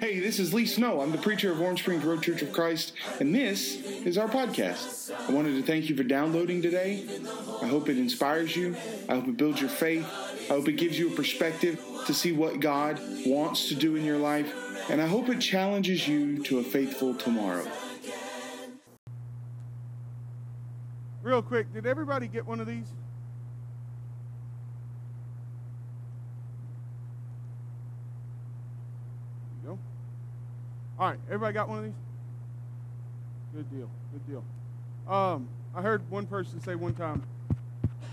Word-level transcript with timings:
Hey, 0.00 0.20
this 0.20 0.38
is 0.38 0.54
Lee 0.54 0.64
Snow. 0.64 1.00
I'm 1.00 1.10
the 1.10 1.18
preacher 1.18 1.50
of 1.50 1.60
Orange 1.60 1.80
Springs 1.80 2.04
Road 2.04 2.22
Church 2.22 2.40
of 2.42 2.52
Christ, 2.52 2.92
and 3.18 3.34
this 3.34 3.82
is 4.06 4.16
our 4.16 4.28
podcast. 4.28 5.12
I 5.28 5.32
wanted 5.32 5.56
to 5.56 5.62
thank 5.64 5.88
you 5.88 5.96
for 5.96 6.04
downloading 6.04 6.62
today. 6.62 7.04
I 7.60 7.66
hope 7.66 7.88
it 7.88 7.98
inspires 7.98 8.54
you. 8.54 8.76
I 9.08 9.16
hope 9.16 9.26
it 9.26 9.36
builds 9.36 9.60
your 9.60 9.70
faith. 9.70 10.06
I 10.48 10.54
hope 10.54 10.68
it 10.68 10.74
gives 10.74 10.96
you 10.96 11.12
a 11.12 11.16
perspective 11.16 11.84
to 12.06 12.14
see 12.14 12.30
what 12.30 12.60
God 12.60 13.00
wants 13.26 13.68
to 13.70 13.74
do 13.74 13.96
in 13.96 14.04
your 14.04 14.18
life. 14.18 14.54
And 14.88 15.02
I 15.02 15.08
hope 15.08 15.28
it 15.30 15.40
challenges 15.40 16.06
you 16.06 16.44
to 16.44 16.60
a 16.60 16.62
faithful 16.62 17.14
tomorrow. 17.14 17.66
Real 21.22 21.42
quick, 21.42 21.72
did 21.74 21.86
everybody 21.86 22.28
get 22.28 22.46
one 22.46 22.60
of 22.60 22.68
these? 22.68 22.86
There 29.64 29.72
you 29.72 29.76
go. 29.76 29.78
All 30.98 31.08
right, 31.08 31.18
everybody 31.26 31.54
got 31.54 31.68
one 31.68 31.78
of 31.78 31.84
these? 31.84 31.94
Good 33.54 33.70
deal. 33.70 33.88
Good 34.12 34.26
deal. 34.26 34.44
Um, 35.12 35.48
I 35.72 35.80
heard 35.80 36.08
one 36.10 36.26
person 36.26 36.60
say 36.60 36.74
one 36.74 36.94
time 36.94 37.22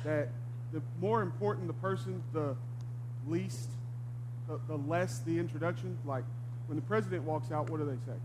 that 0.04 0.30
the 0.72 0.84
more 1.02 1.24
important 1.24 1.66
the 1.66 1.74
person, 1.74 2.22
the 2.32 2.56
least, 3.28 3.72
the, 4.48 4.60
the 4.68 4.78
less 4.78 5.20
the 5.20 5.40
introduction. 5.40 5.98
Like 6.06 6.26
when 6.68 6.76
the 6.76 6.84
president 6.84 7.24
walks 7.24 7.52
out, 7.52 7.72
what 7.72 7.80
do 7.80 7.86
they 7.86 7.98
say? 8.06 8.18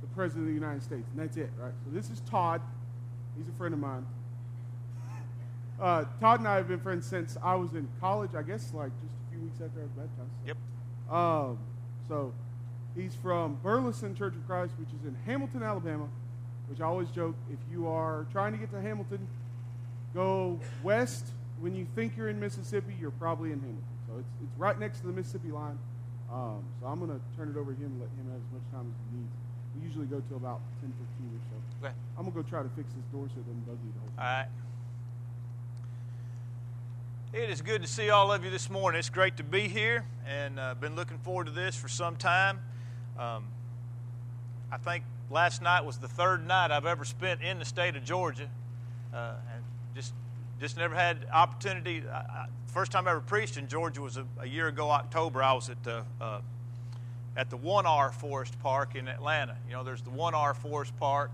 The 0.00 0.06
president 0.14 0.44
of 0.44 0.48
the 0.48 0.54
United 0.54 0.82
States, 0.82 1.06
and 1.10 1.20
that's 1.20 1.36
it, 1.36 1.50
right? 1.58 1.72
So 1.84 1.90
this 1.92 2.08
is 2.08 2.20
Todd. 2.20 2.62
He's 3.36 3.48
a 3.48 3.58
friend 3.58 3.74
of 3.74 3.80
mine. 3.80 4.06
Uh, 5.78 6.04
Todd 6.20 6.38
and 6.38 6.48
I 6.48 6.56
have 6.56 6.68
been 6.68 6.80
friends 6.80 7.04
since 7.04 7.36
I 7.42 7.54
was 7.56 7.74
in 7.74 7.86
college. 8.00 8.34
I 8.34 8.42
guess 8.42 8.72
like 8.72 8.92
just 9.02 9.12
a 9.12 9.30
few 9.30 9.42
weeks 9.42 9.60
after 9.60 9.80
I 9.80 9.82
was 9.82 9.92
baptized. 9.92 10.30
Yep. 10.46 10.56
Um, 11.14 11.58
so 12.08 12.32
he's 12.96 13.14
from 13.14 13.58
Burleson 13.62 14.14
Church 14.14 14.34
of 14.34 14.46
Christ, 14.46 14.72
which 14.78 14.88
is 14.88 15.06
in 15.06 15.14
Hamilton, 15.26 15.62
Alabama. 15.62 16.08
Which 16.68 16.80
I 16.80 16.84
always 16.84 17.10
joke, 17.10 17.34
if 17.52 17.58
you 17.70 17.88
are 17.88 18.26
trying 18.32 18.52
to 18.52 18.58
get 18.58 18.70
to 18.70 18.80
Hamilton, 18.80 19.28
go 20.14 20.58
west. 20.82 21.26
When 21.60 21.74
you 21.74 21.86
think 21.94 22.16
you're 22.16 22.30
in 22.30 22.40
Mississippi, 22.40 22.94
you're 22.98 23.10
probably 23.10 23.52
in 23.52 23.60
Hamilton. 23.60 23.84
So 24.08 24.18
it's, 24.18 24.28
it's 24.42 24.58
right 24.58 24.78
next 24.80 25.00
to 25.00 25.06
the 25.06 25.12
Mississippi 25.12 25.50
line. 25.50 25.78
Um, 26.32 26.64
so 26.80 26.86
I'm 26.86 26.98
going 26.98 27.10
to 27.10 27.20
turn 27.36 27.48
it 27.50 27.58
over 27.58 27.72
to 27.72 27.78
him 27.78 27.92
and 27.92 28.00
let 28.00 28.08
him 28.16 28.32
have 28.32 28.40
as 28.40 28.52
much 28.52 28.62
time 28.72 28.88
as 28.88 28.96
he 29.12 29.18
needs. 29.18 29.32
We 29.76 29.86
usually 29.86 30.06
go 30.06 30.22
till 30.28 30.38
about 30.38 30.60
10, 30.80 30.90
15 30.90 31.04
or 31.04 31.40
so. 31.50 31.86
Okay. 31.86 31.94
I'm 32.16 32.24
going 32.24 32.34
to 32.34 32.42
go 32.42 32.48
try 32.48 32.62
to 32.62 32.68
fix 32.74 32.88
this 32.94 33.04
door 33.12 33.28
so 33.28 33.40
it 33.40 33.46
doesn't 33.46 33.66
bug 33.66 33.76
you 33.84 33.92
the 33.92 34.00
whole 34.00 34.08
All 34.16 34.24
time. 34.24 34.48
right. 34.48 34.48
It 37.34 37.50
is 37.50 37.60
good 37.60 37.82
to 37.82 37.88
see 37.88 38.10
all 38.10 38.32
of 38.32 38.44
you 38.44 38.50
this 38.50 38.70
morning. 38.70 39.00
It's 39.00 39.10
great 39.10 39.36
to 39.38 39.44
be 39.44 39.68
here, 39.68 40.04
and 40.26 40.58
uh, 40.58 40.74
been 40.76 40.94
looking 40.96 41.18
forward 41.18 41.46
to 41.46 41.52
this 41.52 41.74
for 41.76 41.88
some 41.88 42.16
time. 42.16 42.60
Um, 43.18 43.44
I 44.72 44.76
think 44.78 45.04
last 45.30 45.62
night 45.62 45.84
was 45.84 45.98
the 45.98 46.08
third 46.08 46.46
night 46.46 46.70
I've 46.70 46.86
ever 46.86 47.04
spent 47.04 47.42
in 47.42 47.58
the 47.58 47.64
state 47.64 47.96
of 47.96 48.04
Georgia, 48.04 48.48
uh, 49.12 49.34
and 49.54 49.62
just 49.94 50.12
just 50.60 50.76
never 50.76 50.94
had 50.94 51.26
opportunity. 51.32 52.02
I, 52.08 52.16
I, 52.16 52.46
first 52.66 52.90
time 52.92 53.06
I 53.06 53.12
ever 53.12 53.20
preached 53.20 53.56
in 53.56 53.68
Georgia 53.68 54.00
was 54.00 54.16
a, 54.16 54.26
a 54.40 54.46
year 54.46 54.68
ago, 54.68 54.90
October. 54.90 55.42
I 55.42 55.52
was 55.52 55.70
at 55.70 55.82
the 55.84 56.04
uh, 56.20 56.40
at 57.36 57.50
the 57.50 57.56
One 57.56 57.86
R 57.86 58.10
Forest 58.12 58.58
Park 58.60 58.94
in 58.94 59.08
Atlanta. 59.08 59.56
You 59.68 59.74
know, 59.74 59.84
there's 59.84 60.02
the 60.02 60.10
One 60.10 60.34
R 60.34 60.54
Forest 60.54 60.96
Park 60.98 61.30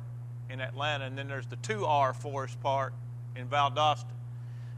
in 0.50 0.60
Atlanta, 0.60 1.04
and 1.04 1.16
then 1.16 1.28
there's 1.28 1.46
the 1.46 1.56
Two 1.56 1.86
R 1.86 2.12
Forest 2.12 2.60
Park 2.62 2.92
in 3.36 3.46
Valdosta. 3.46 4.04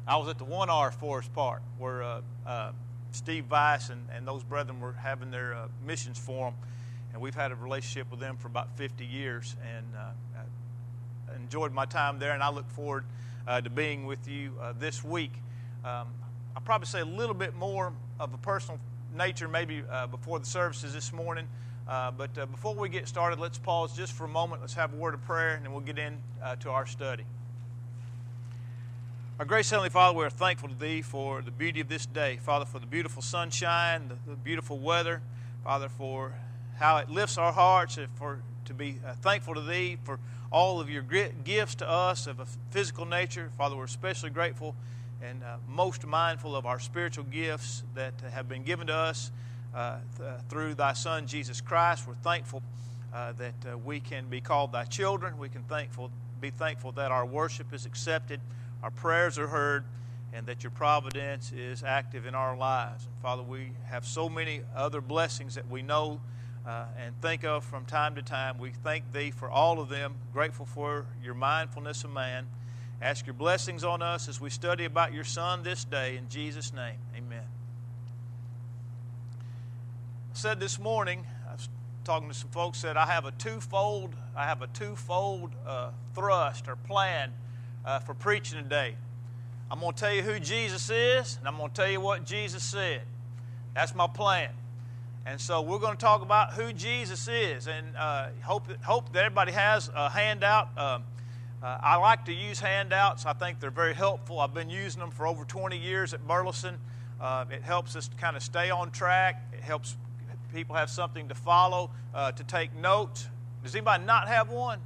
I 0.07 0.17
was 0.17 0.29
at 0.29 0.39
the 0.39 0.45
One 0.45 0.71
R 0.71 0.91
Forest 0.91 1.33
Park 1.33 1.63
where 1.79 2.03
uh, 2.03 2.21
uh, 2.47 2.73
Steve 3.13 3.51
Weiss 3.51 3.91
and, 3.91 4.01
and 4.15 4.27
those 4.27 4.43
brethren 4.43 4.81
were 4.81 4.93
having 4.95 5.31
their 5.31 5.55
uh, 5.55 5.69
missions 5.87 6.19
forum, 6.19 6.55
and 7.13 7.21
we've 7.21 7.35
had 7.35 7.53
a 7.53 7.55
relationship 7.55 8.11
with 8.11 8.21
them 8.21 8.37
for 8.37 8.49
about 8.49 8.77
50 8.77 9.05
years, 9.05 9.57
and 9.77 9.87
uh, 9.97 10.11
enjoyed 11.37 11.73
my 11.73 11.85
time 11.85 12.19
there, 12.19 12.33
and 12.33 12.43
I 12.43 12.51
look 12.51 12.69
forward 12.71 13.05
uh, 13.47 13.61
to 13.61 13.71
being 13.71 14.07
with 14.07 14.29
you 14.29 14.53
uh, 14.61 14.73
this 14.79 15.03
week. 15.05 15.33
Um, 15.85 16.09
I'll 16.55 16.63
probably 16.65 16.87
say 16.87 17.01
a 17.01 17.05
little 17.05 17.35
bit 17.35 17.55
more 17.55 17.93
of 18.21 18.33
a 18.33 18.39
personal 18.39 18.79
nature 19.17 19.49
maybe 19.49 19.83
uh, 19.91 20.07
before 20.07 20.39
the 20.39 20.47
services 20.47 20.93
this 20.93 21.13
morning. 21.13 21.49
Uh, 21.89 22.11
but 22.11 22.31
uh, 22.39 22.47
before 22.47 22.75
we 22.75 22.89
get 22.89 23.09
started, 23.09 23.41
let's 23.41 23.59
pause 23.59 23.97
just 23.97 24.13
for 24.13 24.25
a 24.25 24.29
moment. 24.29 24.61
Let's 24.61 24.75
have 24.75 24.93
a 24.93 24.97
word 24.97 25.15
of 25.15 25.23
prayer, 25.25 25.55
and 25.55 25.65
then 25.65 25.73
we'll 25.73 25.81
get 25.81 25.99
into 25.99 26.21
to 26.61 26.71
our 26.71 26.87
study. 26.87 27.25
Our 29.39 29.45
gracious 29.45 29.71
Heavenly 29.71 29.91
Father, 29.91 30.17
we 30.17 30.25
are 30.25 30.31
thankful 30.31 30.69
to 30.69 30.75
Thee 30.75 31.03
for 31.03 31.43
the 31.43 31.51
beauty 31.51 31.81
of 31.81 31.89
this 31.89 32.07
day. 32.07 32.39
Father, 32.41 32.65
for 32.65 32.79
the 32.79 32.87
beautiful 32.87 33.23
sunshine, 33.23 34.09
the, 34.09 34.31
the 34.31 34.37
beautiful 34.37 34.79
weather. 34.79 35.21
Father, 35.65 35.89
for 35.89 36.33
how 36.83 36.97
it 36.97 37.09
lifts 37.09 37.39
our 37.39 37.53
hearts, 37.53 37.97
for 38.17 38.41
to 38.65 38.75
be 38.75 38.97
uh, 39.07 39.13
thankful 39.23 39.55
to 39.55 39.61
Thee 39.61 39.97
for 40.03 40.19
all 40.51 40.81
of 40.81 40.91
Your 40.91 41.03
gifts 41.03 41.77
to 41.77 41.89
us 41.89 42.27
of 42.27 42.41
a 42.41 42.47
physical 42.73 43.07
nature. 43.07 43.51
Father, 43.57 43.77
we're 43.77 43.85
especially 43.85 44.31
grateful 44.31 44.75
and 45.23 45.45
uh, 45.45 45.59
most 45.69 46.05
mindful 46.05 46.57
of 46.57 46.67
our 46.67 46.81
spiritual 46.81 47.23
gifts 47.23 47.85
that 47.95 48.15
have 48.33 48.49
been 48.49 48.65
given 48.65 48.89
to 48.89 48.93
us 48.93 49.31
uh, 49.73 49.99
th- 50.19 50.31
through 50.49 50.75
Thy 50.75 50.93
Son 50.93 51.29
Jesus 51.29 51.61
Christ. 51.61 52.09
We're 52.09 52.15
thankful 52.15 52.65
uh, 53.15 53.31
that 53.35 53.55
uh, 53.65 53.79
we 53.79 54.01
can 54.01 54.27
be 54.29 54.41
called 54.41 54.73
Thy 54.73 54.83
children. 54.83 55.39
We 55.39 55.49
can 55.49 55.63
thankful 55.63 56.11
be 56.41 56.51
thankful 56.51 56.91
that 56.93 57.13
our 57.13 57.25
worship 57.25 57.73
is 57.73 57.87
accepted, 57.87 58.41
our 58.83 58.91
prayers 58.91 59.39
are 59.39 59.47
heard, 59.47 59.85
and 60.33 60.47
that 60.47 60.65
Your 60.65 60.73
providence 60.73 61.53
is 61.53 61.85
active 61.85 62.27
in 62.27 62.35
our 62.35 62.57
lives. 62.57 63.05
And 63.05 63.15
Father, 63.23 63.45
we 63.45 63.71
have 63.87 64.05
so 64.05 64.29
many 64.29 64.63
other 64.75 65.01
blessings 65.01 65.55
that 65.55 65.71
we 65.71 65.83
know. 65.83 66.21
Uh, 66.67 66.85
and 67.05 67.21
think 67.21 67.45
of 67.45 67.65
from 67.65 67.85
time 67.85 68.15
to 68.15 68.23
time. 68.23 68.57
We 68.59 68.71
thank 68.71 69.13
Thee 69.13 69.33
for 69.33 69.51
all 69.51 69.81
of 69.81 69.89
them, 69.89 70.15
grateful 70.33 70.65
for 70.65 71.07
Your 71.23 71.35
mindfulness 71.35 72.05
of 72.05 72.13
man. 72.13 72.47
Ask 73.01 73.27
your 73.27 73.35
blessings 73.35 73.83
on 73.83 74.01
us 74.01 74.29
as 74.29 74.41
we 74.41 74.49
study 74.49 74.85
about 74.85 75.13
your 75.13 75.25
Son 75.25 75.65
this 75.65 75.83
day. 75.83 76.17
In 76.17 76.29
Jesus' 76.29 76.73
name, 76.73 76.99
amen. 77.17 77.43
I 80.33 80.35
said 80.35 80.61
this 80.61 80.79
morning, 80.79 81.27
I 81.49 81.55
was 81.55 81.69
talking 82.05 82.29
to 82.29 82.35
some 82.35 82.51
folks, 82.51 82.79
said 82.79 82.97
I 82.97 83.07
have 83.07 83.25
a 83.25 83.33
twofold, 83.33 84.15
I 84.37 84.45
have 84.47 84.63
a 84.63 84.69
twofold 84.69 85.51
uh, 85.67 85.91
thrust 86.15 86.69
or 86.69 86.77
plan 86.77 87.33
uh, 87.85 87.99
for 87.99 88.15
preaching 88.15 88.63
today. 88.63 88.95
I'm 89.69 89.81
going 89.81 89.95
to 89.95 89.99
tell 89.99 90.15
you 90.15 90.23
who 90.23 90.39
Jesus 90.39 90.89
is, 90.89 91.39
and 91.39 91.49
I'm 91.49 91.57
going 91.57 91.71
to 91.71 91.75
tell 91.75 91.91
you 91.91 92.01
what 92.01 92.25
Jesus 92.25 92.63
said. 92.63 93.03
That's 93.75 93.97
my 93.97 94.07
plan. 94.07 94.51
And 95.25 95.41
so 95.41 95.63
we're 95.63 95.79
going 95.79 95.97
to 95.97 96.01
talk 96.01 96.23
about 96.23 96.55
who 96.55 96.73
Jesus 96.73 97.29
is, 97.29 97.69
and 97.69 97.97
uh, 97.97 98.29
hope 98.43 98.67
that, 98.69 98.83
hope 98.83 99.13
that 99.13 99.25
everybody 99.25 99.53
has 99.53 99.89
a 99.95 100.09
handout. 100.09 100.77
Um, 100.77 101.05
uh, 101.63 101.79
I 101.81 101.97
like 101.97 102.25
to 102.25 102.33
use 102.33 102.59
handouts. 102.59 103.25
I 103.25 103.33
think 103.33 103.61
they're 103.61 103.71
very 103.71 103.95
helpful. 103.95 104.41
I've 104.41 104.53
been 104.53 104.71
using 104.71 105.01
them 105.01 105.13
for 105.13 105.27
over 105.27 105.45
20 105.45 105.79
years 105.79 106.13
at 106.13 106.27
Burleson. 106.27 106.77
Uh, 107.21 107.45
it 107.53 107.63
helps 107.63 107.95
us 107.95 108.11
kind 108.19 108.37
of 108.37 108.43
stay 108.43 108.71
on 108.71 108.91
track. 108.91 109.47
It 109.53 109.61
helps 109.61 109.97
people 110.53 110.75
have 110.75 110.91
something 110.91 111.29
to 111.29 111.37
follow, 111.37 111.91
uh, 112.13 112.33
to 112.33 112.43
take 112.43 112.75
notes. 112.75 113.29
Does 113.63 113.75
anybody 113.77 114.05
not 114.05 114.27
have 114.27 114.51
one? 114.51 114.81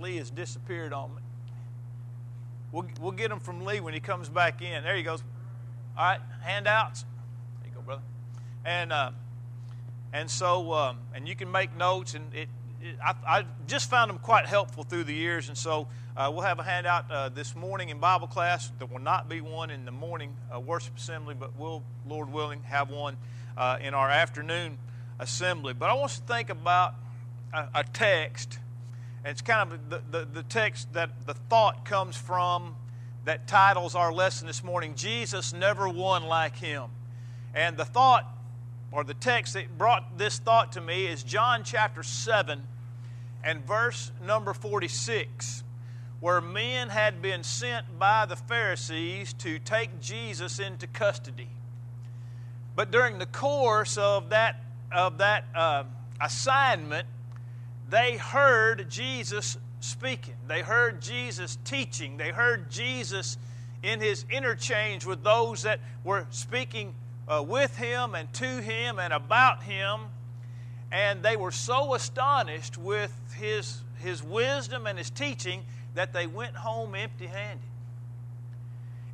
Lee 0.00 0.16
has 0.16 0.30
disappeared 0.30 0.92
on 0.92 1.14
me. 1.14 1.22
We'll, 2.72 2.86
we'll 3.00 3.12
get 3.12 3.28
them 3.28 3.38
from 3.38 3.64
Lee 3.64 3.80
when 3.80 3.94
he 3.94 4.00
comes 4.00 4.28
back 4.28 4.60
in. 4.60 4.82
There 4.82 4.96
he 4.96 5.02
goes. 5.02 5.22
All 5.96 6.04
right, 6.04 6.20
handouts. 6.42 7.04
There 7.60 7.70
you 7.70 7.76
go, 7.76 7.82
brother. 7.82 8.02
And 8.64 8.92
uh, 8.92 9.10
and 10.12 10.30
so 10.30 10.72
um, 10.72 10.98
and 11.14 11.28
you 11.28 11.36
can 11.36 11.50
make 11.50 11.76
notes, 11.76 12.14
and 12.14 12.34
it 12.34 12.48
I, 13.02 13.14
I, 13.26 13.44
just 13.66 13.88
found 13.88 14.10
them 14.10 14.18
quite 14.18 14.46
helpful 14.46 14.84
through 14.84 15.04
the 15.04 15.14
years, 15.14 15.48
and 15.48 15.56
so 15.56 15.88
uh, 16.16 16.30
we'll 16.32 16.42
have 16.42 16.58
a 16.58 16.62
handout 16.62 17.10
uh, 17.10 17.28
this 17.30 17.56
morning 17.56 17.88
in 17.88 17.98
Bible 17.98 18.26
class. 18.26 18.70
There 18.78 18.86
will 18.86 18.98
not 18.98 19.28
be 19.28 19.40
one 19.40 19.70
in 19.70 19.84
the 19.86 19.90
morning 19.90 20.36
uh, 20.54 20.60
worship 20.60 20.96
assembly, 20.96 21.34
but 21.38 21.56
we'll, 21.58 21.82
Lord 22.06 22.30
willing, 22.30 22.62
have 22.64 22.90
one 22.90 23.16
uh, 23.56 23.78
in 23.80 23.94
our 23.94 24.10
afternoon 24.10 24.76
assembly. 25.18 25.72
But 25.72 25.90
I 25.90 25.94
want 25.94 26.12
to 26.12 26.20
think 26.22 26.50
about 26.50 26.94
a, 27.54 27.68
a 27.76 27.84
text, 27.84 28.58
it's 29.24 29.40
kind 29.40 29.72
of 29.72 29.88
the, 29.88 30.02
the, 30.10 30.24
the 30.26 30.42
text 30.42 30.92
that 30.92 31.26
the 31.26 31.34
thought 31.34 31.86
comes 31.86 32.16
from 32.16 32.76
that 33.24 33.48
titles 33.48 33.94
our 33.94 34.12
lesson 34.12 34.46
this 34.46 34.62
morning 34.62 34.94
Jesus 34.94 35.54
Never 35.54 35.88
One 35.88 36.24
Like 36.24 36.56
Him. 36.56 36.90
And 37.54 37.78
the 37.78 37.86
thought 37.86 38.28
or 38.94 39.02
the 39.02 39.14
text 39.14 39.54
that 39.54 39.76
brought 39.76 40.18
this 40.18 40.38
thought 40.38 40.72
to 40.72 40.80
me 40.80 41.06
is 41.06 41.24
John 41.24 41.64
chapter 41.64 42.04
7 42.04 42.62
and 43.42 43.66
verse 43.66 44.12
number 44.24 44.54
46, 44.54 45.64
where 46.20 46.40
men 46.40 46.90
had 46.90 47.20
been 47.20 47.42
sent 47.42 47.98
by 47.98 48.24
the 48.24 48.36
Pharisees 48.36 49.32
to 49.34 49.58
take 49.58 50.00
Jesus 50.00 50.60
into 50.60 50.86
custody. 50.86 51.48
But 52.76 52.92
during 52.92 53.18
the 53.18 53.26
course 53.26 53.98
of 53.98 54.30
that, 54.30 54.62
of 54.92 55.18
that 55.18 55.44
uh, 55.56 55.84
assignment, 56.20 57.08
they 57.90 58.16
heard 58.16 58.88
Jesus 58.88 59.58
speaking. 59.80 60.34
They 60.46 60.62
heard 60.62 61.02
Jesus 61.02 61.58
teaching. 61.64 62.16
They 62.16 62.30
heard 62.30 62.70
Jesus 62.70 63.38
in 63.82 64.00
his 64.00 64.24
interchange 64.30 65.04
with 65.04 65.24
those 65.24 65.64
that 65.64 65.80
were 66.04 66.26
speaking 66.30 66.94
uh, 67.26 67.44
with 67.46 67.76
him 67.76 68.14
and 68.14 68.32
to 68.34 68.60
him 68.60 68.98
and 68.98 69.12
about 69.12 69.62
him. 69.62 70.00
And 70.92 71.22
they 71.22 71.36
were 71.36 71.50
so 71.50 71.94
astonished 71.94 72.78
with 72.78 73.12
his, 73.36 73.82
his 73.98 74.22
wisdom 74.22 74.86
and 74.86 74.98
his 74.98 75.10
teaching 75.10 75.64
that 75.94 76.12
they 76.12 76.26
went 76.26 76.54
home 76.54 76.94
empty 76.94 77.26
handed. 77.26 77.66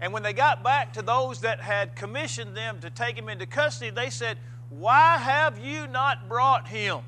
And 0.00 0.12
when 0.12 0.22
they 0.22 0.32
got 0.32 0.62
back 0.62 0.94
to 0.94 1.02
those 1.02 1.42
that 1.42 1.60
had 1.60 1.94
commissioned 1.94 2.56
them 2.56 2.80
to 2.80 2.90
take 2.90 3.16
him 3.16 3.28
into 3.28 3.46
custody, 3.46 3.90
they 3.90 4.10
said, 4.10 4.38
Why 4.70 5.18
have 5.18 5.58
you 5.58 5.86
not 5.86 6.28
brought 6.28 6.68
him? 6.68 7.00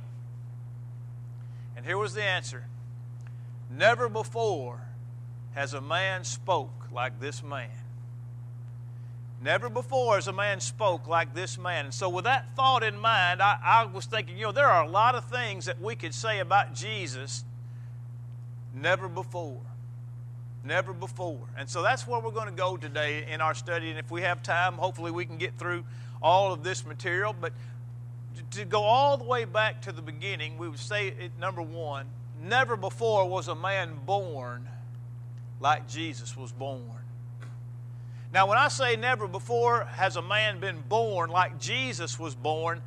And 1.77 1.87
here 1.87 1.99
was 1.99 2.15
the 2.15 2.23
answer 2.23 2.65
Never 3.71 4.09
before 4.09 4.81
has 5.55 5.73
a 5.73 5.81
man 5.81 6.25
spoke 6.25 6.89
like 6.93 7.19
this 7.21 7.43
man. 7.43 7.71
Never 9.43 9.69
before 9.69 10.15
has 10.15 10.29
a 10.29 10.33
man 10.33 10.61
spoke 10.61 11.09
like 11.09 11.35
this 11.35 11.59
man. 11.59 11.87
And 11.87 11.95
so, 11.95 12.09
with 12.09 12.25
that 12.25 12.55
thought 12.55 12.85
in 12.85 12.97
mind, 12.97 13.43
I, 13.43 13.59
I, 13.63 13.85
was 13.87 14.07
thinking, 14.07 14.37
you 14.37 14.45
know, 14.45 14.53
there 14.53 14.69
are 14.69 14.85
a 14.85 14.89
lot 14.89 15.17
of 15.17 15.25
things 15.25 15.67
that 15.67 15.81
we 15.81 15.97
could 15.97 16.15
say 16.15 16.39
about 16.39 16.75
Jesus 16.75 17.45
never 18.73 19.09
before. 19.09 19.61
Never 20.65 20.93
before. 20.93 21.49
And 21.59 21.69
so 21.69 21.83
that's 21.83 22.07
where 22.07 22.21
we're 22.21 22.31
going 22.31 22.47
to 22.47 22.53
go 22.55 22.77
today 22.77 23.27
in 23.29 23.41
our 23.41 23.55
study. 23.55 23.91
And 23.91 23.99
if 23.99 24.13
we 24.13 24.23
have 24.23 24.45
time, 24.45 24.75
hopefully 24.75 25.11
we 25.11 25.25
can 25.25 25.39
get 25.39 25.59
through 25.59 25.85
all 26.23 26.53
of 26.53 26.63
this 26.63 26.87
material. 26.87 27.35
But 27.39 27.53
to 28.53 28.65
go 28.65 28.83
all 28.83 29.17
the 29.17 29.25
way 29.25 29.45
back 29.45 29.83
to 29.83 29.93
the 29.93 30.03
beginning, 30.03 30.57
we 30.57 30.69
would 30.69 30.79
say, 30.79 31.09
it, 31.09 31.33
number 31.41 31.63
one, 31.63 32.07
never 32.41 32.77
before 32.77 33.29
was 33.29 33.49
a 33.49 33.57
man 33.57 33.99
born 34.07 34.69
like 35.59 35.89
Jesus 35.89 36.37
was 36.37 36.53
born. 36.53 37.02
Now, 38.33 38.47
when 38.47 38.57
I 38.57 38.69
say 38.69 38.97
never 38.97 39.29
before 39.29 39.85
has 39.85 40.17
a 40.17 40.23
man 40.23 40.59
been 40.59 40.83
born 40.89 41.29
like 41.29 41.61
Jesus 41.61 42.19
was 42.19 42.35
born, 42.35 42.81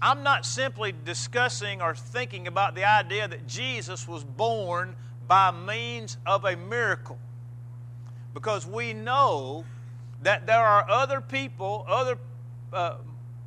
I'm 0.00 0.22
not 0.22 0.46
simply 0.46 0.94
discussing 1.04 1.82
or 1.82 1.94
thinking 1.94 2.46
about 2.46 2.76
the 2.76 2.84
idea 2.84 3.26
that 3.26 3.48
Jesus 3.48 4.06
was 4.06 4.22
born 4.22 4.94
by 5.26 5.50
means 5.50 6.18
of 6.24 6.44
a 6.44 6.56
miracle. 6.56 7.18
Because 8.32 8.64
we 8.64 8.92
know 8.92 9.64
that 10.22 10.46
there 10.46 10.64
are 10.64 10.88
other 10.88 11.20
people, 11.20 11.84
other 11.88 12.16
uh, 12.72 12.96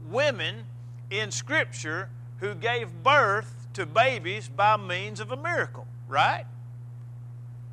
women 0.09 0.65
in 1.09 1.31
Scripture 1.31 2.09
who 2.39 2.53
gave 2.53 2.91
birth 3.01 3.67
to 3.73 3.85
babies 3.85 4.49
by 4.49 4.75
means 4.75 5.21
of 5.21 5.31
a 5.31 5.37
miracle, 5.37 5.87
right? 6.09 6.45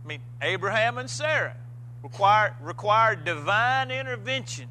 I 0.04 0.08
mean, 0.08 0.20
Abraham 0.40 0.98
and 0.98 1.10
Sarah 1.10 1.56
required, 2.02 3.24
divine 3.24 3.90
intervention 3.90 4.68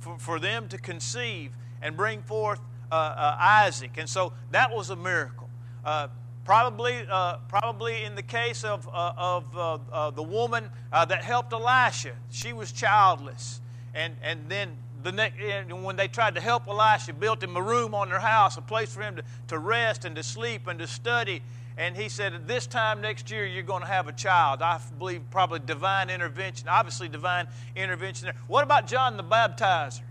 for, 0.00 0.18
for 0.18 0.40
them 0.40 0.68
to 0.68 0.78
conceive 0.78 1.52
and 1.80 1.96
bring 1.96 2.22
forth 2.22 2.60
uh, 2.90 2.94
uh, 2.94 3.36
Isaac. 3.40 3.92
And 3.96 4.08
so 4.08 4.32
that 4.50 4.70
was 4.70 4.90
a 4.90 4.96
miracle. 4.96 5.48
Uh, 5.84 6.08
probably, 6.44 7.06
uh, 7.10 7.38
probably 7.48 8.04
in 8.04 8.14
the 8.14 8.22
case 8.22 8.64
of, 8.64 8.88
uh, 8.88 9.12
of 9.16 9.56
uh, 9.56 10.10
the 10.10 10.22
woman 10.22 10.70
that 10.90 11.22
helped 11.24 11.52
Elisha, 11.52 12.12
she 12.30 12.52
was 12.52 12.72
childless. 12.72 13.60
And, 13.94 14.14
and 14.22 14.40
then 14.48 14.76
the 15.02 15.12
next, 15.12 15.36
when 15.72 15.96
they 15.96 16.08
tried 16.08 16.34
to 16.34 16.40
help 16.40 16.68
Elisha, 16.68 17.12
built 17.12 17.42
him 17.42 17.56
a 17.56 17.62
room 17.62 17.94
on 17.94 18.08
their 18.08 18.20
house, 18.20 18.56
a 18.56 18.62
place 18.62 18.94
for 18.94 19.02
him 19.02 19.16
to, 19.16 19.24
to 19.48 19.58
rest 19.58 20.04
and 20.04 20.14
to 20.16 20.22
sleep 20.22 20.66
and 20.66 20.78
to 20.78 20.86
study. 20.86 21.42
And 21.76 21.96
he 21.96 22.08
said, 22.08 22.46
This 22.46 22.66
time 22.66 23.00
next 23.00 23.30
year, 23.30 23.46
you're 23.46 23.62
going 23.62 23.82
to 23.82 23.88
have 23.88 24.08
a 24.08 24.12
child. 24.12 24.62
I 24.62 24.80
believe 24.98 25.22
probably 25.30 25.60
divine 25.60 26.10
intervention, 26.10 26.68
obviously, 26.68 27.08
divine 27.08 27.46
intervention 27.74 28.26
there. 28.26 28.36
What 28.46 28.64
about 28.64 28.86
John 28.86 29.16
the 29.16 29.24
Baptizer? 29.24 30.02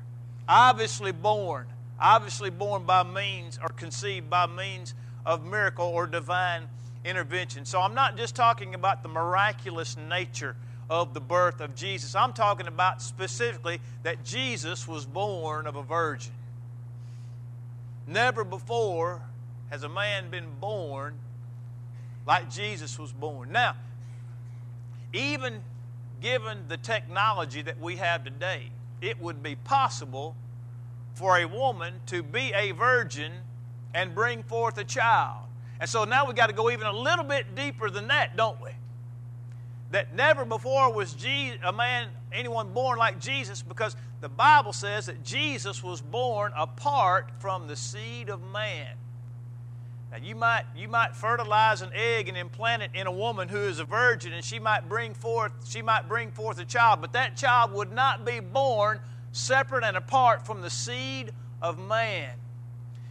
Obviously 0.48 1.12
born, 1.12 1.68
obviously 2.00 2.50
born 2.50 2.84
by 2.84 3.04
means 3.04 3.60
or 3.62 3.69
conceived 3.69 4.30
by 4.30 4.48
means 4.48 4.96
of 5.25 5.46
miracle 5.46 5.86
or 5.86 6.08
divine 6.08 6.68
intervention. 7.06 7.66
So 7.66 7.80
I'm 7.80 7.94
not 7.94 8.18
just 8.18 8.36
talking 8.36 8.75
about 8.75 9.04
the 9.04 9.10
miraculous 9.10 9.96
nature 10.10 10.56
of 10.90 11.13
the 11.13 11.22
birth 11.22 11.62
of 11.62 11.75
Jesus. 11.75 12.16
I'm 12.16 12.34
talking 12.34 12.68
about 12.68 13.02
specifically 13.02 13.80
that 14.04 14.25
Jesus 14.25 14.88
was 14.88 15.06
born 15.06 15.68
of 15.68 15.75
a 15.75 15.84
virgin. 15.84 16.34
Never 18.08 18.44
before 18.44 19.22
has 19.69 19.84
a 19.84 19.90
man 19.90 20.30
been 20.30 20.48
born 20.60 21.18
like 22.25 22.50
Jesus 22.50 22.97
was 23.00 23.12
born. 23.12 23.51
Now, 23.51 23.75
even 25.13 25.62
given 26.21 26.59
the 26.68 26.77
technology 26.77 27.62
that 27.62 27.79
we 27.79 27.95
have 27.97 28.23
today, 28.23 28.69
it 29.01 29.19
would 29.19 29.41
be 29.41 29.56
possible 29.56 30.35
for 31.15 31.38
a 31.38 31.45
woman 31.45 31.95
to 32.07 32.23
be 32.23 32.53
a 32.56 32.71
virgin 32.71 33.31
and 33.94 34.15
bring 34.15 34.44
forth 34.44 34.77
a 34.77 34.83
child. 34.83 35.45
And 35.79 35.89
so 35.89 36.03
now 36.03 36.25
we've 36.25 36.35
got 36.35 36.47
to 36.47 36.53
go 36.53 36.69
even 36.69 36.88
a 36.88 36.94
little 36.94 37.25
bit 37.25 37.56
deeper 37.56 37.89
than 37.89 38.07
that, 38.07 38.38
don't 38.38 38.62
we? 38.62 38.69
That 39.89 40.15
never 40.15 40.45
before 40.45 40.94
was 40.94 41.15
a 41.25 41.74
man, 41.74 42.07
anyone 42.31 42.71
born 42.71 42.97
like 42.97 43.19
Jesus, 43.19 43.62
because 43.62 43.95
the 44.21 44.29
Bible 44.29 44.74
says 44.74 45.07
that 45.07 45.24
Jesus 45.24 45.83
was 45.83 46.00
born 46.00 46.53
apart 46.56 47.31
from 47.39 47.67
the 47.67 47.75
seed 47.75 48.29
of 48.29 48.41
man. 48.53 48.95
Now 50.12 50.18
you 50.18 50.36
might 50.36 50.66
you 50.75 50.88
might 50.88 51.16
fertilize 51.16 51.81
an 51.81 51.92
egg 51.94 52.28
and 52.28 52.38
implant 52.38 52.84
it 52.84 52.92
in 52.94 53.08
a 53.08 53.12
woman 53.12 53.48
who 53.48 53.60
is 53.60 53.80
a 53.80 53.86
virgin, 53.86 54.34
and 54.34 54.44
she 54.44 54.60
might 54.60 54.90
bring 54.90 55.13
forth 55.13 55.54
she 55.68 55.81
might 55.81 56.10
bring 56.10 56.31
forth 56.31 56.60
a 56.60 56.66
child, 56.66 57.02
but 57.02 57.13
that 57.13 57.38
child 57.38 57.72
would 57.74 57.92
not 57.92 58.25
be 58.25 58.40
born 58.40 59.00
separate 59.31 59.84
and 59.84 59.96
apart 59.96 60.46
from 60.46 60.62
the 60.62 60.69
seed 60.69 61.31
of 61.62 61.80
man. 61.80 62.31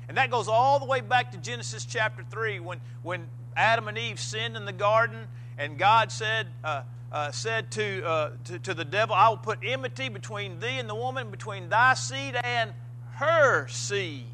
And 0.08 0.16
that 0.16 0.30
goes 0.30 0.48
all 0.48 0.80
the 0.80 0.86
way 0.86 1.00
back 1.00 1.30
to 1.32 1.38
Genesis 1.38 1.84
chapter 1.84 2.24
3 2.28 2.58
when, 2.58 2.80
when 3.02 3.28
Adam 3.56 3.86
and 3.86 3.96
Eve 3.96 4.18
sinned 4.18 4.56
in 4.56 4.64
the 4.64 4.72
garden, 4.72 5.28
and 5.56 5.78
God 5.78 6.10
said, 6.10 6.48
uh, 6.64 6.82
uh, 7.12 7.30
said 7.30 7.70
to, 7.72 8.04
uh, 8.04 8.30
to, 8.44 8.58
to 8.58 8.74
the 8.74 8.84
devil, 8.84 9.14
I 9.14 9.28
will 9.28 9.36
put 9.36 9.60
enmity 9.62 10.08
between 10.08 10.58
thee 10.58 10.78
and 10.78 10.88
the 10.88 10.96
woman, 10.96 11.30
between 11.30 11.68
thy 11.68 11.94
seed 11.94 12.34
and 12.42 12.72
her 13.14 13.68
seed. 13.68 14.26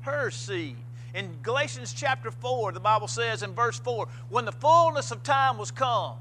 Her 0.00 0.30
seed. 0.30 0.76
In 1.14 1.38
Galatians 1.42 1.92
chapter 1.92 2.30
4, 2.30 2.72
the 2.72 2.80
Bible 2.80 3.08
says 3.08 3.42
in 3.42 3.54
verse 3.54 3.78
4 3.78 4.06
When 4.28 4.44
the 4.44 4.52
fullness 4.52 5.10
of 5.10 5.22
time 5.22 5.58
was 5.58 5.70
come, 5.70 6.16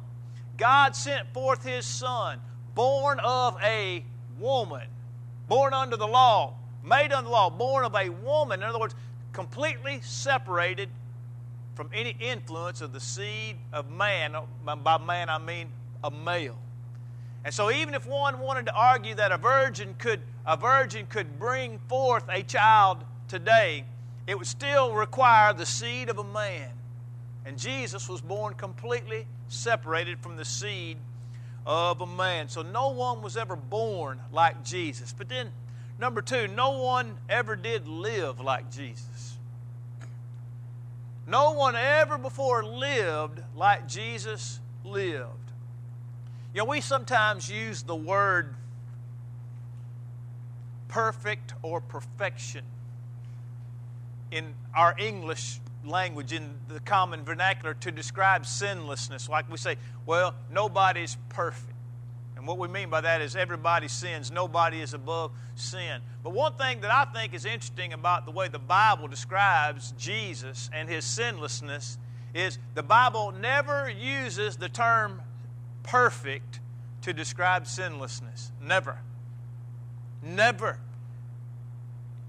God 0.57 0.95
sent 0.95 1.31
forth 1.33 1.63
his 1.63 1.85
Son, 1.85 2.39
born 2.75 3.19
of 3.19 3.57
a 3.63 4.03
woman, 4.39 4.87
born 5.47 5.73
under 5.73 5.95
the 5.95 6.07
law, 6.07 6.55
made 6.83 7.11
under 7.11 7.23
the 7.23 7.29
law, 7.29 7.49
born 7.49 7.85
of 7.85 7.95
a 7.95 8.09
woman. 8.09 8.61
In 8.61 8.67
other 8.67 8.79
words, 8.79 8.95
completely 9.31 10.01
separated 10.01 10.89
from 11.75 11.89
any 11.93 12.15
influence 12.19 12.81
of 12.81 12.91
the 12.91 12.99
seed 12.99 13.57
of 13.71 13.89
man. 13.89 14.35
By 14.65 14.97
man, 14.97 15.29
I 15.29 15.37
mean 15.37 15.69
a 16.03 16.11
male. 16.11 16.57
And 17.45 17.53
so, 17.53 17.71
even 17.71 17.93
if 17.93 18.05
one 18.05 18.39
wanted 18.39 18.65
to 18.65 18.73
argue 18.73 19.15
that 19.15 19.31
a 19.31 19.37
virgin 19.37 19.95
could, 19.97 20.19
a 20.45 20.57
virgin 20.57 21.05
could 21.07 21.39
bring 21.39 21.79
forth 21.87 22.25
a 22.29 22.43
child 22.43 23.05
today, 23.29 23.85
it 24.29 24.37
would 24.37 24.45
still 24.45 24.93
require 24.93 25.53
the 25.53 25.65
seed 25.65 26.07
of 26.07 26.19
a 26.19 26.23
man. 26.23 26.69
And 27.47 27.57
Jesus 27.57 28.07
was 28.07 28.21
born 28.21 28.53
completely 28.53 29.25
separated 29.47 30.19
from 30.19 30.37
the 30.37 30.45
seed 30.45 30.97
of 31.65 31.99
a 31.99 32.05
man. 32.05 32.47
So 32.47 32.61
no 32.61 32.89
one 32.89 33.23
was 33.23 33.35
ever 33.35 33.55
born 33.55 34.19
like 34.31 34.63
Jesus. 34.63 35.15
But 35.17 35.29
then, 35.29 35.49
number 35.97 36.21
two, 36.21 36.47
no 36.47 36.79
one 36.79 37.17
ever 37.27 37.55
did 37.55 37.87
live 37.87 38.39
like 38.39 38.69
Jesus. 38.71 39.35
No 41.25 41.53
one 41.53 41.75
ever 41.75 42.19
before 42.19 42.63
lived 42.63 43.41
like 43.55 43.87
Jesus 43.87 44.59
lived. 44.85 45.25
You 46.53 46.59
know, 46.59 46.65
we 46.65 46.81
sometimes 46.81 47.49
use 47.49 47.81
the 47.81 47.95
word 47.95 48.53
perfect 50.87 51.55
or 51.63 51.81
perfection 51.81 52.63
in 54.31 54.53
our 54.75 54.95
English 54.97 55.59
language, 55.85 56.33
in 56.33 56.49
the 56.67 56.79
common 56.81 57.23
vernacular, 57.23 57.73
to 57.75 57.91
describe 57.91 58.45
sinlessness. 58.45 59.29
Like 59.29 59.49
we 59.49 59.57
say, 59.57 59.77
well, 60.05 60.35
nobody's 60.51 61.17
perfect. 61.29 61.73
And 62.35 62.47
what 62.47 62.57
we 62.57 62.69
mean 62.69 62.89
by 62.89 63.01
that 63.01 63.21
is 63.21 63.35
everybody 63.35 63.89
sins, 63.89 64.31
nobody 64.31 64.79
is 64.79 64.93
above 64.93 65.31
sin. 65.55 66.01
But 66.23 66.31
one 66.31 66.53
thing 66.53 66.79
that 66.81 66.91
I 66.91 67.05
think 67.11 67.33
is 67.33 67.43
interesting 67.43 67.91
about 67.91 68.25
the 68.25 68.31
way 68.31 68.47
the 68.47 68.59
Bible 68.59 69.09
describes 69.09 69.93
Jesus 69.97 70.69
and 70.73 70.87
his 70.87 71.03
sinlessness 71.03 71.97
is 72.33 72.57
the 72.75 72.83
Bible 72.83 73.33
never 73.33 73.89
uses 73.89 74.55
the 74.55 74.69
term 74.69 75.21
perfect 75.83 76.61
to 77.01 77.11
describe 77.11 77.67
sinlessness. 77.67 78.51
Never. 78.61 78.99
Never. 80.23 80.79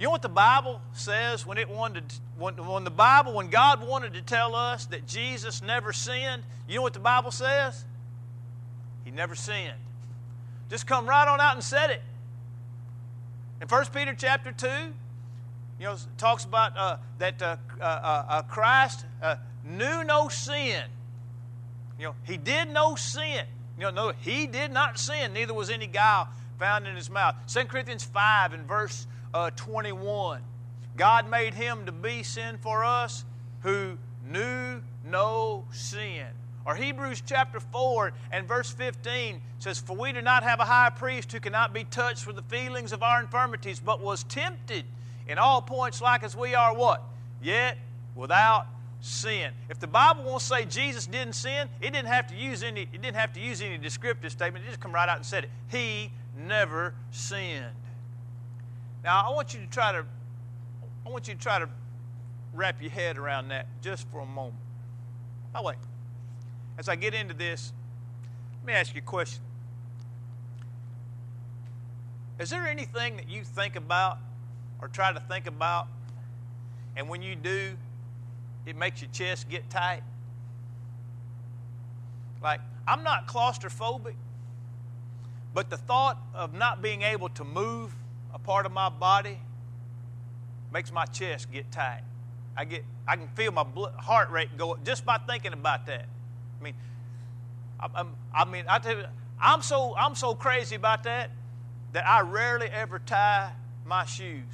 You 0.00 0.06
know 0.06 0.12
what 0.12 0.22
the 0.22 0.30
Bible 0.30 0.80
says 0.94 1.44
when 1.44 1.58
it 1.58 1.68
wanted 1.68 2.04
when, 2.38 2.54
when 2.56 2.84
the 2.84 2.90
Bible, 2.90 3.34
when 3.34 3.50
God 3.50 3.86
wanted 3.86 4.14
to 4.14 4.22
tell 4.22 4.54
us 4.54 4.86
that 4.86 5.06
Jesus 5.06 5.60
never 5.60 5.92
sinned, 5.92 6.42
you 6.66 6.76
know 6.76 6.82
what 6.82 6.94
the 6.94 7.00
Bible 7.00 7.30
says? 7.30 7.84
He 9.04 9.10
never 9.10 9.34
sinned. 9.34 9.76
Just 10.70 10.86
come 10.86 11.06
right 11.06 11.28
on 11.28 11.38
out 11.38 11.54
and 11.54 11.62
said 11.62 11.90
it. 11.90 12.02
In 13.60 13.68
1 13.68 13.84
Peter 13.92 14.14
chapter 14.16 14.52
2, 14.52 14.66
you 15.78 15.84
know, 15.84 15.96
talks 16.16 16.46
about 16.46 16.78
uh, 16.78 16.96
that 17.18 17.42
uh, 17.42 17.56
uh, 17.78 17.84
uh, 17.84 18.24
uh 18.26 18.42
Christ 18.44 19.04
uh, 19.22 19.36
knew 19.66 20.02
no 20.02 20.28
sin. 20.28 20.82
You 21.98 22.06
know, 22.06 22.14
he 22.24 22.38
did 22.38 22.70
no 22.70 22.94
sin. 22.94 23.44
You 23.76 23.84
know, 23.84 23.90
no, 23.90 24.12
he 24.18 24.46
did 24.46 24.72
not 24.72 24.98
sin, 24.98 25.34
neither 25.34 25.52
was 25.52 25.68
any 25.68 25.86
guile 25.86 26.30
found 26.58 26.86
in 26.86 26.96
his 26.96 27.10
mouth. 27.10 27.34
2 27.48 27.64
Corinthians 27.64 28.04
5 28.04 28.54
and 28.54 28.66
verse 28.66 29.06
Uh, 29.32 29.50
21. 29.50 30.42
God 30.96 31.30
made 31.30 31.54
him 31.54 31.86
to 31.86 31.92
be 31.92 32.22
sin 32.22 32.58
for 32.60 32.84
us 32.84 33.24
who 33.60 33.96
knew 34.28 34.82
no 35.08 35.64
sin. 35.72 36.26
Or 36.66 36.74
Hebrews 36.74 37.22
chapter 37.24 37.58
4 37.58 38.12
and 38.32 38.46
verse 38.46 38.70
15 38.70 39.40
says, 39.58 39.78
For 39.78 39.96
we 39.96 40.12
do 40.12 40.20
not 40.20 40.42
have 40.42 40.60
a 40.60 40.64
high 40.64 40.90
priest 40.90 41.32
who 41.32 41.40
cannot 41.40 41.72
be 41.72 41.84
touched 41.84 42.26
with 42.26 42.36
the 42.36 42.42
feelings 42.42 42.92
of 42.92 43.02
our 43.02 43.20
infirmities, 43.20 43.80
but 43.80 44.00
was 44.00 44.24
tempted 44.24 44.84
in 45.26 45.38
all 45.38 45.62
points 45.62 46.00
like 46.00 46.22
as 46.22 46.36
we 46.36 46.54
are 46.54 46.74
what? 46.74 47.02
Yet 47.42 47.78
without 48.14 48.66
sin. 49.00 49.52
If 49.68 49.78
the 49.78 49.86
Bible 49.86 50.24
won't 50.24 50.42
say 50.42 50.64
Jesus 50.64 51.06
didn't 51.06 51.34
sin, 51.34 51.68
it 51.80 51.92
didn't 51.92 52.08
have 52.08 52.26
to 52.28 52.34
use 52.34 52.62
any, 52.62 52.82
it 52.82 53.00
didn't 53.00 53.16
have 53.16 53.32
to 53.34 53.40
use 53.40 53.62
any 53.62 53.78
descriptive 53.78 54.30
statement. 54.30 54.64
It 54.64 54.68
just 54.68 54.80
come 54.80 54.92
right 54.92 55.08
out 55.08 55.16
and 55.16 55.24
said 55.24 55.44
it. 55.44 55.50
He 55.68 56.10
never 56.36 56.94
sinned. 57.10 57.66
Now 59.02 59.28
I 59.28 59.34
want 59.34 59.54
you 59.54 59.60
to 59.60 59.66
try 59.66 59.92
to 59.92 60.04
I 61.06 61.08
want 61.08 61.28
you 61.28 61.34
to 61.34 61.40
try 61.40 61.58
to 61.58 61.68
wrap 62.52 62.80
your 62.82 62.90
head 62.90 63.16
around 63.16 63.48
that 63.48 63.66
just 63.82 64.08
for 64.08 64.20
a 64.20 64.26
moment. 64.26 64.54
By 65.52 65.60
the 65.60 65.66
way, 65.66 65.74
as 66.78 66.88
I 66.88 66.96
get 66.96 67.14
into 67.14 67.34
this, 67.34 67.72
let 68.60 68.66
me 68.66 68.72
ask 68.72 68.94
you 68.94 69.00
a 69.00 69.04
question. 69.04 69.42
Is 72.38 72.50
there 72.50 72.66
anything 72.66 73.16
that 73.16 73.28
you 73.28 73.44
think 73.44 73.76
about 73.76 74.18
or 74.80 74.88
try 74.88 75.12
to 75.12 75.20
think 75.20 75.46
about, 75.46 75.88
and 76.96 77.08
when 77.08 77.22
you 77.22 77.34
do, 77.34 77.76
it 78.66 78.76
makes 78.76 79.02
your 79.02 79.10
chest 79.10 79.48
get 79.48 79.68
tight? 79.68 80.02
Like, 82.42 82.60
I'm 82.88 83.02
not 83.02 83.26
claustrophobic, 83.26 84.14
but 85.52 85.68
the 85.68 85.76
thought 85.76 86.18
of 86.34 86.54
not 86.54 86.80
being 86.80 87.02
able 87.02 87.28
to 87.30 87.44
move 87.44 87.94
a 88.32 88.38
part 88.38 88.66
of 88.66 88.72
my 88.72 88.88
body 88.88 89.38
makes 90.72 90.92
my 90.92 91.04
chest 91.06 91.50
get 91.52 91.70
tight. 91.70 92.02
I 92.56 92.64
get, 92.64 92.84
I 93.06 93.16
can 93.16 93.28
feel 93.28 93.52
my 93.52 93.62
blood, 93.62 93.94
heart 93.94 94.30
rate 94.30 94.56
go 94.56 94.72
up 94.72 94.84
just 94.84 95.04
by 95.04 95.18
thinking 95.18 95.52
about 95.52 95.86
that. 95.86 96.06
I 96.60 96.64
mean, 96.64 96.74
I, 97.80 98.04
I 98.34 98.44
mean, 98.44 98.64
I 98.68 98.78
tell 98.78 98.96
you, 98.96 99.04
I'm 99.40 99.62
so, 99.62 99.96
I'm 99.96 100.14
so 100.14 100.34
crazy 100.34 100.76
about 100.76 101.04
that 101.04 101.30
that 101.92 102.06
I 102.06 102.20
rarely 102.20 102.68
ever 102.68 102.98
tie 102.98 103.52
my 103.84 104.04
shoes. 104.04 104.44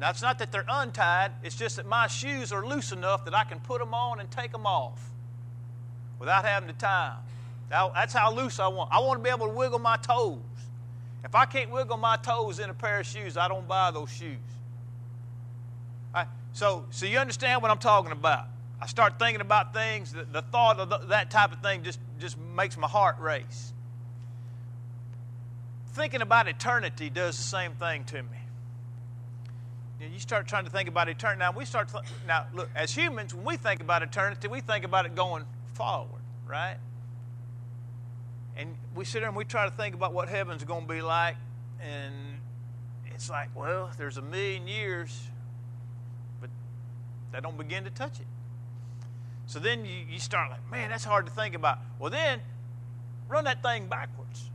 Now, 0.00 0.10
it's 0.10 0.22
not 0.22 0.38
that 0.38 0.52
they're 0.52 0.66
untied, 0.68 1.32
it's 1.42 1.56
just 1.56 1.76
that 1.76 1.86
my 1.86 2.06
shoes 2.06 2.52
are 2.52 2.64
loose 2.64 2.92
enough 2.92 3.24
that 3.24 3.34
I 3.34 3.44
can 3.44 3.58
put 3.60 3.80
them 3.80 3.94
on 3.94 4.20
and 4.20 4.30
take 4.30 4.52
them 4.52 4.66
off 4.66 5.10
without 6.18 6.44
having 6.44 6.68
to 6.68 6.74
tie 6.74 7.14
them. 7.70 7.90
That's 7.94 8.12
how 8.12 8.32
loose 8.32 8.60
I 8.60 8.68
want. 8.68 8.92
I 8.92 9.00
want 9.00 9.18
to 9.18 9.24
be 9.24 9.30
able 9.30 9.48
to 9.48 9.52
wiggle 9.54 9.78
my 9.78 9.96
toes. 9.96 10.38
If 11.28 11.34
I 11.34 11.44
can't 11.44 11.70
wiggle 11.70 11.98
my 11.98 12.16
toes 12.16 12.58
in 12.58 12.70
a 12.70 12.74
pair 12.74 13.00
of 13.00 13.06
shoes, 13.06 13.36
I 13.36 13.48
don't 13.48 13.68
buy 13.68 13.90
those 13.90 14.10
shoes. 14.10 14.38
Right, 16.14 16.26
so, 16.52 16.86
so 16.90 17.04
you 17.04 17.18
understand 17.18 17.60
what 17.60 17.70
I'm 17.70 17.78
talking 17.78 18.12
about. 18.12 18.46
I 18.80 18.86
start 18.86 19.18
thinking 19.18 19.42
about 19.42 19.74
things, 19.74 20.12
the, 20.12 20.24
the 20.24 20.40
thought 20.40 20.78
of 20.78 20.88
the, 20.88 20.98
that 21.08 21.30
type 21.30 21.52
of 21.52 21.60
thing 21.60 21.82
just, 21.82 21.98
just 22.18 22.38
makes 22.38 22.78
my 22.78 22.86
heart 22.86 23.18
race. 23.18 23.74
Thinking 25.88 26.22
about 26.22 26.48
eternity 26.48 27.10
does 27.10 27.36
the 27.36 27.42
same 27.42 27.72
thing 27.72 28.04
to 28.04 28.22
me. 28.22 28.38
You, 30.00 30.06
you 30.14 30.20
start 30.20 30.46
trying 30.46 30.64
to 30.64 30.70
think 30.70 30.88
about 30.88 31.08
eternity. 31.08 31.40
Now, 31.40 31.52
we 31.52 31.66
start, 31.66 31.90
th- 31.90 32.04
now, 32.26 32.46
look, 32.54 32.70
as 32.74 32.94
humans, 32.94 33.34
when 33.34 33.44
we 33.44 33.56
think 33.56 33.82
about 33.82 34.02
eternity, 34.02 34.48
we 34.48 34.60
think 34.60 34.84
about 34.84 35.04
it 35.04 35.14
going 35.14 35.44
forward, 35.74 36.22
right? 36.46 36.76
And 38.58 38.74
we 38.96 39.04
sit 39.04 39.20
there 39.20 39.28
and 39.28 39.36
we 39.36 39.44
try 39.44 39.64
to 39.64 39.74
think 39.74 39.94
about 39.94 40.12
what 40.12 40.28
heaven's 40.28 40.64
going 40.64 40.86
to 40.86 40.92
be 40.92 41.00
like, 41.00 41.36
and 41.80 42.12
it's 43.06 43.30
like, 43.30 43.54
well, 43.54 43.90
there's 43.96 44.16
a 44.16 44.22
million 44.22 44.66
years, 44.66 45.28
but 46.40 46.50
they 47.32 47.40
don't 47.40 47.56
begin 47.56 47.84
to 47.84 47.90
touch 47.90 48.18
it. 48.18 48.26
So 49.46 49.60
then 49.60 49.84
you, 49.84 50.04
you 50.10 50.18
start 50.18 50.50
like, 50.50 50.68
man, 50.70 50.90
that's 50.90 51.04
hard 51.04 51.26
to 51.26 51.32
think 51.32 51.54
about. 51.54 51.78
Well, 52.00 52.10
then 52.10 52.40
run 53.28 53.44
that 53.44 53.62
thing 53.62 53.86
backwards. 53.86 54.50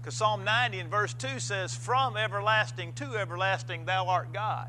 Because 0.00 0.14
Psalm 0.14 0.44
90 0.44 0.78
in 0.78 0.88
verse 0.88 1.12
2 1.12 1.40
says, 1.40 1.74
From 1.74 2.16
everlasting 2.16 2.92
to 2.94 3.16
everlasting 3.16 3.84
thou 3.84 4.06
art 4.06 4.32
God. 4.32 4.68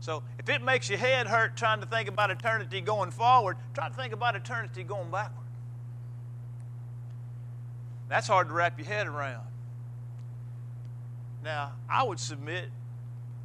So 0.00 0.24
if 0.38 0.48
it 0.48 0.62
makes 0.62 0.90
your 0.90 0.98
head 0.98 1.26
hurt 1.26 1.56
trying 1.56 1.80
to 1.80 1.86
think 1.86 2.08
about 2.08 2.30
eternity 2.30 2.80
going 2.80 3.12
forward, 3.12 3.56
try 3.72 3.88
to 3.88 3.94
think 3.94 4.12
about 4.12 4.36
eternity 4.36 4.82
going 4.82 5.10
backward. 5.10 5.41
That's 8.12 8.26
hard 8.26 8.48
to 8.48 8.52
wrap 8.52 8.78
your 8.78 8.86
head 8.86 9.06
around. 9.06 9.46
Now, 11.42 11.72
I 11.88 12.02
would 12.02 12.20
submit 12.20 12.66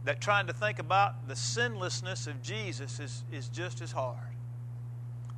that 0.04 0.20
trying 0.20 0.48
to 0.48 0.54
think 0.54 0.80
about 0.80 1.26
the 1.30 1.38
sinlessness 1.38 2.28
of 2.28 2.42
Jesus 2.42 3.00
is, 3.00 3.24
is 3.32 3.48
just 3.48 3.82
as 3.82 3.94
hard. 3.94 4.18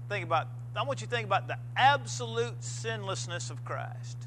Think 0.09 0.25
about, 0.25 0.48
I 0.75 0.81
want 0.81 1.01
you 1.01 1.05
to 1.05 1.15
think 1.15 1.27
about 1.27 1.48
the 1.48 1.59
absolute 1.77 2.63
sinlessness 2.63 3.51
of 3.51 3.63
Christ. 3.63 4.17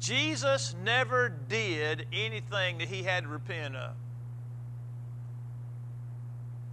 Jesus 0.00 0.74
never 0.82 1.28
did 1.28 2.06
anything 2.10 2.78
that 2.78 2.88
he 2.88 3.02
had 3.02 3.24
to 3.24 3.28
repent 3.28 3.76
of. 3.76 3.92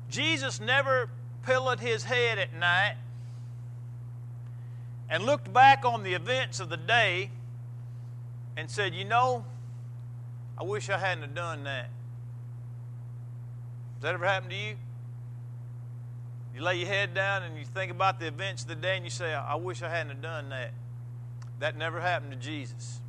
Jesus 0.10 0.62
never 0.62 1.10
pillowed 1.46 1.82
his 1.82 2.06
head 2.06 2.40
at 2.40 2.54
night 2.54 2.96
and 5.10 5.24
looked 5.24 5.52
back 5.52 5.86
on 5.86 6.04
the 6.04 6.14
events 6.14 6.60
of 6.60 6.70
the 6.70 6.78
day 6.78 7.32
and 8.58 8.70
said, 8.70 8.94
You 8.94 9.06
know, 9.06 9.46
I 10.58 10.64
wish 10.64 10.90
I 10.90 10.98
hadn't 10.98 11.24
have 11.24 11.36
done 11.36 11.64
that. 11.66 11.90
Has 13.96 14.02
that 14.02 14.14
ever 14.14 14.26
happened 14.26 14.52
to 14.52 14.58
you? 14.58 14.76
You 16.56 16.62
lay 16.62 16.78
your 16.78 16.88
head 16.88 17.14
down 17.14 17.44
and 17.44 17.58
you 17.58 17.66
think 17.66 17.92
about 17.92 18.20
the 18.20 18.28
events 18.28 18.64
of 18.64 18.70
the 18.70 18.76
day 18.76 18.96
and 18.96 19.04
you 19.04 19.12
say, 19.12 19.34
I 19.34 19.56
wish 19.56 19.82
I 19.82 19.90
hadn't 19.90 20.10
have 20.10 20.22
done 20.22 20.50
that. 20.50 20.72
That 21.60 21.78
never 21.78 22.00
happened 22.00 22.32
to 22.32 22.38
Jesus. 22.38 23.02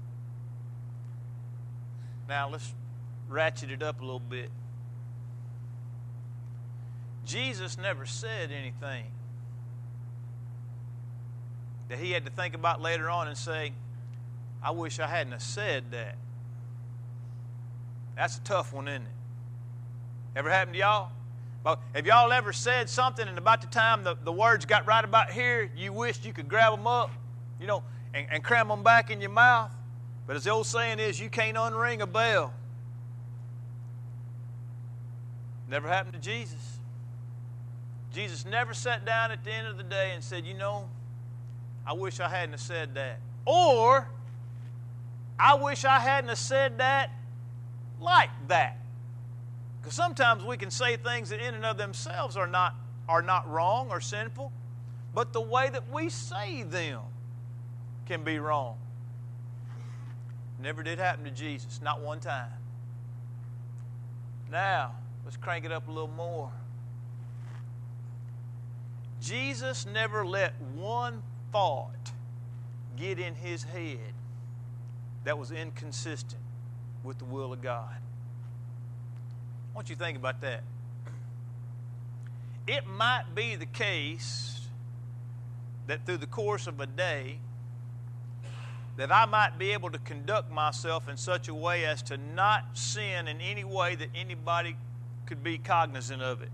Now 2.28 2.48
let's 2.48 2.74
ratchet 3.28 3.70
it 3.70 3.82
up 3.82 4.00
a 4.00 4.04
little 4.04 4.20
bit. 4.20 4.50
Jesus 7.24 7.78
never 7.78 8.06
said 8.06 8.50
anything 8.50 9.06
that 11.88 11.98
he 11.98 12.12
had 12.12 12.24
to 12.24 12.30
think 12.30 12.54
about 12.54 12.80
later 12.80 13.08
on 13.08 13.28
and 13.28 13.36
say, 13.36 13.72
I 14.62 14.70
wish 14.70 14.98
I 14.98 15.06
hadn't 15.06 15.40
said 15.40 15.92
that. 15.92 16.16
That's 18.16 18.38
a 18.38 18.40
tough 18.40 18.72
one, 18.72 18.88
isn't 18.88 19.02
it? 19.02 19.08
Ever 20.34 20.50
happened 20.50 20.74
to 20.74 20.80
y'all? 20.80 21.10
Have 21.94 22.06
y'all 22.06 22.32
ever 22.32 22.52
said 22.52 22.88
something 22.88 23.26
and 23.26 23.38
about 23.38 23.60
the 23.60 23.66
time 23.66 24.04
the, 24.04 24.16
the 24.22 24.32
words 24.32 24.64
got 24.64 24.86
right 24.86 25.04
about 25.04 25.30
here, 25.30 25.70
you 25.76 25.92
wished 25.92 26.24
you 26.24 26.32
could 26.32 26.48
grab 26.48 26.72
them 26.72 26.86
up, 26.86 27.10
you 27.60 27.66
know, 27.66 27.82
and, 28.14 28.26
and 28.30 28.44
cram 28.44 28.68
them 28.68 28.84
back 28.84 29.10
in 29.10 29.20
your 29.20 29.30
mouth? 29.30 29.72
But 30.26 30.36
as 30.36 30.44
the 30.44 30.50
old 30.50 30.66
saying 30.66 31.00
is, 31.00 31.18
you 31.20 31.28
can't 31.28 31.56
unring 31.56 32.00
a 32.00 32.06
bell. 32.06 32.52
Never 35.68 35.88
happened 35.88 36.14
to 36.14 36.20
Jesus. 36.20 36.78
Jesus 38.12 38.44
never 38.44 38.72
sat 38.72 39.04
down 39.04 39.30
at 39.30 39.44
the 39.44 39.52
end 39.52 39.66
of 39.66 39.76
the 39.76 39.82
day 39.82 40.12
and 40.14 40.22
said, 40.22 40.46
You 40.46 40.54
know, 40.54 40.88
I 41.86 41.92
wish 41.92 42.18
I 42.18 42.28
hadn't 42.28 42.58
said 42.58 42.94
that. 42.96 43.20
Or, 43.44 44.08
I 45.38 45.54
wish 45.54 45.84
I 45.84 46.00
hadn't 46.00 46.34
said 46.36 46.78
that 46.78 47.10
like 48.00 48.30
that. 48.48 48.78
Because 49.80 49.94
sometimes 49.94 50.44
we 50.44 50.56
can 50.56 50.70
say 50.70 50.96
things 50.96 51.28
that 51.28 51.40
in 51.40 51.54
and 51.54 51.64
of 51.64 51.78
themselves 51.78 52.36
are 52.36 52.48
not, 52.48 52.74
are 53.08 53.22
not 53.22 53.48
wrong 53.48 53.88
or 53.90 54.00
sinful, 54.00 54.50
but 55.14 55.32
the 55.32 55.40
way 55.40 55.68
that 55.70 55.92
we 55.92 56.08
say 56.08 56.64
them 56.64 57.02
can 58.06 58.24
be 58.24 58.38
wrong. 58.38 58.76
Never 60.60 60.82
did 60.82 60.98
happen 60.98 61.24
to 61.24 61.30
Jesus, 61.30 61.80
not 61.82 62.00
one 62.00 62.18
time. 62.18 62.50
Now, 64.50 64.92
let's 65.24 65.36
crank 65.36 65.64
it 65.64 65.72
up 65.72 65.86
a 65.86 65.90
little 65.90 66.08
more. 66.08 66.50
Jesus 69.20 69.86
never 69.86 70.26
let 70.26 70.54
one 70.74 71.22
thought 71.56 72.12
get 72.98 73.18
in 73.18 73.34
his 73.34 73.62
head 73.62 74.12
that 75.24 75.38
was 75.38 75.50
inconsistent 75.50 76.42
with 77.02 77.16
the 77.18 77.24
will 77.24 77.50
of 77.50 77.62
God. 77.62 77.96
Want 79.74 79.88
you 79.88 79.96
think 79.96 80.18
about 80.18 80.42
that. 80.42 80.62
It 82.66 82.86
might 82.86 83.34
be 83.34 83.56
the 83.56 83.64
case 83.64 84.68
that 85.86 86.04
through 86.04 86.18
the 86.18 86.26
course 86.26 86.66
of 86.66 86.78
a 86.78 86.86
day, 86.86 87.38
that 88.98 89.10
I 89.10 89.24
might 89.24 89.58
be 89.58 89.72
able 89.72 89.88
to 89.92 89.98
conduct 89.98 90.52
myself 90.52 91.08
in 91.08 91.16
such 91.16 91.48
a 91.48 91.54
way 91.54 91.86
as 91.86 92.02
to 92.02 92.18
not 92.18 92.76
sin 92.76 93.28
in 93.28 93.40
any 93.40 93.64
way 93.64 93.94
that 93.94 94.08
anybody 94.14 94.76
could 95.24 95.42
be 95.42 95.56
cognizant 95.56 96.20
of 96.20 96.42
it. 96.42 96.50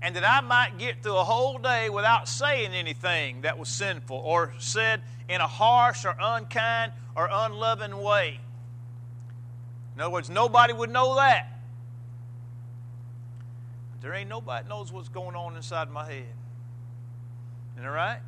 And 0.00 0.14
that 0.16 0.24
I 0.24 0.40
might 0.40 0.78
get 0.78 1.02
through 1.02 1.16
a 1.16 1.24
whole 1.24 1.58
day 1.58 1.90
without 1.90 2.28
saying 2.28 2.72
anything 2.72 3.42
that 3.42 3.58
was 3.58 3.68
sinful 3.68 4.16
or 4.16 4.52
said 4.58 5.02
in 5.28 5.40
a 5.40 5.46
harsh 5.46 6.04
or 6.04 6.14
unkind 6.20 6.92
or 7.16 7.28
unloving 7.30 7.96
way. 8.00 8.40
In 9.94 10.00
other 10.00 10.10
words, 10.10 10.30
nobody 10.30 10.72
would 10.72 10.90
know 10.90 11.16
that. 11.16 11.48
There 14.00 14.14
ain't 14.14 14.28
nobody 14.28 14.68
knows 14.68 14.92
what's 14.92 15.08
going 15.08 15.34
on 15.34 15.56
inside 15.56 15.90
my 15.90 16.04
head. 16.04 16.26
Isn't 17.74 17.82
that 17.82 17.88
right? 17.88 18.20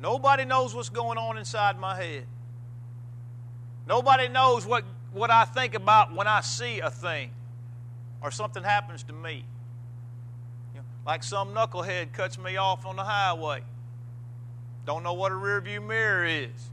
Nobody 0.00 0.44
knows 0.44 0.74
what's 0.74 0.90
going 0.90 1.16
on 1.16 1.38
inside 1.38 1.78
my 1.78 1.96
head. 1.96 2.26
Nobody 3.88 4.28
knows 4.28 4.66
what, 4.66 4.84
what 5.12 5.30
I 5.30 5.46
think 5.46 5.74
about 5.74 6.14
when 6.14 6.26
I 6.26 6.42
see 6.42 6.80
a 6.80 6.90
thing 6.90 7.30
or 8.26 8.32
something 8.32 8.64
happens 8.64 9.04
to 9.04 9.12
me. 9.12 9.44
You 10.74 10.80
know, 10.80 10.86
like 11.06 11.22
some 11.22 11.54
knucklehead 11.54 12.12
cuts 12.12 12.36
me 12.36 12.56
off 12.56 12.84
on 12.84 12.96
the 12.96 13.04
highway. 13.04 13.62
Don't 14.84 15.04
know 15.04 15.12
what 15.12 15.30
a 15.30 15.36
rearview 15.36 15.86
mirror 15.86 16.24
is. 16.24 16.70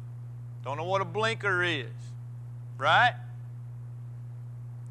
Don't 0.65 0.77
know 0.77 0.83
what 0.83 1.03
a 1.03 1.05
blinker 1.05 1.61
is. 1.61 1.85
Right? 2.79 3.13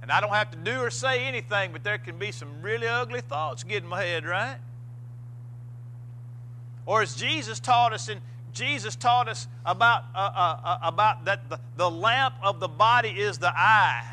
And 0.03 0.13
I 0.13 0.21
don't 0.21 0.33
have 0.33 0.53
to 0.53 0.57
do 0.57 0.79
or 0.79 0.91
say 0.91 1.25
anything, 1.25 1.73
but 1.73 1.83
there 1.83 1.99
can 1.99 2.17
be 2.17 2.31
some 2.31 2.63
really 2.63 2.87
ugly 2.87 3.23
thoughts 3.23 3.65
get 3.65 3.83
in 3.83 3.89
my 3.89 4.05
head, 4.05 4.25
right? 4.25 4.59
Or 6.87 7.03
as 7.03 7.17
Jesus 7.17 7.59
taught 7.59 7.93
us 7.93 8.09
in 8.09 8.21
Jesus 8.53 8.95
taught 8.95 9.29
us 9.29 9.49
about, 9.67 10.05
uh, 10.15 10.19
uh, 10.19 10.61
uh, 10.63 10.79
about 10.83 11.25
that 11.25 11.49
the, 11.49 11.59
the 11.77 11.91
lamp 11.91 12.35
of 12.41 12.61
the 12.61 12.69
body 12.69 13.09
is 13.09 13.39
the 13.39 13.53
eye. 13.53 14.05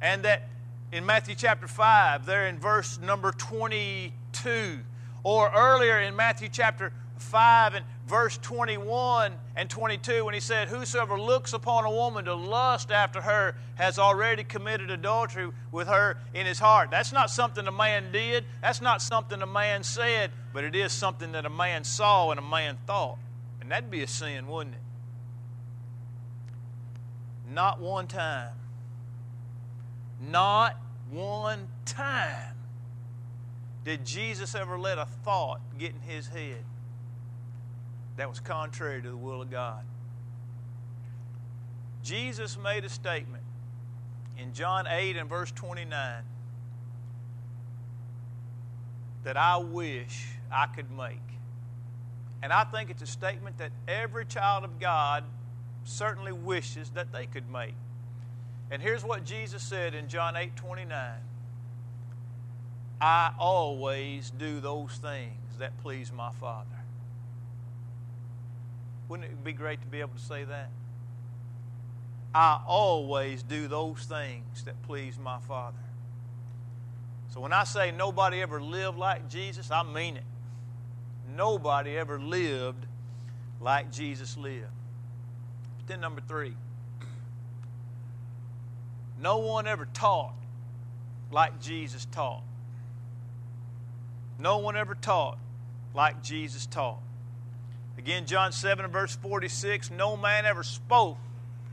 And 0.00 0.24
that 0.24 0.48
in 0.92 1.06
Matthew 1.06 1.34
chapter 1.34 1.66
5, 1.66 2.26
there 2.26 2.46
in 2.46 2.58
verse 2.58 3.00
number 3.00 3.32
22, 3.32 4.80
or 5.24 5.50
earlier 5.50 5.98
in 5.98 6.14
Matthew 6.14 6.50
chapter 6.52 6.92
5 7.16 7.74
and 7.74 7.84
verse 8.06 8.36
21 8.38 9.32
and 9.56 9.70
22 9.70 10.26
when 10.26 10.34
he 10.34 10.40
said, 10.40 10.68
Whosoever 10.68 11.18
looks 11.18 11.54
upon 11.54 11.86
a 11.86 11.90
woman 11.90 12.26
to 12.26 12.34
lust 12.34 12.90
after 12.90 13.22
her 13.22 13.54
has 13.76 13.98
already 13.98 14.44
committed 14.44 14.90
adultery 14.90 15.50
with 15.70 15.88
her 15.88 16.18
in 16.34 16.44
his 16.44 16.58
heart. 16.58 16.90
That's 16.90 17.12
not 17.12 17.30
something 17.30 17.66
a 17.66 17.72
man 17.72 18.12
did, 18.12 18.44
that's 18.60 18.82
not 18.82 19.00
something 19.00 19.40
a 19.40 19.46
man 19.46 19.82
said, 19.82 20.30
but 20.52 20.62
it 20.62 20.76
is 20.76 20.92
something 20.92 21.32
that 21.32 21.46
a 21.46 21.50
man 21.50 21.84
saw 21.84 22.30
and 22.30 22.38
a 22.38 22.42
man 22.42 22.76
thought. 22.86 23.16
And 23.62 23.70
that'd 23.70 23.90
be 23.90 24.02
a 24.02 24.08
sin, 24.08 24.46
wouldn't 24.46 24.74
it? 24.74 24.82
Not 27.50 27.80
one 27.80 28.08
time. 28.08 28.52
Not 30.30 30.80
one 31.10 31.68
time 31.84 32.54
did 33.84 34.04
Jesus 34.04 34.54
ever 34.54 34.78
let 34.78 34.98
a 34.98 35.06
thought 35.24 35.60
get 35.78 35.92
in 35.92 36.00
his 36.00 36.28
head 36.28 36.64
that 38.16 38.28
was 38.28 38.40
contrary 38.40 39.02
to 39.02 39.08
the 39.08 39.16
will 39.16 39.42
of 39.42 39.50
God. 39.50 39.84
Jesus 42.02 42.58
made 42.58 42.84
a 42.84 42.88
statement 42.88 43.42
in 44.38 44.52
John 44.52 44.86
8 44.86 45.16
and 45.16 45.28
verse 45.28 45.50
29 45.52 46.22
that 49.24 49.36
I 49.36 49.56
wish 49.56 50.26
I 50.50 50.66
could 50.66 50.90
make. 50.90 51.18
And 52.42 52.52
I 52.52 52.64
think 52.64 52.90
it's 52.90 53.02
a 53.02 53.06
statement 53.06 53.58
that 53.58 53.70
every 53.86 54.26
child 54.26 54.64
of 54.64 54.80
God 54.80 55.24
certainly 55.84 56.32
wishes 56.32 56.90
that 56.90 57.12
they 57.12 57.26
could 57.26 57.50
make. 57.50 57.74
And 58.72 58.80
here's 58.80 59.04
what 59.04 59.26
Jesus 59.26 59.62
said 59.62 59.94
in 59.94 60.08
John 60.08 60.34
8 60.34 60.56
29 60.56 61.12
I 63.02 63.32
always 63.38 64.30
do 64.30 64.60
those 64.60 64.92
things 64.92 65.58
that 65.58 65.76
please 65.82 66.10
my 66.10 66.30
Father. 66.40 66.68
Wouldn't 69.08 69.30
it 69.30 69.44
be 69.44 69.52
great 69.52 69.82
to 69.82 69.86
be 69.86 70.00
able 70.00 70.14
to 70.14 70.24
say 70.24 70.44
that? 70.44 70.70
I 72.34 72.60
always 72.66 73.42
do 73.42 73.68
those 73.68 74.04
things 74.04 74.64
that 74.64 74.80
please 74.84 75.18
my 75.18 75.38
Father. 75.40 75.76
So 77.28 77.40
when 77.40 77.52
I 77.52 77.64
say 77.64 77.90
nobody 77.90 78.40
ever 78.40 78.62
lived 78.62 78.96
like 78.96 79.28
Jesus, 79.28 79.70
I 79.70 79.82
mean 79.82 80.16
it. 80.16 80.24
Nobody 81.36 81.98
ever 81.98 82.18
lived 82.18 82.86
like 83.60 83.92
Jesus 83.92 84.38
lived. 84.38 84.64
But 85.76 85.88
then, 85.88 86.00
number 86.00 86.22
three, 86.26 86.54
no 89.22 89.38
one 89.38 89.66
ever 89.66 89.86
taught 89.94 90.34
like 91.30 91.60
Jesus 91.60 92.06
taught. 92.06 92.42
No 94.38 94.58
one 94.58 94.76
ever 94.76 94.94
taught 94.96 95.38
like 95.94 96.22
Jesus 96.22 96.66
taught. 96.66 96.98
Again, 97.96 98.26
John 98.26 98.50
7 98.50 98.84
and 98.84 98.92
verse 98.92 99.14
46 99.14 99.90
no 99.92 100.16
man 100.16 100.44
ever 100.44 100.64
spoke. 100.64 101.18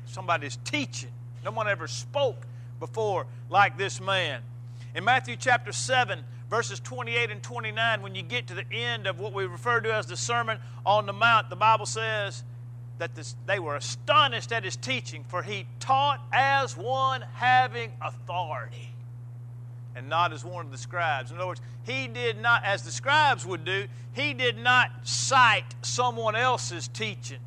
Somebody's 0.06 0.58
teaching. 0.58 1.10
No 1.44 1.52
one 1.52 1.68
ever 1.68 1.88
spoke 1.88 2.46
before 2.80 3.26
like 3.50 3.78
this 3.78 4.00
man. 4.00 4.42
In 4.94 5.04
Matthew 5.04 5.36
chapter 5.36 5.72
7, 5.72 6.24
verses 6.50 6.80
28 6.80 7.32
and 7.32 7.42
29, 7.42 8.02
when 8.02 8.16
you 8.16 8.22
get 8.22 8.48
to 8.48 8.54
the 8.54 8.66
end 8.72 9.08
of 9.08 9.20
what 9.20 9.34
we 9.34 9.46
refer 9.46 9.80
to 9.82 9.94
as 9.94 10.08
the 10.08 10.18
Sermon 10.18 10.60
on 10.86 11.06
the 11.06 11.14
Mount, 11.14 11.50
the 11.50 11.56
Bible 11.56 11.86
says 11.86 12.44
that 13.00 13.16
this, 13.16 13.36
they 13.48 13.60
were 13.60 13.76
astonished 13.76 14.52
at 14.52 14.64
his 14.64 14.76
teaching, 14.76 15.24
for 15.28 15.42
he 15.42 15.66
taught 15.80 16.22
as 16.32 16.78
one 16.78 17.24
having 17.34 17.92
authority 18.02 18.94
and 19.96 20.08
not 20.08 20.32
as 20.32 20.46
one 20.46 20.66
of 20.66 20.72
the 20.72 20.78
scribes. 20.78 21.32
In 21.32 21.38
other 21.38 21.48
words, 21.48 21.62
he 21.84 22.08
did 22.08 22.40
not, 22.40 22.64
as 22.64 22.84
the 22.84 22.92
scribes 22.92 23.46
would 23.46 23.66
do, 23.66 23.88
he 24.14 24.34
did 24.34 24.58
not 24.58 24.92
cite 25.04 25.76
someone 25.82 26.36
else's 26.36 26.88
teaching 26.88 27.40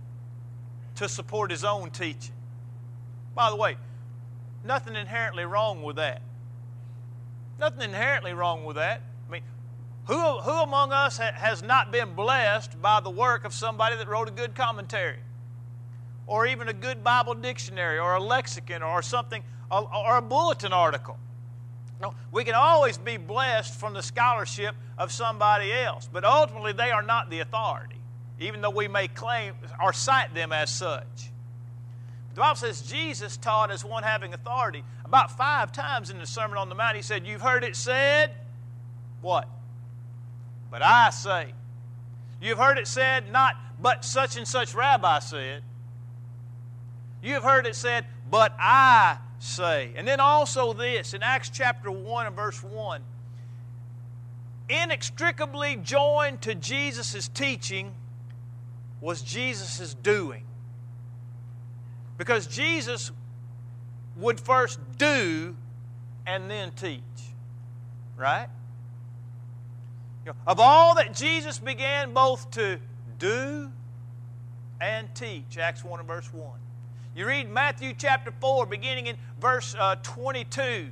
to 0.97 1.09
support 1.09 1.51
his 1.51 1.65
own 1.65 1.91
teaching. 1.91 2.35
By 3.35 3.51
the 3.51 3.57
way, 3.57 3.77
nothing 4.65 4.97
inherently 4.97 5.45
wrong 5.45 5.83
with 5.83 5.97
that. 5.97 6.23
Nothing 7.61 7.83
inherently 7.83 8.33
wrong 8.33 8.65
with 8.65 8.77
that. 8.77 9.03
I 9.29 9.33
mean, 9.33 9.43
who, 10.07 10.15
who 10.15 10.51
among 10.51 10.93
us 10.93 11.19
ha, 11.19 11.31
has 11.35 11.63
not 11.63 11.93
been 11.93 12.15
blessed 12.15 12.81
by 12.81 13.01
the 13.01 13.11
work 13.11 13.45
of 13.45 13.53
somebody 13.53 13.97
that 13.97 14.09
wrote 14.09 14.29
a 14.29 14.33
good 14.33 14.55
commentary? 14.55 15.19
Or 16.33 16.47
even 16.47 16.71
a 16.71 16.73
good 16.73 17.05
Bible 17.05 17.35
dictionary 17.35 17.99
or 17.99 18.15
a 18.15 18.19
lexicon 18.19 18.83
or 18.83 19.03
something, 19.03 19.43
or, 19.71 20.17
a 20.17 20.23
bulletin 20.23 20.73
article? 20.73 21.19
No, 22.01 22.15
we 22.31 22.43
can 22.43 22.55
always 22.55 22.97
be 22.97 23.19
blessed 23.19 23.79
from 23.79 23.93
the 23.93 24.03
scholarship 24.03 24.75
of 24.97 25.13
somebody 25.13 25.71
else, 25.71 26.09
but 26.11 26.25
ultimately 26.25 26.73
they 26.73 26.91
are 26.91 27.03
not 27.03 27.29
the 27.29 27.41
authority, 27.41 27.99
even 28.41 28.63
though 28.63 28.71
we 28.71 28.89
may 28.89 29.09
claim 29.09 29.53
or 29.79 29.93
cite 29.93 30.33
them 30.33 30.53
as 30.53 30.71
such. 30.71 31.31
The 32.33 32.41
Bible 32.41 32.57
says 32.57 32.81
Jesus 32.81 33.37
taught 33.37 33.71
as 33.71 33.85
one 33.85 34.03
having 34.03 34.33
authority. 34.33 34.85
About 35.05 35.37
five 35.37 35.71
times 35.71 36.09
in 36.09 36.17
the 36.17 36.27
Sermon 36.27 36.57
on 36.57 36.71
the 36.71 36.75
Mount, 36.75 36.97
he 36.97 37.03
said, 37.03 37.27
You've 37.27 37.43
heard 37.43 37.63
it 37.63 37.77
said, 37.77 38.31
what? 39.21 39.47
But 40.71 40.81
I 40.81 41.11
say. 41.11 41.53
You've 42.41 42.57
heard 42.57 42.79
it 42.79 42.89
said, 42.89 43.31
not, 43.31 43.55
but 43.79 44.03
such 44.03 44.39
and 44.39 44.49
such 44.49 44.75
rabbi 44.75 45.19
said. 45.19 45.63
You 47.23 47.35
have 47.35 47.45
heard 47.45 47.67
it 47.67 47.77
said, 47.77 48.05
but 48.31 48.55
I 48.59 49.19
say. 49.39 49.93
And 49.97 50.07
then 50.07 50.21
also 50.21 50.73
this, 50.73 51.15
in 51.15 51.23
Acts 51.23 51.51
chapter 51.51 51.91
1 51.91 52.27
and 52.27 52.37
verse 52.37 52.63
1, 52.63 53.01
inextricably 54.69 55.77
joined 55.77 56.43
to 56.43 56.55
Jesus' 56.55 57.29
teaching 57.29 57.93
was 59.01 59.23
Jesus' 59.23 59.95
doing. 59.95 60.45
Because 62.19 62.47
Jesus 62.47 63.13
would 64.17 64.41
first 64.41 64.79
do 64.99 65.57
and 66.27 66.51
then 66.51 66.73
teach. 66.73 67.03
Right? 68.17 68.49
You 70.25 70.33
know, 70.33 70.37
of 70.47 70.61
all 70.61 70.97
that 70.97 71.15
Jesus 71.15 71.59
began 71.59 72.13
both 72.13 72.51
to 72.53 72.79
do 73.19 73.71
and 74.81 75.13
teach, 75.15 75.59
Acts 75.59 75.85
1 75.85 76.01
and 76.01 76.09
verse 76.09 76.33
1. 76.33 76.51
You 77.15 77.27
read 77.27 77.51
Matthew 77.51 77.93
chapter 77.97 78.33
4, 78.41 78.67
beginning 78.67 79.07
in 79.07 79.17
verse 79.41 79.75
uh, 79.79 79.97
22, 80.03 80.89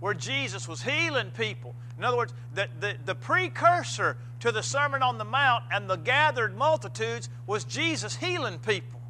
where 0.00 0.14
Jesus 0.14 0.68
was 0.68 0.82
healing 0.82 1.30
people. 1.32 1.74
In 1.98 2.04
other 2.04 2.16
words, 2.16 2.32
the, 2.54 2.68
the, 2.78 2.96
the 3.04 3.14
precursor 3.14 4.16
to 4.40 4.52
the 4.52 4.62
Sermon 4.62 5.02
on 5.02 5.18
the 5.18 5.24
Mount 5.24 5.64
and 5.72 5.90
the 5.90 5.96
gathered 5.96 6.56
multitudes 6.56 7.28
was 7.46 7.64
Jesus 7.64 8.14
healing 8.16 8.58
people. 8.58 9.00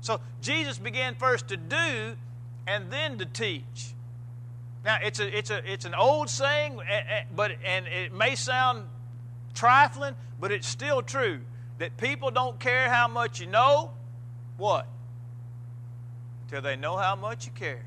So 0.00 0.20
Jesus 0.40 0.78
began 0.78 1.14
first 1.14 1.48
to 1.48 1.56
do 1.56 2.16
and 2.66 2.90
then 2.90 3.18
to 3.18 3.26
teach. 3.26 3.94
Now 4.84 4.98
it's 5.02 5.18
a 5.18 5.36
it's 5.36 5.50
a 5.50 5.60
it's 5.70 5.84
an 5.84 5.94
old 5.94 6.30
saying, 6.30 6.80
but 7.34 7.52
and 7.64 7.86
it 7.88 8.14
may 8.14 8.36
sound 8.36 8.84
trifling, 9.54 10.14
but 10.40 10.52
it's 10.52 10.68
still 10.68 11.02
true. 11.02 11.40
that 11.78 11.96
people 11.96 12.30
don't 12.30 12.58
care 12.58 12.88
how 12.88 13.08
much 13.08 13.40
you 13.40 13.46
know, 13.46 13.90
what? 14.56 14.86
Till 16.48 16.62
they 16.62 16.76
know 16.76 16.96
how 16.96 17.16
much 17.16 17.46
you 17.46 17.52
care. 17.52 17.84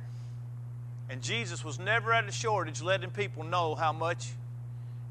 And 1.09 1.21
Jesus 1.21 1.63
was 1.63 1.79
never 1.79 2.13
at 2.13 2.27
a 2.27 2.31
shortage 2.31 2.81
letting 2.81 3.09
people 3.09 3.43
know 3.43 3.75
how 3.75 3.91
much 3.91 4.33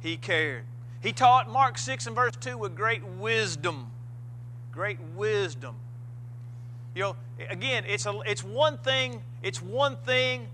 he 0.00 0.16
cared. 0.16 0.64
He 1.02 1.12
taught 1.12 1.50
Mark 1.50 1.78
6 1.78 2.06
and 2.06 2.16
verse 2.16 2.34
2 2.40 2.56
with 2.56 2.76
great 2.76 3.04
wisdom. 3.04 3.90
Great 4.72 4.98
wisdom. 5.16 5.74
You 6.94 7.02
know, 7.02 7.16
again, 7.50 7.84
it's, 7.86 8.06
a, 8.06 8.20
it's 8.26 8.44
one 8.44 8.78
thing, 8.78 9.22
it's 9.42 9.62
one 9.62 9.96
thing 9.96 10.48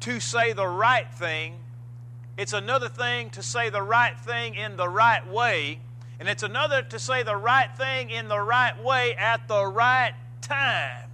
to 0.00 0.20
say 0.20 0.52
the 0.52 0.66
right 0.66 1.12
thing. 1.14 1.58
It's 2.36 2.52
another 2.52 2.88
thing 2.88 3.30
to 3.30 3.42
say 3.42 3.70
the 3.70 3.82
right 3.82 4.18
thing 4.18 4.54
in 4.54 4.76
the 4.76 4.88
right 4.88 5.26
way. 5.28 5.80
And 6.22 6.28
it's 6.28 6.44
another 6.44 6.82
to 6.82 7.00
say 7.00 7.24
the 7.24 7.34
right 7.34 7.76
thing 7.76 8.10
in 8.10 8.28
the 8.28 8.38
right 8.38 8.80
way 8.80 9.16
at 9.16 9.48
the 9.48 9.66
right 9.66 10.14
time. 10.40 11.10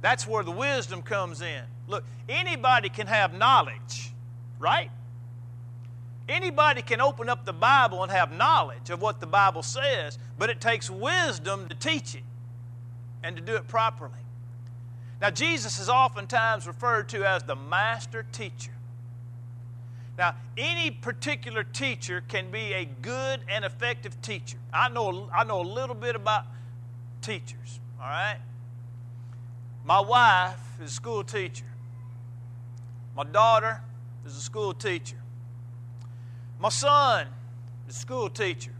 That's 0.00 0.28
where 0.28 0.44
the 0.44 0.52
wisdom 0.52 1.02
comes 1.02 1.42
in. 1.42 1.64
Look, 1.88 2.04
anybody 2.28 2.88
can 2.88 3.08
have 3.08 3.34
knowledge, 3.34 4.12
right? 4.60 4.92
Anybody 6.28 6.82
can 6.82 7.00
open 7.00 7.28
up 7.28 7.44
the 7.44 7.52
Bible 7.52 8.04
and 8.04 8.12
have 8.12 8.30
knowledge 8.30 8.90
of 8.90 9.02
what 9.02 9.18
the 9.18 9.26
Bible 9.26 9.64
says, 9.64 10.16
but 10.38 10.48
it 10.48 10.60
takes 10.60 10.88
wisdom 10.88 11.68
to 11.68 11.74
teach 11.74 12.14
it 12.14 12.22
and 13.24 13.34
to 13.34 13.42
do 13.42 13.56
it 13.56 13.66
properly. 13.66 14.22
Now, 15.20 15.30
Jesus 15.30 15.80
is 15.80 15.88
oftentimes 15.88 16.64
referred 16.64 17.08
to 17.08 17.24
as 17.24 17.42
the 17.42 17.56
master 17.56 18.24
teacher. 18.30 18.70
Now, 20.20 20.34
any 20.58 20.90
particular 20.90 21.64
teacher 21.64 22.22
can 22.28 22.50
be 22.50 22.74
a 22.74 22.84
good 22.84 23.40
and 23.48 23.64
effective 23.64 24.20
teacher. 24.20 24.58
I 24.70 24.90
know, 24.90 25.30
I 25.34 25.44
know 25.44 25.62
a 25.62 25.62
little 25.62 25.94
bit 25.94 26.14
about 26.14 26.44
teachers, 27.22 27.80
all 27.98 28.06
right? 28.06 28.36
My 29.82 29.98
wife 29.98 30.60
is 30.84 30.90
a 30.90 30.94
school 30.94 31.24
teacher. 31.24 31.64
My 33.16 33.24
daughter 33.24 33.80
is 34.26 34.36
a 34.36 34.40
school 34.42 34.74
teacher. 34.74 35.16
My 36.58 36.68
son 36.68 37.26
is 37.88 37.96
a 37.96 37.98
school 37.98 38.28
teacher. 38.28 38.74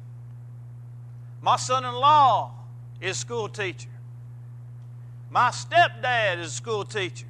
My 1.41 1.57
son 1.57 1.87
in 1.87 1.95
law 1.95 2.53
is 3.01 3.17
a 3.17 3.19
school 3.19 3.49
teacher. 3.49 3.89
My 5.31 5.49
stepdad 5.49 6.41
is 6.41 6.49
a 6.49 6.55
school 6.55 6.85
teacher. 6.85 7.29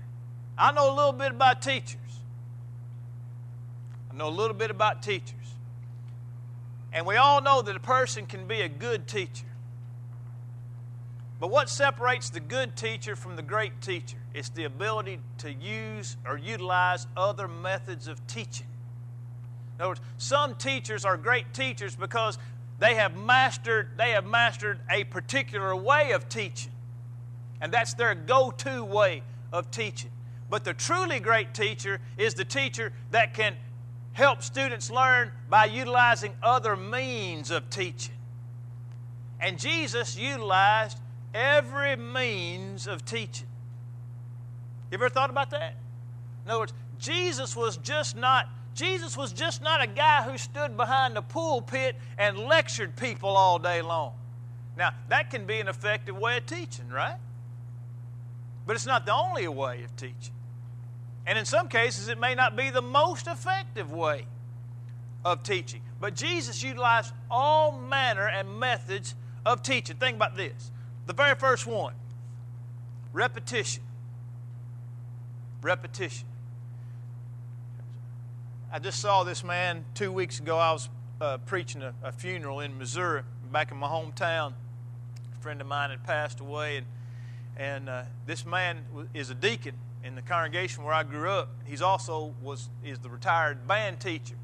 I 0.58 0.72
know 0.72 0.92
a 0.92 0.94
little 0.96 1.12
bit 1.12 1.30
about 1.30 1.62
teachers. 1.62 1.99
Know 4.20 4.28
a 4.28 4.28
little 4.28 4.54
bit 4.54 4.70
about 4.70 5.02
teachers. 5.02 5.32
And 6.92 7.06
we 7.06 7.16
all 7.16 7.40
know 7.40 7.62
that 7.62 7.74
a 7.74 7.80
person 7.80 8.26
can 8.26 8.46
be 8.46 8.60
a 8.60 8.68
good 8.68 9.08
teacher. 9.08 9.46
But 11.40 11.48
what 11.48 11.70
separates 11.70 12.28
the 12.28 12.40
good 12.40 12.76
teacher 12.76 13.16
from 13.16 13.36
the 13.36 13.42
great 13.42 13.80
teacher? 13.80 14.18
It's 14.34 14.50
the 14.50 14.64
ability 14.64 15.20
to 15.38 15.50
use 15.50 16.18
or 16.26 16.36
utilize 16.36 17.06
other 17.16 17.48
methods 17.48 18.08
of 18.08 18.26
teaching. 18.26 18.66
In 19.78 19.84
other 19.84 19.88
words, 19.92 20.02
some 20.18 20.54
teachers 20.54 21.06
are 21.06 21.16
great 21.16 21.54
teachers 21.54 21.96
because 21.96 22.36
they 22.78 22.96
have 22.96 23.16
mastered, 23.16 23.88
they 23.96 24.10
have 24.10 24.26
mastered 24.26 24.80
a 24.90 25.04
particular 25.04 25.74
way 25.74 26.12
of 26.12 26.28
teaching. 26.28 26.72
And 27.62 27.72
that's 27.72 27.94
their 27.94 28.14
go-to 28.14 28.84
way 28.84 29.22
of 29.50 29.70
teaching. 29.70 30.10
But 30.50 30.64
the 30.64 30.74
truly 30.74 31.20
great 31.20 31.54
teacher 31.54 32.00
is 32.18 32.34
the 32.34 32.44
teacher 32.44 32.92
that 33.12 33.32
can 33.32 33.56
help 34.12 34.42
students 34.42 34.90
learn 34.90 35.30
by 35.48 35.66
utilizing 35.66 36.34
other 36.42 36.76
means 36.76 37.50
of 37.50 37.70
teaching. 37.70 38.14
And 39.40 39.58
Jesus 39.58 40.16
utilized 40.16 40.98
every 41.32 41.96
means 41.96 42.86
of 42.86 43.04
teaching. 43.04 43.46
You 44.90 44.96
ever 44.96 45.08
thought 45.08 45.30
about 45.30 45.50
that? 45.50 45.74
In 46.44 46.50
other 46.50 46.60
words, 46.60 46.72
Jesus 46.98 47.56
was 47.56 47.76
just 47.76 48.16
not 48.16 48.48
Jesus 48.74 49.16
was 49.16 49.32
just 49.32 49.62
not 49.62 49.82
a 49.82 49.86
guy 49.86 50.22
who 50.22 50.38
stood 50.38 50.76
behind 50.76 51.16
the 51.16 51.22
pulpit 51.22 51.96
and 52.16 52.38
lectured 52.38 52.96
people 52.96 53.30
all 53.30 53.58
day 53.58 53.82
long. 53.82 54.12
Now, 54.76 54.92
that 55.08 55.30
can 55.30 55.44
be 55.44 55.60
an 55.60 55.68
effective 55.68 56.16
way 56.16 56.38
of 56.38 56.46
teaching, 56.46 56.88
right? 56.88 57.16
But 58.66 58.76
it's 58.76 58.86
not 58.86 59.04
the 59.04 59.12
only 59.12 59.48
way 59.48 59.82
of 59.82 59.94
teaching. 59.96 60.32
And 61.26 61.38
in 61.38 61.44
some 61.44 61.68
cases, 61.68 62.08
it 62.08 62.18
may 62.18 62.34
not 62.34 62.56
be 62.56 62.70
the 62.70 62.82
most 62.82 63.26
effective 63.26 63.92
way 63.92 64.26
of 65.24 65.42
teaching. 65.42 65.82
But 66.00 66.14
Jesus 66.14 66.62
utilized 66.62 67.12
all 67.30 67.72
manner 67.72 68.26
and 68.26 68.58
methods 68.58 69.14
of 69.44 69.62
teaching. 69.62 69.96
Think 69.96 70.16
about 70.16 70.36
this. 70.36 70.70
The 71.06 71.12
very 71.12 71.34
first 71.34 71.66
one 71.66 71.94
repetition. 73.12 73.82
Repetition. 75.62 76.26
I 78.72 78.78
just 78.78 79.00
saw 79.00 79.24
this 79.24 79.42
man 79.42 79.84
two 79.94 80.12
weeks 80.12 80.38
ago. 80.38 80.56
I 80.56 80.72
was 80.72 80.88
uh, 81.20 81.38
preaching 81.38 81.82
a, 81.82 81.92
a, 82.02 82.12
funeral 82.12 82.60
in 82.60 82.78
Missouri, 82.78 83.22
back 83.52 83.72
in 83.72 83.76
my 83.76 83.88
hometown. 83.88 84.52
A 85.36 85.42
friend 85.42 85.60
of 85.60 85.66
mine 85.66 85.90
had 85.90 86.04
passed 86.04 86.40
away, 86.40 86.78
and 86.78 86.86
and 87.56 87.88
uh, 87.90 88.02
this 88.26 88.46
man 88.46 88.84
is 89.12 89.28
a 89.28 89.34
deacon 89.34 89.74
in 90.04 90.14
the 90.14 90.22
congregation 90.22 90.84
where 90.84 90.94
I 90.94 91.02
grew 91.02 91.28
up. 91.28 91.50
He's 91.64 91.82
also 91.82 92.34
was 92.42 92.68
is 92.84 92.98
the 92.98 93.10
retired 93.10 93.66
band 93.66 94.00
teacher. 94.00 94.34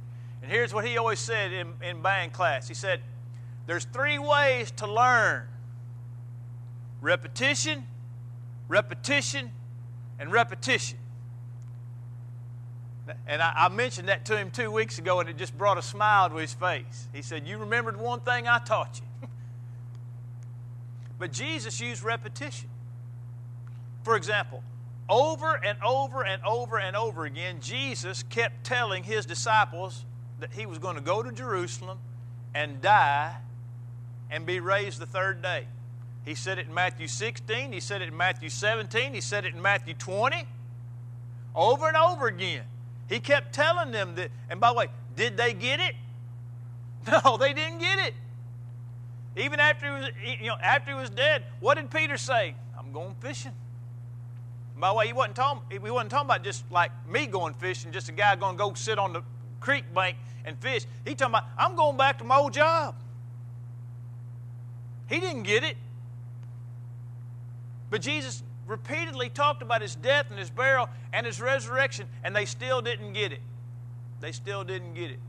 And 0.42 0.50
here's 0.50 0.72
what 0.74 0.84
he 0.84 0.98
always 0.98 1.18
said 1.18 1.52
in, 1.52 1.74
in 1.82 2.02
band 2.02 2.32
class. 2.32 2.68
He 2.68 2.74
said, 2.74 3.00
"There's 3.66 3.84
three 3.84 4.18
ways 4.18 4.70
to 4.72 4.86
learn: 4.86 5.44
repetition, 7.00 7.86
repetition, 8.68 9.50
and 10.18 10.30
repetition." 10.30 10.98
And 13.26 13.40
I, 13.40 13.52
I, 13.56 13.68
mentioned 13.68 14.08
that 14.08 14.24
to 14.26 14.36
him 14.36 14.50
two 14.50 14.70
weeks 14.70 14.98
ago, 14.98 15.20
and 15.20 15.28
it 15.28 15.36
just 15.36 15.56
brought 15.56 15.78
a 15.78 15.82
smile 15.82 16.28
to 16.28 16.36
his 16.36 16.52
face. 16.52 17.06
He 17.12 17.22
said, 17.22 17.46
You 17.46 17.58
remembered 17.58 17.96
one 17.96 18.20
thing 18.20 18.48
I 18.48 18.58
taught 18.58 19.00
you. 19.00 19.28
but 21.18 21.32
Jesus 21.32 21.80
used 21.80 22.02
repetition. 22.02 22.68
For 24.02 24.16
example, 24.16 24.62
over 25.08 25.54
and 25.54 25.78
over 25.84 26.24
and 26.24 26.42
over 26.44 26.78
and 26.78 26.96
over 26.96 27.24
again, 27.24 27.58
Jesus 27.60 28.22
kept 28.24 28.64
telling 28.64 29.04
his 29.04 29.26
disciples 29.26 30.04
that 30.40 30.52
he 30.52 30.66
was 30.66 30.78
going 30.78 30.96
to 30.96 31.02
go 31.02 31.22
to 31.22 31.32
Jerusalem 31.32 31.98
and 32.54 32.80
die 32.80 33.36
and 34.30 34.44
be 34.44 34.60
raised 34.60 34.98
the 34.98 35.06
third 35.06 35.42
day. 35.42 35.66
He 36.24 36.34
said 36.34 36.58
it 36.58 36.66
in 36.66 36.74
Matthew 36.74 37.06
16, 37.06 37.72
he 37.72 37.78
said 37.78 38.02
it 38.02 38.08
in 38.08 38.16
Matthew 38.16 38.48
17, 38.48 39.14
he 39.14 39.20
said 39.20 39.44
it 39.44 39.54
in 39.54 39.62
Matthew 39.62 39.94
20, 39.94 40.44
over 41.54 41.86
and 41.86 41.96
over 41.96 42.26
again. 42.26 42.64
He 43.08 43.20
kept 43.20 43.54
telling 43.54 43.92
them 43.92 44.16
that, 44.16 44.30
and 44.50 44.60
by 44.60 44.70
the 44.70 44.74
way, 44.74 44.88
did 45.14 45.36
they 45.36 45.52
get 45.54 45.80
it? 45.80 45.94
No, 47.24 47.36
they 47.36 47.52
didn't 47.52 47.78
get 47.78 48.00
it. 48.00 48.14
Even 49.36 49.60
after 49.60 49.86
he 49.86 49.92
was, 49.92 50.10
you 50.40 50.48
know, 50.48 50.56
after 50.60 50.90
he 50.90 50.96
was 50.96 51.08
dead, 51.08 51.44
what 51.60 51.76
did 51.76 51.88
Peter 51.88 52.16
say? 52.16 52.56
I'm 52.76 52.90
going 52.90 53.14
fishing. 53.20 53.52
By 54.78 54.88
the 54.88 54.94
way, 54.94 55.06
he 55.06 55.12
wasn't 55.12 55.36
talking, 55.36 55.62
he 55.70 55.78
wasn't 55.78 56.10
talking 56.10 56.26
about 56.26 56.44
just 56.44 56.70
like 56.70 56.90
me 57.08 57.26
going 57.26 57.54
fishing, 57.54 57.92
just 57.92 58.08
a 58.08 58.12
guy 58.12 58.36
going 58.36 58.56
to 58.56 58.58
go 58.58 58.74
sit 58.74 58.98
on 58.98 59.12
the 59.12 59.22
creek 59.60 59.84
bank 59.94 60.16
and 60.44 60.58
fish. 60.58 60.84
He 61.04 61.14
talking 61.14 61.34
about, 61.34 61.44
I'm 61.56 61.76
going 61.76 61.96
back 61.96 62.18
to 62.18 62.24
my 62.24 62.36
old 62.36 62.52
job. 62.52 62.94
He 65.08 65.20
didn't 65.20 65.44
get 65.44 65.64
it. 65.64 65.76
But 67.90 68.02
Jesus 68.02 68.42
repeatedly 68.66 69.28
talked 69.30 69.62
about 69.62 69.80
his 69.80 69.94
death 69.94 70.26
and 70.30 70.38
his 70.38 70.50
burial 70.50 70.88
and 71.12 71.24
his 71.24 71.40
resurrection, 71.40 72.06
and 72.22 72.34
they 72.34 72.44
still 72.44 72.82
didn't 72.82 73.12
get 73.12 73.32
it. 73.32 73.40
They 74.20 74.32
still 74.32 74.64
didn't 74.64 74.94
get 74.94 75.10
it. 75.10 75.20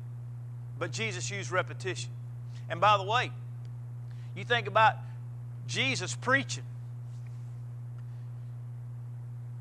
But 0.79 0.91
Jesus 0.91 1.29
used 1.29 1.51
repetition. 1.51 2.09
And 2.69 2.81
by 2.81 2.97
the 2.97 3.03
way, 3.03 3.31
you 4.35 4.43
think 4.43 4.67
about 4.67 4.95
Jesus 5.67 6.15
preaching. 6.15 6.63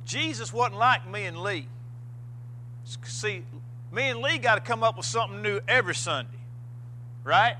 Jesus 0.06 0.52
wasn't 0.52 0.78
like 0.78 1.06
me 1.10 1.24
and 1.26 1.42
Lee. 1.42 1.66
See, 3.04 3.42
me 3.92 4.04
and 4.04 4.20
Lee 4.20 4.38
got 4.38 4.54
to 4.54 4.60
come 4.60 4.82
up 4.82 4.96
with 4.96 5.04
something 5.04 5.42
new 5.42 5.60
every 5.66 5.96
Sunday, 5.96 6.38
right? 7.24 7.56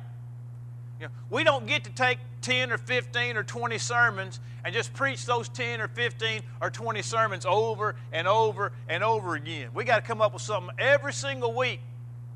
You 1.00 1.06
know, 1.06 1.12
we 1.28 1.42
don't 1.42 1.66
get 1.66 1.85
to 1.85 1.90
take 1.90 2.18
10 2.42 2.70
or 2.70 2.78
15 2.78 3.37
or 3.37 3.42
20 3.42 3.78
sermons 3.78 4.38
and 4.64 4.72
just 4.72 4.94
preach 4.94 5.26
those 5.26 5.48
10 5.48 5.80
or 5.80 5.88
15 5.88 6.42
or 6.62 6.70
20 6.70 7.02
sermons 7.02 7.44
over 7.44 7.96
and 8.12 8.28
over 8.28 8.72
and 8.88 9.02
over 9.02 9.35
again. 9.35 9.70
We 9.74 9.82
got 9.82 9.96
to 9.96 10.02
come 10.02 10.20
up 10.20 10.32
with 10.32 10.42
something 10.42 10.74
every 10.78 11.12
single 11.12 11.52
week, 11.52 11.80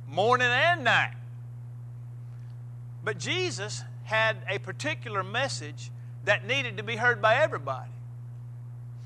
morning 0.08 0.48
and 0.48 0.82
night. 0.82 1.14
But 3.04 3.18
Jesus 3.18 3.84
had 4.02 4.36
a 4.48 4.58
particular 4.58 5.22
message 5.22 5.92
that 6.24 6.44
needed 6.44 6.78
to 6.78 6.82
be 6.82 6.96
heard 6.96 7.22
by 7.22 7.36
everybody. 7.36 7.90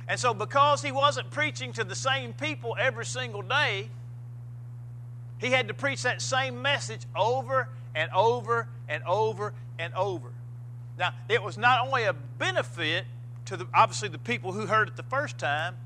And 0.09 0.21
so, 0.21 0.35
because 0.35 0.83
he 0.83 0.93
wasn't 0.93 1.31
preaching 1.31 1.73
to 1.75 1.85
the 1.85 1.95
same 1.95 2.33
people 2.33 2.77
every 2.79 3.07
single 3.07 3.43
day, 3.43 3.89
he 5.39 5.51
had 5.51 5.69
to 5.69 5.75
preach 5.75 6.03
that 6.03 6.21
same 6.21 6.61
message 6.63 7.03
over 7.17 7.69
and 7.95 8.11
over 8.13 8.69
and 8.89 9.03
over 9.05 9.55
and 9.79 9.95
over. 9.95 10.31
Now, 10.99 11.13
it 11.29 11.43
was 11.43 11.59
not 11.59 11.87
only 11.87 12.05
a 12.05 12.13
benefit 12.13 13.05
to 13.47 13.57
the, 13.57 13.67
obviously 13.75 14.09
the 14.09 14.19
people 14.19 14.53
who 14.53 14.67
heard 14.67 14.89
it 14.89 14.97
the 14.97 15.03
first 15.05 15.39
time, 15.39 15.77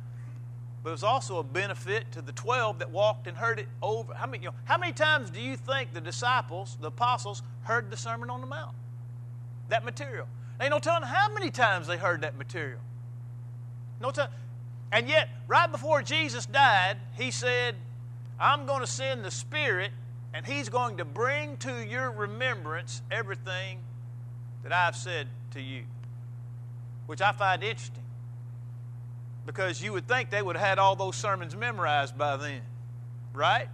but 0.82 0.90
it 0.90 0.92
was 0.92 1.02
also 1.02 1.38
a 1.38 1.44
benefit 1.44 2.12
to 2.12 2.22
the 2.22 2.32
12 2.32 2.80
that 2.80 2.90
walked 2.90 3.26
and 3.26 3.36
heard 3.36 3.58
it 3.58 3.68
over. 3.82 4.14
How 4.14 4.26
many, 4.26 4.44
you 4.44 4.50
know, 4.50 4.54
how 4.64 4.78
many 4.78 4.92
times 4.92 5.30
do 5.30 5.40
you 5.40 5.56
think 5.56 5.92
the 5.92 6.00
disciples, 6.00 6.76
the 6.80 6.88
apostles, 6.88 7.42
heard 7.62 7.90
the 7.90 7.96
Sermon 7.96 8.30
on 8.30 8.40
the 8.40 8.46
Mount? 8.46 8.74
That 9.68 9.84
material. 9.84 10.26
They 10.58 10.68
no 10.68 10.78
telling 10.78 11.02
how 11.02 11.32
many 11.32 11.50
times 11.50 11.86
they 11.86 11.96
heard 11.96 12.22
that 12.22 12.36
material. 12.36 12.80
No 14.00 14.10
time. 14.10 14.30
And 14.90 15.08
yet, 15.08 15.28
right 15.46 15.70
before 15.70 16.02
Jesus 16.02 16.46
died, 16.46 16.96
he 17.16 17.30
said, 17.30 17.74
I'm 18.40 18.66
going 18.66 18.80
to 18.80 18.86
send 18.86 19.24
the 19.24 19.30
Spirit, 19.30 19.90
and 20.32 20.46
He's 20.46 20.68
going 20.68 20.98
to 20.98 21.04
bring 21.04 21.56
to 21.58 21.84
your 21.84 22.10
remembrance 22.10 23.02
everything 23.10 23.80
that 24.62 24.72
I've 24.72 24.96
said 24.96 25.26
to 25.52 25.60
you, 25.60 25.82
which 27.06 27.20
I 27.20 27.32
find 27.32 27.62
interesting 27.62 28.04
because 29.48 29.82
you 29.82 29.94
would 29.94 30.06
think 30.06 30.28
they 30.28 30.42
would 30.42 30.56
have 30.58 30.66
had 30.66 30.78
all 30.78 30.94
those 30.94 31.16
sermons 31.16 31.56
memorized 31.56 32.18
by 32.18 32.36
then, 32.36 32.60
right? 33.32 33.66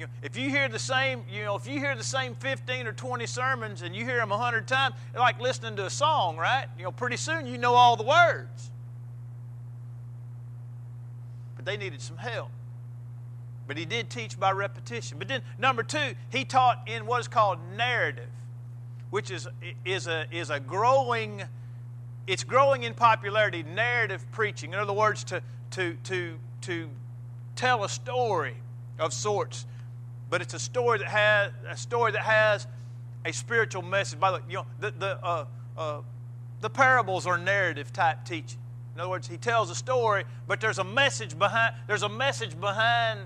You 0.00 0.06
know, 0.06 0.12
if 0.20 0.36
you 0.36 0.50
hear 0.50 0.68
the 0.68 0.80
same, 0.80 1.22
you 1.30 1.44
know, 1.44 1.54
if 1.54 1.68
you 1.68 1.78
hear 1.78 1.94
the 1.94 2.02
same 2.02 2.34
15 2.34 2.88
or 2.88 2.92
20 2.92 3.24
sermons 3.26 3.82
and 3.82 3.94
you 3.94 4.04
hear 4.04 4.16
them 4.16 4.30
100 4.30 4.66
times, 4.66 4.96
it's 5.10 5.18
like 5.18 5.40
listening 5.40 5.76
to 5.76 5.86
a 5.86 5.90
song, 5.90 6.36
right? 6.36 6.66
You 6.76 6.84
know, 6.84 6.90
pretty 6.90 7.16
soon 7.16 7.46
you 7.46 7.56
know 7.56 7.74
all 7.74 7.94
the 7.94 8.02
words. 8.02 8.72
They 11.66 11.76
needed 11.76 12.00
some 12.00 12.16
help. 12.16 12.48
But 13.66 13.76
he 13.76 13.84
did 13.84 14.08
teach 14.08 14.38
by 14.38 14.52
repetition. 14.52 15.18
But 15.18 15.26
then, 15.26 15.42
number 15.58 15.82
two, 15.82 16.14
he 16.30 16.44
taught 16.44 16.82
in 16.86 17.06
what 17.06 17.20
is 17.20 17.28
called 17.28 17.58
narrative, 17.76 18.28
which 19.10 19.32
is, 19.32 19.48
is, 19.84 20.06
a, 20.06 20.26
is 20.30 20.48
a 20.50 20.60
growing, 20.60 21.42
it's 22.28 22.44
growing 22.44 22.84
in 22.84 22.94
popularity, 22.94 23.64
narrative 23.64 24.24
preaching. 24.30 24.72
In 24.72 24.78
other 24.78 24.92
words, 24.92 25.24
to, 25.24 25.42
to, 25.72 25.96
to, 26.04 26.36
to 26.62 26.88
tell 27.56 27.82
a 27.82 27.88
story 27.88 28.54
of 29.00 29.12
sorts. 29.12 29.66
But 30.30 30.42
it's 30.42 30.54
a 30.54 30.60
story 30.60 30.98
that 31.00 31.08
has 31.08 31.50
a 31.68 31.76
story 31.76 32.12
that 32.12 32.22
has 32.22 32.68
a 33.24 33.32
spiritual 33.32 33.82
message. 33.82 34.20
By 34.20 34.30
the 34.30 34.36
way, 34.36 34.42
you 34.48 34.54
know, 34.58 34.66
the, 34.78 34.92
the, 34.92 35.24
uh, 35.24 35.44
uh, 35.76 36.00
the 36.60 36.70
parables 36.70 37.26
are 37.26 37.38
narrative 37.38 37.92
type 37.92 38.24
teaching. 38.24 38.58
In 38.96 39.00
other 39.00 39.10
words, 39.10 39.28
he 39.28 39.36
tells 39.36 39.68
a 39.68 39.74
story, 39.74 40.24
but 40.48 40.58
there's 40.58 40.78
a 40.78 40.84
message 40.84 41.38
behind. 41.38 41.74
There's 41.86 42.02
a 42.02 42.08
message 42.08 42.58
behind 42.58 43.20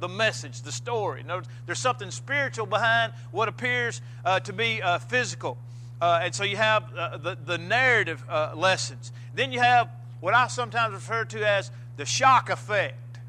the 0.00 0.08
message, 0.08 0.62
the 0.62 0.72
story. 0.72 1.20
In 1.20 1.28
words, 1.28 1.48
there's 1.66 1.78
something 1.78 2.10
spiritual 2.10 2.66
behind 2.66 3.12
what 3.30 3.46
appears 3.46 4.02
uh, 4.24 4.40
to 4.40 4.52
be 4.52 4.82
uh, 4.82 4.98
physical. 4.98 5.56
Uh, 6.00 6.22
and 6.24 6.34
so 6.34 6.42
you 6.42 6.56
have 6.56 6.92
uh, 6.96 7.16
the, 7.16 7.38
the 7.46 7.58
narrative 7.58 8.24
uh, 8.28 8.54
lessons. 8.56 9.12
Then 9.36 9.52
you 9.52 9.60
have 9.60 9.88
what 10.18 10.34
I 10.34 10.48
sometimes 10.48 10.94
refer 10.94 11.24
to 11.26 11.48
as 11.48 11.70
the 11.96 12.04
shock 12.04 12.50
effect. 12.50 13.20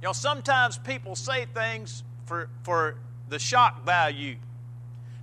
You 0.00 0.06
know, 0.06 0.12
sometimes 0.12 0.78
people 0.78 1.16
say 1.16 1.46
things 1.46 2.04
for, 2.26 2.48
for 2.62 2.94
the 3.30 3.40
shock 3.40 3.84
value. 3.84 4.36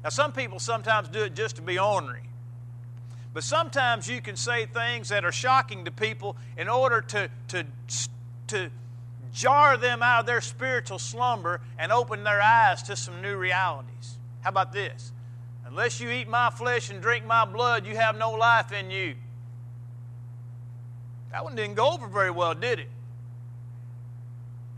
Now, 0.04 0.10
some 0.10 0.34
people 0.34 0.60
sometimes 0.60 1.08
do 1.08 1.23
it 1.23 1.34
just 1.34 1.56
to 1.56 1.62
be 1.62 1.80
ornery. 1.80 2.23
But 3.34 3.44
sometimes 3.44 4.10
you 4.10 4.22
can 4.22 4.36
say 4.36 4.65
things 4.65 5.10
that 5.10 5.24
are 5.24 5.32
shocking 5.32 5.86
to 5.86 5.91
people 5.91 6.36
in 6.58 6.67
order 6.67 7.02
to, 7.02 7.30
to, 7.50 7.65
to 8.48 8.70
jar 9.34 9.78
them 9.78 10.04
out 10.04 10.22
of 10.22 10.26
their 10.26 10.41
spiritual 10.41 11.00
slumber 11.00 11.62
and 11.80 11.91
open 11.91 12.24
their 12.24 12.41
eyes 12.41 12.84
to 12.84 12.96
some 12.96 13.22
new 13.22 13.38
realities. 13.38 14.17
How 14.41 14.50
about 14.50 14.74
this? 14.74 15.12
Unless 15.65 16.02
you 16.02 16.10
eat 16.10 16.28
my 16.28 16.50
flesh 16.50 16.89
and 16.89 17.02
drink 17.02 17.26
my 17.26 17.46
blood, 17.46 17.86
you 17.86 17.96
have 17.96 18.17
no 18.17 18.32
life 18.32 18.74
in 18.74 18.91
you. 18.91 19.15
That 21.32 21.46
one 21.46 21.56
didn't 21.56 21.76
go 21.76 21.94
over 21.94 22.08
very 22.08 22.32
well, 22.32 22.54
did 22.54 22.80
it? 22.80 22.89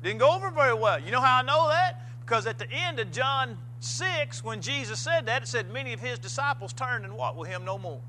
Didn't 0.04 0.20
go 0.20 0.36
over 0.36 0.52
very 0.52 0.76
well. 0.76 1.00
You 1.00 1.10
know 1.10 1.22
how 1.22 1.40
I 1.40 1.42
know 1.42 1.70
that? 1.70 2.02
Because 2.24 2.46
at 2.46 2.60
the 2.60 2.70
end 2.70 3.00
of 3.00 3.12
John 3.12 3.58
6, 3.80 4.44
when 4.44 4.62
Jesus 4.62 5.00
said 5.00 5.26
that, 5.26 5.44
it 5.44 5.48
said 5.48 5.72
many 5.72 5.94
of 5.94 6.00
his 6.00 6.20
disciples 6.20 6.74
turned 6.74 7.06
and 7.06 7.16
walked 7.18 7.38
with 7.38 7.50
him 7.50 7.66
no 7.66 7.80
more. 7.80 8.02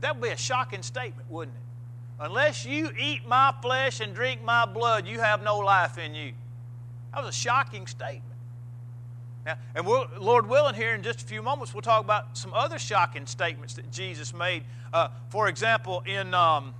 That 0.00 0.16
would 0.16 0.22
be 0.22 0.30
a 0.30 0.36
shocking 0.36 0.82
statement, 0.82 1.30
wouldn't 1.30 1.56
it? 1.56 1.62
Unless 2.18 2.64
you 2.64 2.90
eat 2.98 3.26
my 3.26 3.54
flesh 3.60 4.00
and 4.00 4.14
drink 4.14 4.42
my 4.42 4.64
blood, 4.64 5.06
you 5.06 5.20
have 5.20 5.42
no 5.42 5.58
life 5.58 5.98
in 5.98 6.14
you. 6.14 6.32
That 7.12 7.24
was 7.24 7.34
a 7.34 7.38
shocking 7.38 7.86
statement. 7.86 8.22
Now, 9.44 9.56
and 9.74 9.86
we'll, 9.86 10.06
Lord 10.18 10.48
willing, 10.48 10.74
here 10.74 10.94
in 10.94 11.02
just 11.02 11.22
a 11.22 11.24
few 11.24 11.42
moments, 11.42 11.72
we'll 11.72 11.82
talk 11.82 12.02
about 12.02 12.36
some 12.36 12.52
other 12.52 12.78
shocking 12.78 13.26
statements 13.26 13.74
that 13.74 13.90
Jesus 13.92 14.34
made. 14.34 14.64
Uh, 14.92 15.08
for 15.28 15.48
example, 15.48 16.02
in, 16.06 16.34
um, 16.34 16.74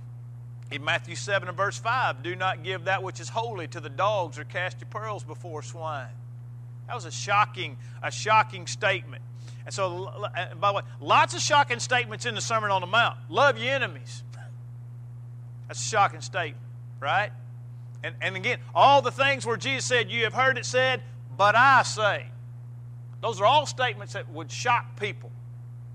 in 0.71 0.83
Matthew 0.83 1.15
7 1.15 1.47
and 1.47 1.55
verse 1.55 1.77
5, 1.77 2.23
do 2.23 2.35
not 2.35 2.63
give 2.63 2.85
that 2.85 3.03
which 3.03 3.19
is 3.19 3.29
holy 3.29 3.67
to 3.69 3.79
the 3.79 3.89
dogs 3.89 4.37
or 4.37 4.43
cast 4.43 4.81
your 4.81 4.89
pearls 4.89 5.23
before 5.23 5.61
swine. 5.63 6.07
That 6.87 6.95
was 6.95 7.05
a 7.05 7.11
shocking, 7.11 7.77
a 8.01 8.11
shocking 8.11 8.67
statement. 8.67 9.23
And 9.67 9.73
so, 9.73 10.09
and 10.33 10.61
by 10.61 10.69
the 10.69 10.77
way, 10.77 10.83
lots 11.01 11.33
of 11.33 11.41
shocking 11.41 11.79
statements 11.79 12.25
in 12.25 12.35
the 12.35 12.41
Sermon 12.41 12.71
on 12.71 12.79
the 12.79 12.87
Mount. 12.87 13.17
Love 13.27 13.57
your 13.57 13.73
enemies. 13.73 14.23
That's 15.67 15.85
a 15.85 15.89
shocking 15.89 16.21
statement, 16.21 16.63
right? 17.01 17.31
And, 18.01 18.15
and 18.21 18.37
again, 18.37 18.59
all 18.73 19.01
the 19.01 19.11
things 19.11 19.45
where 19.45 19.57
Jesus 19.57 19.83
said, 19.83 20.09
You 20.09 20.23
have 20.23 20.33
heard 20.33 20.57
it 20.57 20.65
said, 20.65 21.01
but 21.35 21.53
I 21.53 21.83
say. 21.83 22.27
Those 23.21 23.41
are 23.41 23.45
all 23.45 23.65
statements 23.65 24.13
that 24.13 24.29
would 24.29 24.49
shock 24.49 24.97
people 24.97 25.31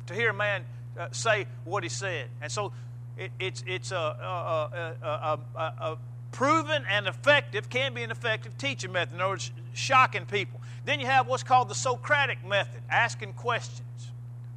to 0.04 0.12
hear 0.12 0.28
a 0.28 0.34
man 0.34 0.66
uh, 0.98 1.08
say 1.12 1.46
what 1.64 1.82
he 1.82 1.88
said. 1.88 2.28
And 2.42 2.52
so 2.52 2.74
it, 3.16 3.30
it's, 3.40 3.64
it's 3.66 3.90
a, 3.90 3.96
a, 3.96 4.96
a, 5.02 5.38
a, 5.58 5.98
proven 6.30 6.84
and 6.90 7.06
effective, 7.06 7.70
can 7.70 7.94
be 7.94 8.02
an 8.02 8.10
effective 8.10 8.58
teaching 8.58 8.92
method. 8.92 9.14
In 9.14 9.20
other 9.22 9.30
words, 9.30 9.50
shocking 9.72 10.26
people. 10.26 10.60
Then 10.84 11.00
you 11.00 11.06
have 11.06 11.26
what's 11.28 11.42
called 11.42 11.68
the 11.68 11.74
Socratic 11.74 12.44
method, 12.44 12.82
asking 12.90 13.34
questions. 13.34 14.10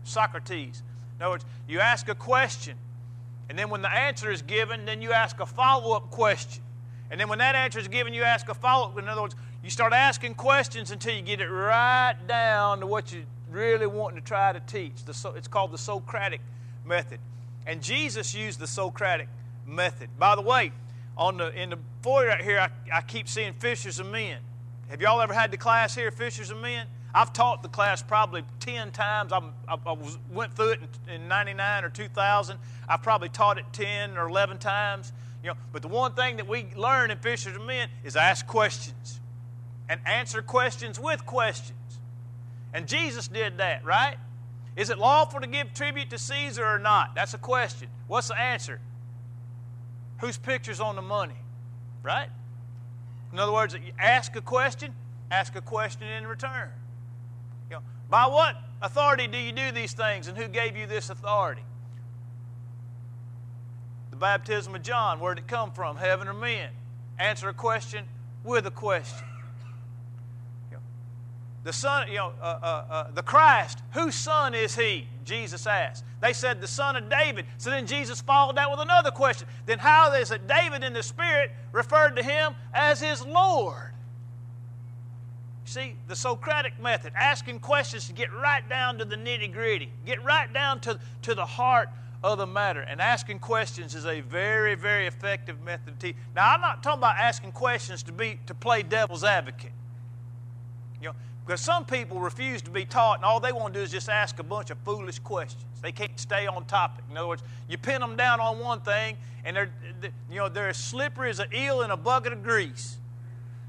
Socrates. 0.04 0.82
In 1.18 1.24
other 1.24 1.32
words, 1.32 1.46
you 1.68 1.80
ask 1.80 2.10
a 2.10 2.16
question 2.16 2.78
and 3.50 3.58
then 3.58 3.70
when 3.70 3.82
the 3.82 3.92
answer 3.92 4.32
is 4.32 4.42
given, 4.42 4.86
then 4.86 5.02
you 5.02 5.12
ask 5.12 5.40
a 5.40 5.46
follow 5.46 5.96
up 5.96 6.10
question. 6.10 6.64
And 7.12 7.20
then 7.20 7.30
when 7.30 7.40
that 7.40 7.56
answer 7.56 7.80
is 7.80 7.88
given, 7.88 8.14
you 8.14 8.24
ask 8.24 8.50
a 8.50 8.54
follow 8.54 8.88
up. 8.88 8.98
In 8.98 9.08
other 9.08 9.22
words, 9.22 9.36
you 9.64 9.70
start 9.70 9.94
asking 9.94 10.36
questions 10.36 10.92
until 10.92 11.14
you 11.14 11.22
get 11.22 11.40
it 11.42 11.48
right 11.48 12.16
down 12.28 12.80
to 12.80 12.88
what 12.88 13.14
you're 13.14 13.24
really 13.52 13.86
wanting 13.86 14.20
to 14.20 14.26
try 14.26 14.52
to 14.52 14.60
teach. 14.62 14.94
It's 15.08 15.48
called 15.48 15.72
the 15.72 15.78
Socratic 15.78 16.42
method. 16.84 17.20
And 17.68 17.82
Jesus 17.82 18.34
used 18.34 18.60
the 18.60 18.68
Socratic 18.68 19.28
method. 19.66 20.10
By 20.18 20.36
the 20.36 20.42
way, 20.42 20.72
on 21.16 21.38
the, 21.38 21.50
in 21.50 21.70
the 21.70 21.78
foyer 22.02 22.28
right 22.28 22.44
here, 22.44 22.60
I, 22.60 22.70
I 22.92 23.02
keep 23.02 23.28
seeing 23.28 23.54
fishers 23.54 24.00
of 24.00 24.08
men. 24.08 24.40
Have 24.90 25.02
y'all 25.02 25.22
ever 25.22 25.34
had 25.34 25.52
the 25.52 25.58
class 25.58 25.96
here, 25.96 26.12
fishers 26.12 26.52
of 26.52 26.58
men? 26.58 26.88
I've 27.14 27.32
taught 27.32 27.64
the 27.64 27.70
class 27.70 28.02
probably 28.02 28.44
10 28.60 28.92
times. 28.92 29.32
I, 29.32 29.40
I, 29.68 29.78
I 29.86 29.92
was, 29.94 30.18
went 30.32 30.54
through 30.54 30.72
it 30.72 30.80
in, 31.08 31.22
in 31.22 31.28
99 31.28 31.86
or 31.86 31.90
2000. 31.90 32.58
I've 32.90 33.02
probably 33.02 33.30
taught 33.30 33.58
it 33.58 33.66
10 33.72 34.18
or 34.18 34.28
11 34.28 34.58
times. 34.58 35.14
You 35.42 35.52
know, 35.52 35.58
but 35.72 35.82
the 35.82 35.88
one 35.88 36.14
thing 36.14 36.38
that 36.38 36.48
we 36.48 36.68
learn 36.76 37.12
in 37.12 37.18
Fishers 37.18 37.56
of 37.56 37.64
Men 37.64 37.90
is 38.04 38.16
ask 38.16 38.46
questions 38.46 39.20
and 39.88 40.02
answer 40.06 40.42
questions 40.42 41.00
with 41.00 41.26
questions. 41.26 42.00
And 42.74 42.88
Jesus 42.88 43.28
did 43.28 43.60
that, 43.60 43.86
right? 43.86 44.18
Is 44.76 44.90
it 44.90 44.98
lawful 44.98 45.40
to 45.40 45.48
give 45.48 45.74
tribute 45.74 46.10
to 46.10 46.18
Caesar 46.18 46.66
or 46.66 46.80
not? 46.80 47.16
That's 47.16 47.34
a 47.34 47.38
question. 47.38 47.88
What's 48.08 48.28
the 48.28 48.38
answer? 48.38 48.82
Whose 50.20 50.38
picture's 50.38 50.82
on 50.82 50.96
the 50.96 51.02
money? 51.02 51.38
Right? 52.04 52.28
In 53.32 53.40
other 53.40 53.52
words, 53.52 53.76
ask 54.00 54.36
a 54.36 54.42
question, 54.42 54.94
ask 55.32 55.56
a 55.56 55.62
question 55.62 56.08
in 56.08 56.28
return. 56.28 56.70
You 57.70 57.78
know, 57.78 57.82
By 58.10 58.28
what 58.28 58.56
authority 58.82 59.28
do 59.28 59.38
you 59.38 59.52
do 59.52 59.72
these 59.72 59.94
things, 59.94 60.28
and 60.28 60.38
who 60.38 60.48
gave 60.48 60.76
you 60.76 60.88
this 60.88 61.10
authority? 61.10 61.64
The 64.12 64.18
baptism 64.18 64.76
of 64.76 64.82
John, 64.82 65.20
where 65.20 65.36
did 65.36 65.44
it 65.44 65.48
come 65.48 65.72
from? 65.72 65.98
Heaven 65.98 66.28
or 66.28 66.34
men? 66.34 66.70
Answer 67.20 67.50
a 67.50 67.54
question 67.54 68.06
with 68.44 68.66
a 68.66 68.72
question. 68.72 69.28
the 71.64 71.74
son, 71.74 72.08
you 72.08 72.18
know, 72.18 72.32
uh, 72.42 72.46
uh, 72.46 72.86
uh, 72.90 73.12
the 73.14 73.24
Christ, 73.24 73.80
whose 73.92 74.16
son 74.16 74.54
is 74.54 74.76
he? 74.76 75.08
Jesus 75.26 75.66
asked. 75.66 76.06
They 76.26 76.34
said 76.34 76.60
the 76.60 76.68
son 76.68 76.96
of 76.96 77.08
David. 77.08 77.46
So 77.60 77.70
then 77.70 77.86
Jesus 77.86 78.20
followed 78.20 78.58
that 78.58 78.72
with 78.72 78.80
another 78.80 79.12
question. 79.12 79.48
Then 79.68 79.78
how 79.78 80.12
is 80.14 80.32
it 80.32 80.48
David 80.48 80.84
in 80.84 80.92
the 80.92 81.04
Spirit 81.04 81.52
referred 81.72 82.16
to 82.16 82.24
him 82.24 82.56
as 82.74 83.00
his 83.00 83.24
Lord? 83.24 83.92
See, 85.66 85.98
the 86.08 86.16
Socratic 86.16 86.80
method, 86.80 87.14
asking 87.16 87.60
questions 87.60 88.08
to 88.08 88.14
get 88.14 88.34
right 88.34 88.68
down 88.68 88.98
to 88.98 89.06
the 89.06 89.16
nitty 89.16 89.54
gritty, 89.54 89.92
get 90.04 90.24
right 90.24 90.52
down 90.52 90.80
to, 90.82 91.00
to 91.22 91.36
the 91.36 91.46
heart 91.46 91.90
of 92.24 92.40
the 92.40 92.48
matter. 92.48 92.82
And 92.82 93.00
asking 93.00 93.38
questions 93.38 93.94
is 93.94 94.08
a 94.08 94.22
very, 94.22 94.74
very 94.74 95.06
effective 95.06 95.62
method 95.62 96.00
to. 96.00 96.14
Now, 96.36 96.52
I'm 96.52 96.62
not 96.62 96.82
talking 96.82 97.02
about 97.02 97.18
asking 97.18 97.52
questions 97.52 98.02
to 98.02 98.12
be 98.12 98.40
to 98.48 98.56
play 98.56 98.82
devil's 98.82 99.24
advocate. 99.24 99.74
You 101.00 101.10
know, 101.10 101.16
Because 101.46 101.62
some 101.62 101.86
people 101.86 102.20
refuse 102.20 102.62
to 102.64 102.72
be 102.72 102.86
taught, 102.86 103.18
and 103.18 103.26
all 103.26 103.40
they 103.40 103.52
want 103.52 103.74
to 103.74 103.80
do 103.80 103.84
is 103.84 103.92
just 103.92 104.10
ask 104.10 104.40
a 104.40 104.44
bunch 104.44 104.72
of 104.72 104.80
foolish 104.80 105.20
questions. 105.20 105.64
They 105.82 105.92
can't 105.92 106.20
stay 106.20 106.48
on 106.48 106.66
topic. 106.66 107.04
In 107.12 107.18
other 107.18 107.28
words, 107.28 107.44
you 107.70 107.78
pin 107.78 108.02
them 108.02 108.16
down 108.16 108.40
on 108.40 108.58
one 108.58 108.82
thing, 108.82 109.16
and 109.44 109.56
they're, 109.56 109.72
you 110.32 110.38
know, 110.38 110.50
they're 110.50 110.70
as 110.70 110.78
slippery 110.78 111.30
as 111.30 111.40
an 111.40 111.50
eel 111.54 111.84
in 111.84 111.92
a 111.92 111.98
bucket 111.98 112.34
of 112.34 112.42
grease. 112.42 112.98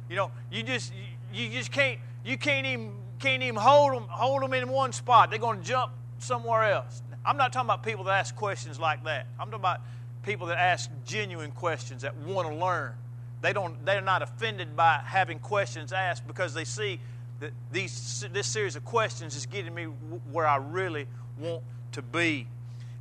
You 0.08 0.16
know, 0.16 0.30
you 0.50 0.62
just, 0.62 0.90
you 1.34 1.50
just 1.50 1.70
can't, 1.70 2.00
you 2.24 2.38
can't 2.38 2.66
even, 2.66 2.92
can't 3.18 3.42
even 3.42 3.56
hold 3.56 3.92
them, 3.92 4.06
hold 4.08 4.42
them 4.42 4.54
in 4.54 4.70
one 4.70 4.92
spot. 4.92 5.28
They're 5.28 5.38
going 5.38 5.60
to 5.60 5.64
jump 5.64 5.92
somewhere 6.18 6.64
else. 6.64 7.02
I'm 7.26 7.36
not 7.36 7.52
talking 7.52 7.66
about 7.66 7.82
people 7.82 8.04
that 8.04 8.18
ask 8.18 8.34
questions 8.34 8.80
like 8.80 9.04
that. 9.04 9.26
I'm 9.38 9.50
talking 9.50 9.60
about 9.60 9.80
people 10.22 10.46
that 10.46 10.58
ask 10.58 10.88
genuine 11.04 11.50
questions 11.50 12.02
that 12.02 12.16
want 12.16 12.48
to 12.48 12.54
learn. 12.54 12.94
They 13.42 13.52
don't, 13.52 13.84
they're 13.84 14.00
not 14.00 14.22
offended 14.22 14.74
by 14.76 15.02
having 15.04 15.40
questions 15.40 15.92
asked 15.92 16.26
because 16.26 16.54
they 16.54 16.64
see 16.64 17.00
that 17.40 17.52
these, 17.70 18.24
this 18.32 18.46
series 18.46 18.76
of 18.76 18.84
questions 18.84 19.36
is 19.36 19.46
getting 19.46 19.74
me 19.74 19.84
where 19.84 20.46
I 20.46 20.56
really 20.56 21.06
want 21.38 21.62
to 21.92 22.02
be. 22.02 22.46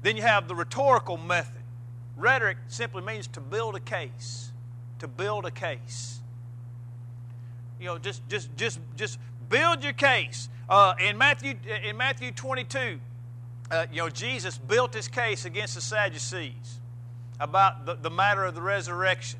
Then 0.01 0.17
you 0.17 0.23
have 0.23 0.47
the 0.47 0.55
rhetorical 0.55 1.17
method. 1.17 1.61
Rhetoric 2.17 2.57
simply 2.67 3.01
means 3.01 3.27
to 3.27 3.41
build 3.41 3.75
a 3.75 3.79
case. 3.79 4.51
To 4.99 5.07
build 5.07 5.45
a 5.45 5.51
case. 5.51 6.19
You 7.79 7.87
know, 7.87 7.97
just 7.97 8.27
just 8.29 8.55
just 8.55 8.79
just 8.95 9.19
build 9.49 9.83
your 9.83 9.93
case. 9.93 10.49
Uh, 10.69 10.95
in 10.99 11.17
Matthew 11.17 11.55
in 11.83 11.97
Matthew 11.97 12.31
22, 12.31 12.99
uh, 13.69 13.85
you 13.91 13.97
know, 13.97 14.09
Jesus 14.09 14.57
built 14.57 14.93
his 14.93 15.07
case 15.07 15.45
against 15.45 15.75
the 15.75 15.81
Sadducees 15.81 16.79
about 17.39 17.85
the, 17.85 17.95
the 17.95 18.09
matter 18.09 18.45
of 18.45 18.55
the 18.55 18.61
resurrection. 18.61 19.39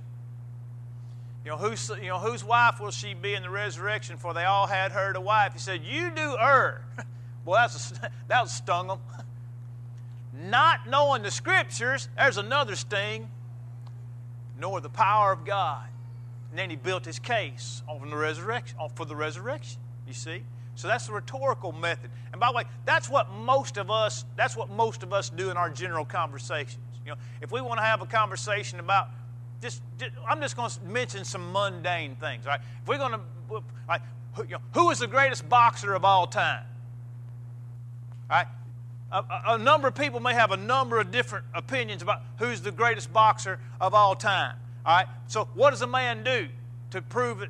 You 1.45 1.51
know, 1.51 1.58
whose, 1.58 1.91
you 2.01 2.08
know, 2.08 2.17
whose 2.17 2.43
wife 2.43 2.79
will 2.79 2.89
she 2.89 3.13
be 3.13 3.36
in 3.36 3.43
the 3.43 3.51
resurrection? 3.51 4.17
For 4.17 4.34
they 4.34 4.45
all 4.45 4.65
had 4.65 4.91
her 4.91 5.13
to 5.13 5.21
wife. 5.21 5.53
He 5.53 5.60
said, 5.60 5.84
You 5.84 6.12
do 6.12 6.36
err. 6.39 6.84
Well, 7.45 7.62
that's 7.62 7.93
that 8.27 8.49
stung 8.49 8.88
them. 8.88 8.99
Not 10.34 10.89
knowing 10.89 11.21
the 11.21 11.29
scriptures, 11.29 12.10
there's 12.17 12.38
another 12.38 12.75
sting, 12.75 13.29
nor 14.60 14.81
the 14.81 14.89
power 14.89 15.31
of 15.31 15.45
God. 15.45 15.86
And 16.49 16.58
then 16.58 16.71
he 16.71 16.75
built 16.75 17.05
his 17.05 17.19
case 17.19 17.84
on 17.88 18.10
the 18.10 18.17
resurrection, 18.17 18.79
for 18.95 19.05
the 19.05 19.15
resurrection. 19.15 19.79
You 20.08 20.13
see? 20.13 20.41
So 20.73 20.88
that's 20.88 21.05
the 21.05 21.13
rhetorical 21.13 21.71
method. 21.71 22.10
And 22.31 22.41
by 22.41 22.47
the 22.47 22.58
way, 22.58 22.63
that's 22.84 23.10
what 23.12 23.31
most 23.31 23.77
of 23.77 23.91
us, 23.91 24.25
that's 24.36 24.58
what 24.58 24.71
most 24.71 25.03
of 25.03 25.13
us 25.13 25.29
do 25.29 25.51
in 25.51 25.58
our 25.58 25.69
general 25.69 26.03
conversations. 26.03 26.84
You 27.05 27.12
know, 27.12 27.17
if 27.41 27.51
we 27.51 27.62
want 27.62 27.79
to 27.79 27.86
have 27.86 28.01
a 28.01 28.08
conversation 28.08 28.79
about 28.79 29.10
just, 29.61 29.81
I'm 30.27 30.41
just 30.41 30.55
going 30.55 30.69
to 30.69 30.83
mention 30.83 31.23
some 31.25 31.51
mundane 31.51 32.15
things, 32.15 32.45
right? 32.45 32.59
If 32.81 32.87
we're 32.87 32.97
going 32.97 33.13
to, 33.13 33.63
like, 33.87 34.01
who, 34.33 34.43
you 34.43 34.49
know, 34.51 34.59
who 34.73 34.89
is 34.91 34.99
the 34.99 35.07
greatest 35.07 35.47
boxer 35.47 35.93
of 35.93 36.05
all 36.05 36.27
time? 36.27 36.63
Right? 38.29 38.47
A, 39.11 39.17
a, 39.17 39.41
a, 39.49 39.57
number 39.57 39.87
of 39.87 39.95
people 39.95 40.19
may 40.19 40.33
have 40.33 40.51
a 40.51 40.57
number 40.57 40.99
of 40.99 41.11
different 41.11 41.45
opinions 41.53 42.01
about 42.01 42.21
who's 42.37 42.61
the 42.61 42.71
greatest 42.71 43.13
boxer 43.13 43.59
of 43.79 43.93
all 43.93 44.15
time. 44.15 44.55
All 44.85 44.97
right. 44.97 45.07
So 45.27 45.47
what 45.53 45.71
does 45.71 45.81
a 45.81 45.87
man 45.87 46.23
do 46.23 46.47
to 46.91 47.01
prove 47.01 47.41
it, 47.41 47.49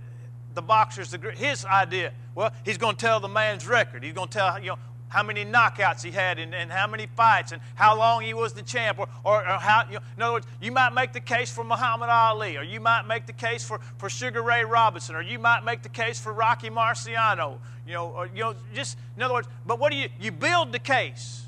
the 0.54 0.62
boxer's 0.62 1.12
the 1.12 1.18
his 1.32 1.66
idea? 1.66 2.14
Well, 2.36 2.52
he's 2.64 2.78
going 2.78 2.96
to 2.96 3.02
tell 3.02 3.20
the 3.20 3.30
man's 3.30 3.68
record. 3.68 4.04
He's 4.04 4.14
going 4.14 4.28
to 4.28 4.38
tell 4.38 4.60
you 4.60 4.72
know 4.72 4.78
how 5.10 5.24
many 5.24 5.46
knockouts 5.46 6.04
he 6.04 6.12
had 6.12 6.40
and, 6.40 6.54
and 6.54 6.72
how 6.72 6.88
many 6.88 7.08
fights 7.16 7.52
and 7.52 7.62
how 7.76 7.98
long 7.98 8.22
he 8.22 8.34
was 8.34 8.54
the 8.54 8.62
champ 8.62 9.00
or, 9.00 9.08
or, 9.24 9.38
or 9.38 9.58
how, 9.60 9.84
you 9.90 9.96
know, 9.96 10.02
in 10.18 10.24
other 10.24 10.34
words, 10.34 10.48
you 10.62 10.72
might 10.72 10.94
make 10.94 11.14
the 11.14 11.20
case 11.20 11.52
for 11.52 11.64
Muhammad 11.64 12.10
Ali 12.10 12.58
or 12.58 12.64
you 12.64 12.80
might 12.80 13.04
make 13.08 13.26
the 13.26 13.34
case 13.34 13.64
for, 13.64 13.80
for 13.98 14.10
Sugar 14.10 14.42
Ray 14.42 14.66
Robinson 14.66 15.16
or 15.16 15.22
you 15.22 15.40
might 15.40 15.64
make 15.64 15.84
the 15.84 15.90
case 15.90 16.20
for 16.20 16.34
Rocky 16.34 16.70
Marciano, 16.70 17.58
you 17.88 17.94
know, 17.94 18.08
or, 18.08 18.28
you 18.28 18.42
know, 18.42 18.56
just, 18.74 18.98
in 19.16 19.24
other 19.24 19.36
words, 19.36 19.48
but 19.66 19.80
what 19.80 19.92
do 19.92 19.98
you, 19.98 20.10
you 20.20 20.32
build 20.32 20.72
the 20.72 20.80
case. 20.80 21.46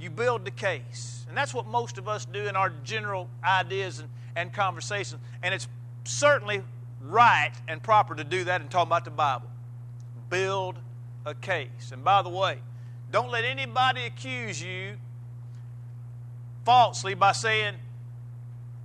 You 0.00 0.10
build 0.10 0.44
the 0.44 0.50
case. 0.50 1.24
And 1.28 1.36
that's 1.36 1.54
what 1.54 1.66
most 1.66 1.98
of 1.98 2.08
us 2.08 2.24
do 2.24 2.46
in 2.46 2.56
our 2.56 2.72
general 2.84 3.28
ideas 3.44 4.00
and, 4.00 4.08
and 4.34 4.52
conversations. 4.52 5.20
And 5.42 5.54
it's 5.54 5.68
certainly 6.04 6.62
right 7.00 7.52
and 7.68 7.82
proper 7.82 8.14
to 8.14 8.24
do 8.24 8.44
that 8.44 8.60
and 8.60 8.70
talk 8.70 8.86
about 8.86 9.04
the 9.04 9.10
Bible. 9.10 9.48
Build 10.30 10.76
a 11.24 11.34
case. 11.34 11.92
And 11.92 12.02
by 12.02 12.22
the 12.22 12.28
way, 12.28 12.58
don't 13.14 13.30
let 13.30 13.44
anybody 13.44 14.06
accuse 14.06 14.60
you 14.60 14.96
falsely 16.64 17.14
by 17.14 17.30
saying, 17.30 17.76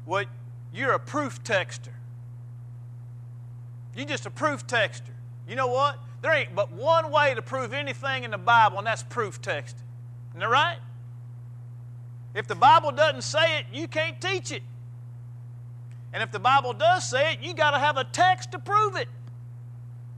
well, 0.06 0.26
you're 0.72 0.92
a 0.92 1.00
proof 1.00 1.44
texter. 1.44 1.90
You're 3.96 4.06
just 4.06 4.28
a 4.28 4.30
proof 4.30 4.68
texter. 4.68 5.16
You 5.48 5.56
know 5.56 5.66
what? 5.66 5.98
There 6.22 6.32
ain't 6.32 6.54
but 6.54 6.72
one 6.72 7.12
way 7.12 7.34
to 7.34 7.42
prove 7.42 7.74
anything 7.74 8.24
in 8.24 8.30
the 8.30 8.38
Bible, 8.38 8.78
and 8.78 8.86
that's 8.86 9.02
proof 9.02 9.42
texting. 9.42 9.82
Isn't 10.30 10.42
that 10.42 10.50
right? 10.50 10.78
If 12.36 12.46
the 12.46 12.54
Bible 12.54 12.92
doesn't 12.92 13.24
say 13.24 13.58
it, 13.58 13.66
you 13.74 13.88
can't 13.88 14.22
teach 14.22 14.52
it. 14.52 14.62
And 16.14 16.22
if 16.22 16.32
the 16.32 16.40
Bible 16.40 16.74
does 16.74 17.10
say 17.10 17.34
it, 17.34 17.40
you 17.42 17.56
got 17.56 17.72
to 17.72 17.80
have 17.80 17.98
a 17.98 18.04
text 18.04 18.52
to 18.52 18.60
prove 18.60 18.96
it. 18.96 19.08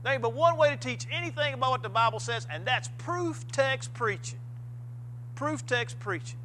There 0.02 0.12
ain't 0.12 0.22
but 0.22 0.34
one 0.34 0.56
way 0.56 0.70
to 0.70 0.76
teach 0.76 1.06
anything 1.10 1.54
about 1.54 1.70
what 1.70 1.82
the 1.82 1.88
Bible 1.88 2.18
says, 2.20 2.46
and 2.50 2.64
that's 2.64 2.88
proof 2.98 3.46
text 3.52 3.94
preaching. 3.94 4.40
Proof 5.34 5.64
text 5.64 5.98
preaching. 6.00 6.38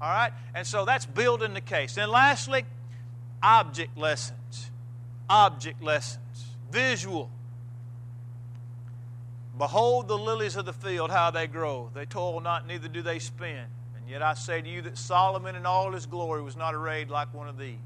All 0.00 0.08
right? 0.08 0.32
And 0.54 0.66
so 0.66 0.84
that's 0.84 1.06
building 1.06 1.54
the 1.54 1.60
case. 1.60 1.94
Then 1.94 2.10
lastly, 2.10 2.64
object 3.42 3.96
lessons. 3.98 4.70
Object 5.28 5.82
lessons. 5.82 6.46
Visual. 6.70 7.30
Behold 9.56 10.08
the 10.08 10.18
lilies 10.18 10.56
of 10.56 10.64
the 10.64 10.72
field, 10.72 11.10
how 11.10 11.30
they 11.30 11.46
grow. 11.46 11.90
They 11.94 12.06
toil 12.06 12.40
not, 12.40 12.66
neither 12.66 12.88
do 12.88 13.02
they 13.02 13.18
spin. 13.18 13.64
And 13.96 14.08
yet 14.08 14.22
I 14.22 14.34
say 14.34 14.60
to 14.60 14.68
you 14.68 14.82
that 14.82 14.98
Solomon 14.98 15.54
in 15.54 15.64
all 15.64 15.92
his 15.92 16.06
glory 16.06 16.42
was 16.42 16.56
not 16.56 16.74
arrayed 16.74 17.08
like 17.08 17.32
one 17.32 17.48
of 17.48 17.56
these. 17.56 17.78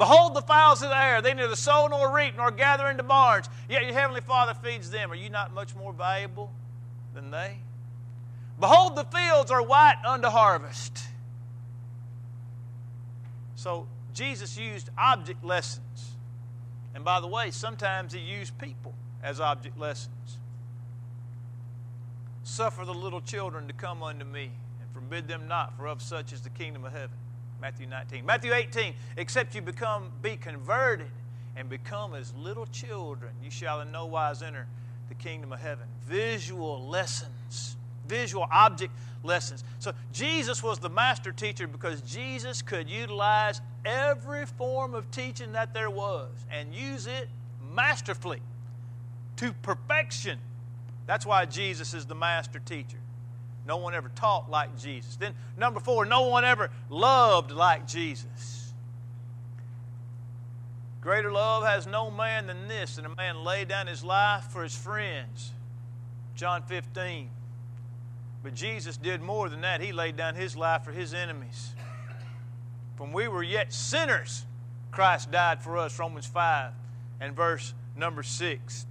Behold 0.00 0.32
the 0.32 0.40
fowls 0.40 0.80
of 0.80 0.88
the 0.88 0.96
air, 0.96 1.20
they 1.20 1.34
neither 1.34 1.54
sow 1.54 1.86
nor 1.86 2.10
reap 2.10 2.34
nor 2.34 2.50
gather 2.50 2.88
into 2.88 3.02
barns, 3.02 3.50
yet 3.68 3.84
your 3.84 3.92
heavenly 3.92 4.22
Father 4.22 4.54
feeds 4.54 4.90
them. 4.90 5.12
Are 5.12 5.14
you 5.14 5.28
not 5.28 5.52
much 5.52 5.76
more 5.76 5.92
valuable 5.92 6.50
than 7.12 7.30
they? 7.30 7.58
Behold, 8.58 8.96
the 8.96 9.04
fields 9.04 9.50
are 9.50 9.60
white 9.62 10.00
unto 10.06 10.28
harvest. 10.28 11.02
So 13.56 13.88
Jesus 14.14 14.56
used 14.56 14.88
object 14.96 15.44
lessons. 15.44 16.12
And 16.94 17.04
by 17.04 17.20
the 17.20 17.28
way, 17.28 17.50
sometimes 17.50 18.14
he 18.14 18.20
used 18.20 18.56
people 18.56 18.94
as 19.22 19.38
object 19.38 19.78
lessons. 19.78 20.38
Suffer 22.42 22.86
the 22.86 22.94
little 22.94 23.20
children 23.20 23.66
to 23.66 23.74
come 23.74 24.02
unto 24.02 24.24
me, 24.24 24.50
and 24.80 24.90
forbid 24.94 25.28
them 25.28 25.46
not, 25.46 25.76
for 25.76 25.86
of 25.86 26.00
such 26.00 26.32
is 26.32 26.40
the 26.40 26.48
kingdom 26.48 26.86
of 26.86 26.92
heaven. 26.92 27.18
Matthew 27.60 27.86
19. 27.86 28.24
Matthew 28.24 28.54
18, 28.54 28.94
except 29.16 29.54
you 29.54 29.62
become 29.62 30.10
be 30.22 30.36
converted 30.36 31.10
and 31.56 31.68
become 31.68 32.14
as 32.14 32.32
little 32.34 32.66
children, 32.66 33.32
you 33.42 33.50
shall 33.50 33.80
in 33.80 33.92
no 33.92 34.06
wise 34.06 34.42
enter 34.42 34.66
the 35.08 35.14
kingdom 35.14 35.52
of 35.52 35.60
heaven. 35.60 35.86
Visual 36.06 36.88
lessons, 36.88 37.76
visual 38.06 38.46
object 38.50 38.92
lessons. 39.22 39.64
So 39.78 39.92
Jesus 40.12 40.62
was 40.62 40.78
the 40.78 40.88
master 40.88 41.32
teacher 41.32 41.66
because 41.66 42.00
Jesus 42.02 42.62
could 42.62 42.88
utilize 42.88 43.60
every 43.84 44.46
form 44.46 44.94
of 44.94 45.10
teaching 45.10 45.52
that 45.52 45.74
there 45.74 45.90
was 45.90 46.30
and 46.50 46.74
use 46.74 47.06
it 47.06 47.28
masterfully 47.74 48.40
to 49.36 49.52
perfection. 49.52 50.38
That's 51.06 51.26
why 51.26 51.44
Jesus 51.44 51.92
is 51.92 52.06
the 52.06 52.14
master 52.14 52.60
teacher. 52.60 52.99
No 53.70 53.76
one 53.76 53.94
ever 53.94 54.10
taught 54.16 54.50
like 54.50 54.76
Jesus. 54.76 55.14
Then, 55.14 55.32
number 55.56 55.78
four, 55.78 56.04
no 56.04 56.22
one 56.22 56.44
ever 56.44 56.72
loved 56.88 57.52
like 57.52 57.86
Jesus. 57.86 58.72
Greater 61.00 61.30
love 61.30 61.64
has 61.64 61.86
no 61.86 62.10
man 62.10 62.48
than 62.48 62.66
this, 62.66 62.98
and 62.98 63.06
a 63.06 63.14
man 63.14 63.44
lay 63.44 63.64
down 63.64 63.86
his 63.86 64.02
life 64.02 64.42
for 64.50 64.64
his 64.64 64.74
friends. 64.74 65.52
John 66.34 66.64
15. 66.64 67.30
But 68.42 68.56
Jesus 68.56 68.96
did 68.96 69.22
more 69.22 69.48
than 69.48 69.60
that. 69.60 69.80
He 69.80 69.92
laid 69.92 70.16
down 70.16 70.34
his 70.34 70.56
life 70.56 70.82
for 70.82 70.90
his 70.90 71.14
enemies. 71.14 71.72
When 72.98 73.12
we 73.12 73.28
were 73.28 73.44
yet 73.44 73.72
sinners, 73.72 74.46
Christ 74.90 75.30
died 75.30 75.62
for 75.62 75.78
us. 75.78 75.96
Romans 75.96 76.26
5 76.26 76.72
and 77.20 77.36
verse 77.36 77.72
number 77.96 78.24
6. 78.24 78.86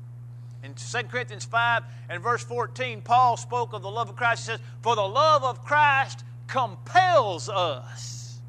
In 0.63 0.73
2 0.73 1.03
Corinthians 1.03 1.45
5 1.45 1.83
and 2.09 2.21
verse 2.21 2.43
14, 2.43 3.01
Paul 3.01 3.37
spoke 3.37 3.73
of 3.73 3.81
the 3.81 3.89
love 3.89 4.09
of 4.09 4.15
Christ. 4.15 4.41
He 4.41 4.51
says, 4.51 4.59
For 4.81 4.95
the 4.95 5.01
love 5.01 5.43
of 5.43 5.63
Christ 5.63 6.23
compels 6.47 7.47
us. 7.47 8.39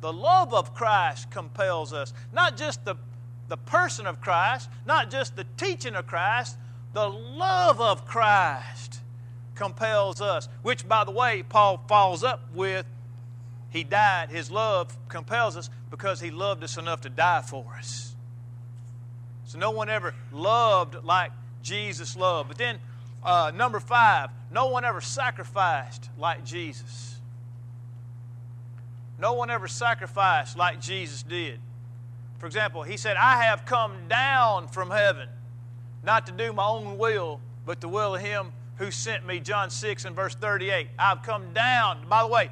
The 0.00 0.12
love 0.12 0.54
of 0.54 0.74
Christ 0.74 1.30
compels 1.30 1.92
us. 1.92 2.14
Not 2.32 2.56
just 2.56 2.84
the, 2.84 2.96
the 3.48 3.56
person 3.56 4.06
of 4.06 4.20
Christ, 4.20 4.70
not 4.86 5.10
just 5.10 5.36
the 5.36 5.44
teaching 5.56 5.94
of 5.94 6.06
Christ, 6.06 6.56
the 6.94 7.08
love 7.08 7.80
of 7.80 8.06
Christ 8.06 9.00
compels 9.54 10.20
us. 10.20 10.48
Which, 10.62 10.88
by 10.88 11.04
the 11.04 11.10
way, 11.10 11.42
Paul 11.46 11.84
follows 11.88 12.24
up 12.24 12.40
with 12.54 12.86
He 13.70 13.84
died. 13.84 14.30
His 14.30 14.50
love 14.50 14.96
compels 15.08 15.56
us 15.56 15.68
because 15.90 16.20
He 16.20 16.30
loved 16.30 16.62
us 16.64 16.78
enough 16.78 17.02
to 17.02 17.10
die 17.10 17.42
for 17.42 17.66
us. 17.76 18.07
So 19.48 19.58
no 19.58 19.70
one 19.70 19.88
ever 19.88 20.14
loved 20.30 21.02
like 21.04 21.32
Jesus 21.62 22.16
loved. 22.16 22.48
But 22.48 22.58
then, 22.58 22.78
uh, 23.24 23.50
number 23.54 23.80
five, 23.80 24.28
no 24.52 24.66
one 24.66 24.84
ever 24.84 25.00
sacrificed 25.00 26.10
like 26.18 26.44
Jesus. 26.44 27.16
No 29.18 29.32
one 29.32 29.48
ever 29.48 29.66
sacrificed 29.66 30.58
like 30.58 30.82
Jesus 30.82 31.22
did. 31.22 31.60
For 32.36 32.44
example, 32.44 32.82
he 32.82 32.98
said, 32.98 33.16
I 33.16 33.42
have 33.44 33.64
come 33.64 33.94
down 34.06 34.68
from 34.68 34.90
heaven, 34.90 35.30
not 36.04 36.26
to 36.26 36.32
do 36.32 36.52
my 36.52 36.66
own 36.66 36.98
will, 36.98 37.40
but 37.64 37.80
the 37.80 37.88
will 37.88 38.16
of 38.16 38.20
him 38.20 38.52
who 38.76 38.90
sent 38.90 39.26
me. 39.26 39.40
John 39.40 39.70
6 39.70 40.04
and 40.04 40.14
verse 40.14 40.34
38. 40.34 40.88
I've 40.98 41.22
come 41.22 41.54
down. 41.54 42.06
By 42.06 42.20
the 42.20 42.28
way, 42.28 42.50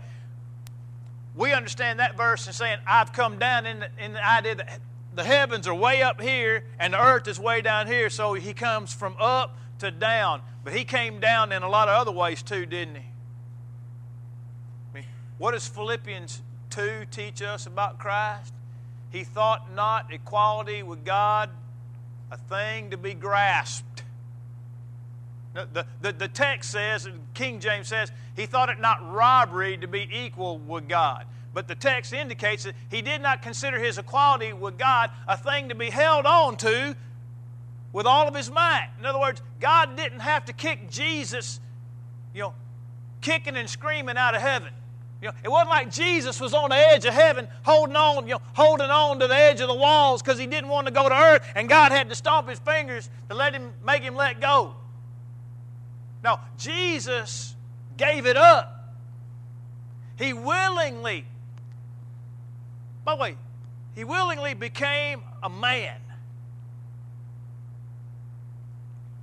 we 1.34 1.52
understand 1.52 2.00
that 2.00 2.16
verse 2.16 2.46
and 2.46 2.56
saying, 2.56 2.78
I've 2.86 3.12
come 3.12 3.38
down 3.38 3.66
in 3.66 3.80
the, 3.80 3.90
in 4.02 4.14
the 4.14 4.26
idea 4.26 4.54
that 4.54 4.80
the 5.16 5.24
heavens 5.24 5.66
are 5.66 5.74
way 5.74 6.02
up 6.02 6.20
here 6.20 6.64
and 6.78 6.92
the 6.92 7.02
earth 7.02 7.26
is 7.26 7.40
way 7.40 7.62
down 7.62 7.86
here. 7.86 8.10
So 8.10 8.34
he 8.34 8.52
comes 8.52 8.92
from 8.92 9.16
up 9.18 9.56
to 9.78 9.90
down. 9.90 10.42
But 10.62 10.74
he 10.74 10.84
came 10.84 11.20
down 11.20 11.52
in 11.52 11.62
a 11.62 11.68
lot 11.68 11.88
of 11.88 11.94
other 11.94 12.12
ways 12.12 12.42
too, 12.42 12.66
didn't 12.66 12.96
he? 12.96 13.00
I 14.90 14.94
mean, 14.94 15.04
what 15.38 15.52
does 15.52 15.66
Philippians 15.66 16.42
2 16.70 17.06
teach 17.10 17.40
us 17.40 17.66
about 17.66 17.98
Christ? 17.98 18.52
He 19.10 19.24
thought 19.24 19.72
not 19.74 20.12
equality 20.12 20.82
with 20.82 21.04
God 21.04 21.48
a 22.30 22.36
thing 22.36 22.90
to 22.90 22.98
be 22.98 23.14
grasped. 23.14 24.02
The, 25.54 25.86
the, 26.02 26.12
the 26.12 26.28
text 26.28 26.70
says, 26.70 27.08
King 27.32 27.60
James 27.60 27.88
says, 27.88 28.12
he 28.34 28.44
thought 28.44 28.68
it 28.68 28.78
not 28.78 29.10
robbery 29.10 29.78
to 29.78 29.88
be 29.88 30.06
equal 30.12 30.58
with 30.58 30.86
God. 30.86 31.24
But 31.56 31.68
the 31.68 31.74
text 31.74 32.12
indicates 32.12 32.64
that 32.64 32.74
he 32.90 33.00
did 33.00 33.22
not 33.22 33.40
consider 33.40 33.78
his 33.78 33.96
equality 33.96 34.52
with 34.52 34.76
God 34.76 35.10
a 35.26 35.38
thing 35.38 35.70
to 35.70 35.74
be 35.74 35.88
held 35.88 36.26
on 36.26 36.58
to 36.58 36.94
with 37.94 38.04
all 38.04 38.28
of 38.28 38.34
his 38.34 38.50
might. 38.50 38.90
In 38.98 39.06
other 39.06 39.18
words, 39.18 39.40
God 39.58 39.96
didn't 39.96 40.20
have 40.20 40.44
to 40.44 40.52
kick 40.52 40.90
Jesus, 40.90 41.58
you 42.34 42.42
know, 42.42 42.54
kicking 43.22 43.56
and 43.56 43.70
screaming 43.70 44.18
out 44.18 44.34
of 44.34 44.42
heaven. 44.42 44.68
You 45.22 45.28
know, 45.28 45.34
it 45.42 45.48
wasn't 45.48 45.70
like 45.70 45.90
Jesus 45.90 46.42
was 46.42 46.52
on 46.52 46.68
the 46.68 46.76
edge 46.76 47.06
of 47.06 47.14
heaven 47.14 47.48
holding 47.62 47.96
on, 47.96 48.28
you 48.28 48.34
know, 48.34 48.42
holding 48.52 48.90
on 48.90 49.18
to 49.20 49.26
the 49.26 49.34
edge 49.34 49.62
of 49.62 49.68
the 49.68 49.74
walls 49.74 50.20
because 50.20 50.38
he 50.38 50.46
didn't 50.46 50.68
want 50.68 50.88
to 50.88 50.92
go 50.92 51.08
to 51.08 51.14
earth 51.14 51.42
and 51.54 51.70
God 51.70 51.90
had 51.90 52.10
to 52.10 52.14
stomp 52.14 52.50
his 52.50 52.58
fingers 52.58 53.08
to 53.30 53.34
let 53.34 53.54
him 53.54 53.72
make 53.82 54.02
him 54.02 54.14
let 54.14 54.42
go. 54.42 54.74
Now, 56.22 56.40
Jesus 56.58 57.56
gave 57.96 58.26
it 58.26 58.36
up. 58.36 58.92
He 60.18 60.34
willingly, 60.34 61.24
by 63.06 63.14
the 63.14 63.22
way, 63.22 63.36
he 63.94 64.02
willingly 64.02 64.52
became 64.52 65.22
a 65.40 65.48
man. 65.48 66.00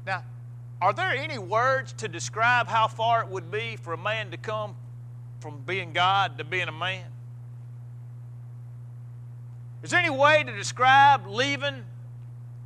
Now, 0.07 0.23
are 0.81 0.93
there 0.93 1.11
any 1.11 1.37
words 1.37 1.91
to 1.93 2.07
describe 2.07 2.67
how 2.67 2.87
far 2.87 3.21
it 3.23 3.27
would 3.27 3.51
be 3.51 3.75
for 3.75 3.91
a 3.91 3.97
man 3.97 4.31
to 4.31 4.37
come 4.37 4.75
from 5.41 5.59
being 5.67 5.91
God 5.91 6.37
to 6.37 6.45
being 6.45 6.69
a 6.69 6.71
man? 6.71 7.03
Is 9.83 9.91
there 9.91 9.99
any 9.99 10.09
way 10.09 10.45
to 10.45 10.55
describe 10.55 11.27
leaving 11.27 11.83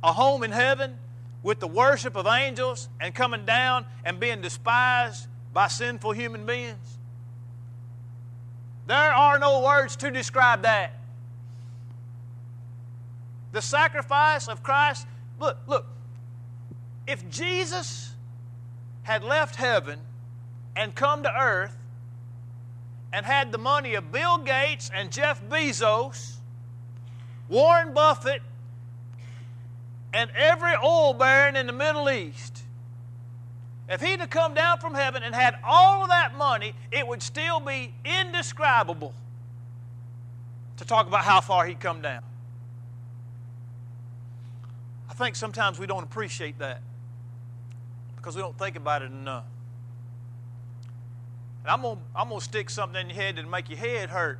a 0.04 0.12
home 0.12 0.44
in 0.44 0.52
heaven 0.52 0.98
with 1.42 1.58
the 1.58 1.66
worship 1.66 2.14
of 2.14 2.28
angels 2.28 2.88
and 3.00 3.12
coming 3.12 3.44
down 3.44 3.86
and 4.04 4.20
being 4.20 4.40
despised 4.40 5.26
by 5.52 5.66
sinful 5.66 6.12
human 6.12 6.46
beings? 6.46 6.98
There 8.86 8.96
are 8.96 9.40
no 9.40 9.64
words 9.64 9.96
to 9.96 10.12
describe 10.12 10.62
that. 10.62 10.92
The 13.52 13.62
sacrifice 13.62 14.48
of 14.48 14.62
Christ, 14.62 15.06
look, 15.40 15.56
look, 15.66 15.86
if 17.06 17.28
Jesus 17.30 18.14
had 19.02 19.24
left 19.24 19.56
heaven 19.56 20.00
and 20.76 20.94
come 20.94 21.22
to 21.22 21.32
earth 21.34 21.76
and 23.12 23.24
had 23.24 23.52
the 23.52 23.58
money 23.58 23.94
of 23.94 24.12
Bill 24.12 24.38
Gates 24.38 24.90
and 24.94 25.10
Jeff 25.10 25.42
Bezos, 25.48 26.36
Warren 27.48 27.94
Buffett, 27.94 28.42
and 30.12 30.30
every 30.36 30.74
oil 30.74 31.14
baron 31.14 31.56
in 31.56 31.66
the 31.66 31.72
Middle 31.72 32.10
East, 32.10 32.62
if 33.88 34.02
he'd 34.02 34.20
have 34.20 34.28
come 34.28 34.52
down 34.52 34.78
from 34.78 34.94
heaven 34.94 35.22
and 35.22 35.34
had 35.34 35.56
all 35.64 36.02
of 36.02 36.10
that 36.10 36.36
money, 36.36 36.74
it 36.92 37.06
would 37.06 37.22
still 37.22 37.60
be 37.60 37.94
indescribable 38.04 39.14
to 40.76 40.84
talk 40.84 41.06
about 41.06 41.24
how 41.24 41.40
far 41.40 41.66
he'd 41.66 41.80
come 41.80 42.02
down. 42.02 42.22
Think 45.18 45.34
sometimes 45.34 45.80
we 45.80 45.88
don't 45.88 46.04
appreciate 46.04 46.60
that 46.60 46.80
because 48.14 48.36
we 48.36 48.40
don't 48.40 48.56
think 48.56 48.76
about 48.76 49.02
it 49.02 49.10
enough. 49.10 49.46
And 51.64 51.72
I'm 51.72 51.82
going 51.82 51.96
to 51.96 52.02
I'm 52.14 52.28
gonna 52.28 52.40
stick 52.40 52.70
something 52.70 53.00
in 53.00 53.08
your 53.08 53.16
head 53.16 53.36
that'll 53.36 53.50
make 53.50 53.68
your 53.68 53.80
head 53.80 54.10
hurt. 54.10 54.38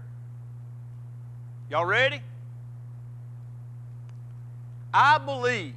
Y'all 1.69 1.85
ready? 1.85 2.21
I 4.95 5.19
believe 5.19 5.75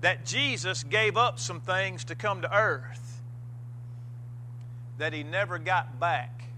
that 0.00 0.26
Jesus 0.26 0.82
gave 0.82 1.16
up 1.16 1.38
some 1.38 1.60
things 1.60 2.02
to 2.06 2.16
come 2.16 2.42
to 2.42 2.52
earth 2.52 3.22
that 4.98 5.12
he 5.12 5.22
never 5.22 5.60
got 5.60 6.00
back 6.00 6.48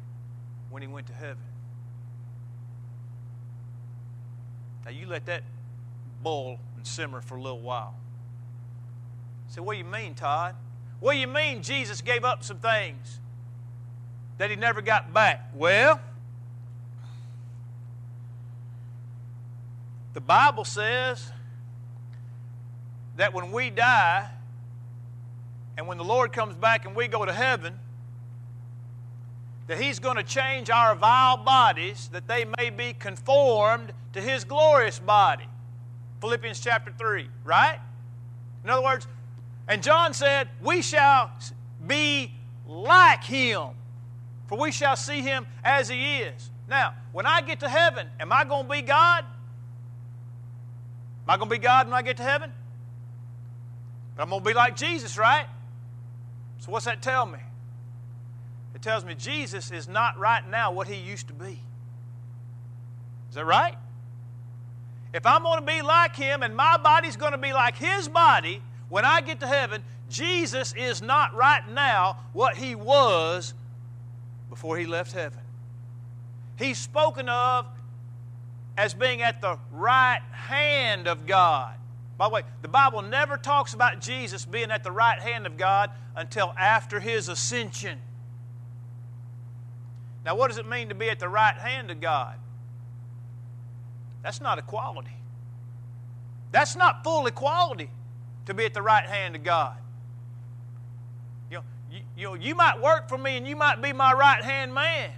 when 0.70 0.80
he 0.80 0.88
went 0.88 1.08
to 1.08 1.12
heaven. 1.12 1.36
Now, 4.86 4.92
you 4.92 5.06
let 5.06 5.26
that 5.26 5.42
boil 6.22 6.58
and 6.76 6.86
simmer 6.86 7.20
for 7.20 7.36
a 7.36 7.42
little 7.42 7.60
while. 7.60 7.94
I 9.48 9.54
said, 9.54 9.64
what 9.64 9.74
do 9.74 9.78
you 9.78 9.84
mean, 9.84 10.14
Todd? 10.14 10.54
What 11.00 11.12
do 11.12 11.18
you 11.18 11.26
mean 11.26 11.62
Jesus 11.62 12.00
gave 12.00 12.24
up 12.24 12.42
some 12.42 12.58
things 12.58 13.20
that 14.38 14.50
he 14.50 14.56
never 14.56 14.82
got 14.82 15.12
back? 15.12 15.50
Well, 15.54 16.00
the 20.14 20.20
Bible 20.20 20.64
says 20.64 21.30
that 23.16 23.32
when 23.32 23.52
we 23.52 23.70
die 23.70 24.30
and 25.76 25.86
when 25.86 25.98
the 25.98 26.04
Lord 26.04 26.32
comes 26.32 26.56
back 26.56 26.84
and 26.86 26.96
we 26.96 27.06
go 27.06 27.24
to 27.24 27.32
heaven, 27.32 27.78
that 29.68 29.78
He's 29.78 30.00
going 30.00 30.16
to 30.16 30.24
change 30.24 30.70
our 30.70 30.96
vile 30.96 31.36
bodies 31.36 32.08
that 32.12 32.26
they 32.26 32.44
may 32.58 32.70
be 32.70 32.94
conformed 32.94 33.92
to 34.14 34.20
His 34.20 34.44
glorious 34.44 34.98
body. 34.98 35.44
Philippians 36.20 36.60
chapter 36.60 36.92
3, 36.96 37.28
right? 37.44 37.78
In 38.64 38.70
other 38.70 38.82
words, 38.82 39.06
and 39.68 39.82
John 39.82 40.14
said, 40.14 40.48
We 40.60 40.82
shall 40.82 41.30
be 41.86 42.32
like 42.66 43.22
him, 43.22 43.68
for 44.46 44.58
we 44.58 44.72
shall 44.72 44.96
see 44.96 45.20
him 45.20 45.46
as 45.62 45.88
he 45.88 46.18
is. 46.18 46.50
Now, 46.68 46.94
when 47.12 47.26
I 47.26 47.40
get 47.40 47.60
to 47.60 47.68
heaven, 47.68 48.08
am 48.18 48.32
I 48.32 48.44
going 48.44 48.64
to 48.64 48.70
be 48.70 48.82
God? 48.82 49.24
Am 51.24 51.30
I 51.30 51.36
going 51.36 51.48
to 51.48 51.54
be 51.54 51.58
God 51.58 51.86
when 51.86 51.94
I 51.94 52.02
get 52.02 52.16
to 52.18 52.22
heaven? 52.22 52.52
But 54.16 54.22
I'm 54.22 54.30
going 54.30 54.42
to 54.42 54.48
be 54.48 54.54
like 54.54 54.76
Jesus, 54.76 55.16
right? 55.16 55.46
So, 56.58 56.72
what's 56.72 56.86
that 56.86 57.02
tell 57.02 57.26
me? 57.26 57.38
It 58.74 58.82
tells 58.82 59.04
me 59.04 59.14
Jesus 59.14 59.70
is 59.70 59.88
not 59.88 60.18
right 60.18 60.48
now 60.48 60.72
what 60.72 60.88
he 60.88 60.96
used 60.96 61.28
to 61.28 61.34
be. 61.34 61.60
Is 63.28 63.34
that 63.34 63.44
right? 63.44 63.76
If 65.12 65.24
I'm 65.24 65.42
going 65.42 65.60
to 65.60 65.66
be 65.66 65.82
like 65.82 66.14
him 66.14 66.42
and 66.42 66.54
my 66.54 66.76
body's 66.76 67.16
going 67.16 67.32
to 67.32 67.38
be 67.38 67.52
like 67.52 67.76
his 67.76 68.08
body, 68.08 68.60
when 68.88 69.04
I 69.04 69.20
get 69.20 69.40
to 69.40 69.46
heaven, 69.46 69.82
Jesus 70.10 70.74
is 70.76 71.02
not 71.02 71.34
right 71.34 71.66
now 71.70 72.18
what 72.32 72.56
he 72.56 72.74
was 72.74 73.54
before 74.50 74.76
he 74.78 74.86
left 74.86 75.12
heaven. 75.12 75.40
He's 76.58 76.78
spoken 76.78 77.28
of 77.28 77.66
as 78.76 78.94
being 78.94 79.22
at 79.22 79.40
the 79.40 79.58
right 79.72 80.20
hand 80.32 81.06
of 81.06 81.26
God. 81.26 81.74
By 82.16 82.28
the 82.28 82.34
way, 82.34 82.42
the 82.62 82.68
Bible 82.68 83.02
never 83.02 83.36
talks 83.36 83.74
about 83.74 84.00
Jesus 84.00 84.44
being 84.44 84.70
at 84.70 84.82
the 84.82 84.90
right 84.90 85.20
hand 85.20 85.46
of 85.46 85.56
God 85.56 85.90
until 86.16 86.52
after 86.58 86.98
his 86.98 87.28
ascension. 87.28 87.98
Now, 90.24 90.34
what 90.34 90.48
does 90.48 90.58
it 90.58 90.68
mean 90.68 90.88
to 90.88 90.94
be 90.94 91.10
at 91.10 91.20
the 91.20 91.28
right 91.28 91.54
hand 91.54 91.90
of 91.90 92.00
God? 92.00 92.34
That's 94.22 94.40
not 94.40 94.58
equality. 94.58 95.16
That's 96.50 96.76
not 96.76 97.04
full 97.04 97.26
equality 97.26 97.90
to 98.46 98.54
be 98.54 98.64
at 98.64 98.74
the 98.74 98.82
right 98.82 99.04
hand 99.04 99.36
of 99.36 99.44
God. 99.44 99.76
You 101.50 101.58
know, 101.58 101.62
you, 101.90 102.00
you, 102.16 102.24
know, 102.24 102.34
you 102.34 102.54
might 102.54 102.80
work 102.80 103.08
for 103.08 103.18
me 103.18 103.36
and 103.36 103.46
you 103.46 103.56
might 103.56 103.80
be 103.80 103.92
my 103.92 104.12
right 104.12 104.42
hand 104.42 104.72
man, 104.74 105.10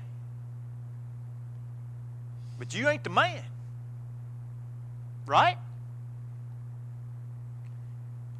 but 2.59 2.75
you 2.75 2.89
ain't 2.89 3.05
the 3.05 3.11
man. 3.11 3.43
Right? 5.27 5.57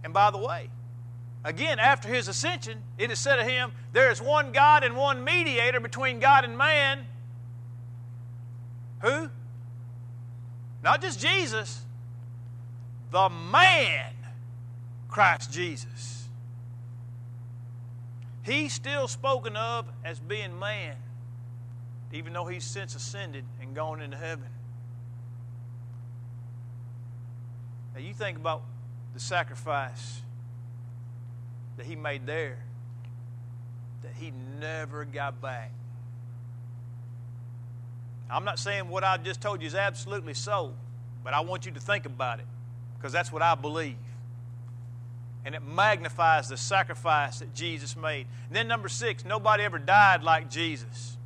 And 0.03 0.13
by 0.13 0.31
the 0.31 0.39
way, 0.39 0.71
again, 1.45 1.79
after 1.79 2.09
his 2.09 2.27
ascension, 2.27 2.83
it 2.99 3.11
is 3.11 3.21
said 3.21 3.39
of 3.39 3.47
him, 3.47 3.73
There 3.93 4.11
is 4.11 4.21
one 4.21 4.51
God 4.51 4.83
and 4.83 4.97
one 4.97 5.23
mediator 5.23 5.79
between 5.79 6.19
God 6.19 6.45
and 6.45 6.59
man. 6.59 7.07
Who? 9.03 9.31
Not 10.83 11.01
just 11.03 11.21
Jesus, 11.21 11.83
the 13.11 13.29
man, 13.29 14.13
Christ 15.09 15.53
Jesus. 15.53 16.29
He's 18.43 18.73
still 18.73 19.07
spoken 19.07 19.57
of 19.57 19.87
as 20.05 20.19
being 20.19 20.59
man, 20.59 20.97
even 22.13 22.33
though 22.33 22.47
he's 22.47 22.65
since 22.65 22.95
ascended 22.95 23.45
and 23.61 23.75
gone 23.75 24.01
into 24.01 24.17
heaven. 24.17 24.49
Now, 27.95 28.01
you 28.01 28.15
think 28.15 28.39
about 28.39 28.63
the 29.13 29.21
sacrifice 29.21 30.23
that 31.77 31.87
he 31.87 31.97
made 31.97 32.27
there 32.27 32.59
that 34.03 34.13
he 34.19 34.33
never 34.61 35.05
got 35.05 35.41
back. 35.43 35.73
I'm 38.31 38.45
not 38.45 38.59
saying 38.59 38.89
what 38.89 39.05
I 39.05 39.17
just 39.17 39.41
told 39.41 39.61
you 39.61 39.67
is 39.67 39.75
absolutely 39.75 40.35
so, 40.35 40.75
but 41.25 41.35
I 41.35 41.41
want 41.41 41.67
you 41.67 41.73
to 41.73 41.81
think 41.81 42.07
about 42.07 42.39
it 42.39 42.47
because 42.97 43.13
that's 43.13 43.33
what 43.33 43.43
I 43.43 43.55
believe. 43.55 43.97
And 45.45 45.55
it 45.55 45.63
magnifies 45.63 46.49
the 46.49 46.57
sacrifice 46.57 47.39
that 47.39 47.55
Jesus 47.55 47.97
made. 47.97 48.27
And 48.49 48.57
then, 48.57 48.69
number 48.69 48.89
six, 48.89 49.25
nobody 49.25 49.65
ever 49.65 49.79
died 49.79 50.23
like 50.23 50.51
Jesus. 50.51 51.17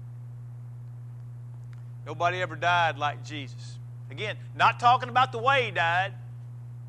Nobody 2.06 2.40
ever 2.40 2.54
died 2.54 2.96
like 2.96 3.24
Jesus. 3.24 3.78
Again, 4.10 4.36
not 4.56 4.78
talking 4.78 5.08
about 5.08 5.32
the 5.32 5.38
way 5.38 5.64
he 5.64 5.70
died. 5.72 6.12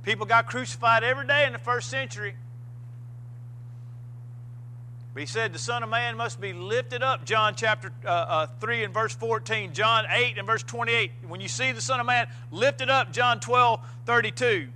People 0.04 0.28
got 0.28 0.46
crucified 0.46 1.04
every 1.04 1.26
day 1.26 1.46
in 1.48 1.54
the 1.54 1.60
first 1.60 1.90
century. 1.90 2.36
But 5.16 5.22
he 5.22 5.28
said 5.28 5.54
the 5.54 5.60
Son 5.60 5.82
of 5.82 5.88
Man 5.88 6.18
must 6.18 6.42
be 6.42 6.52
lifted 6.52 7.02
up, 7.02 7.24
John 7.24 7.56
chapter 7.56 7.90
uh, 8.04 8.10
uh, 8.10 8.48
3 8.60 8.84
and 8.84 8.94
verse 8.94 9.16
14, 9.16 9.72
John 9.72 10.04
8 10.10 10.38
and 10.38 10.46
verse 10.46 10.62
28. 10.62 11.10
When 11.30 11.40
you 11.40 11.48
see 11.48 11.72
the 11.72 11.80
Son 11.80 12.02
of 12.02 12.06
Man 12.06 12.28
lifted 12.52 12.90
up, 12.90 13.14
John 13.14 13.40
12, 13.40 13.80
32. 14.06 14.68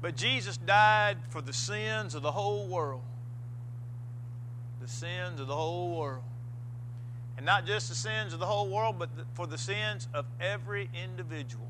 But 0.00 0.14
Jesus 0.14 0.56
died 0.58 1.16
for 1.30 1.42
the 1.42 1.52
sins 1.52 2.14
of 2.14 2.22
the 2.22 2.30
whole 2.30 2.68
world. 2.68 3.02
The 4.80 4.86
sins 4.86 5.40
of 5.40 5.48
the 5.48 5.56
whole 5.56 5.98
world. 5.98 6.22
And 7.36 7.44
not 7.44 7.66
just 7.66 7.88
the 7.88 7.96
sins 7.96 8.32
of 8.32 8.38
the 8.38 8.46
whole 8.46 8.68
world, 8.68 8.96
but 8.96 9.08
for 9.32 9.48
the 9.48 9.58
sins 9.58 10.06
of 10.14 10.24
every 10.40 10.88
individual. 10.94 11.66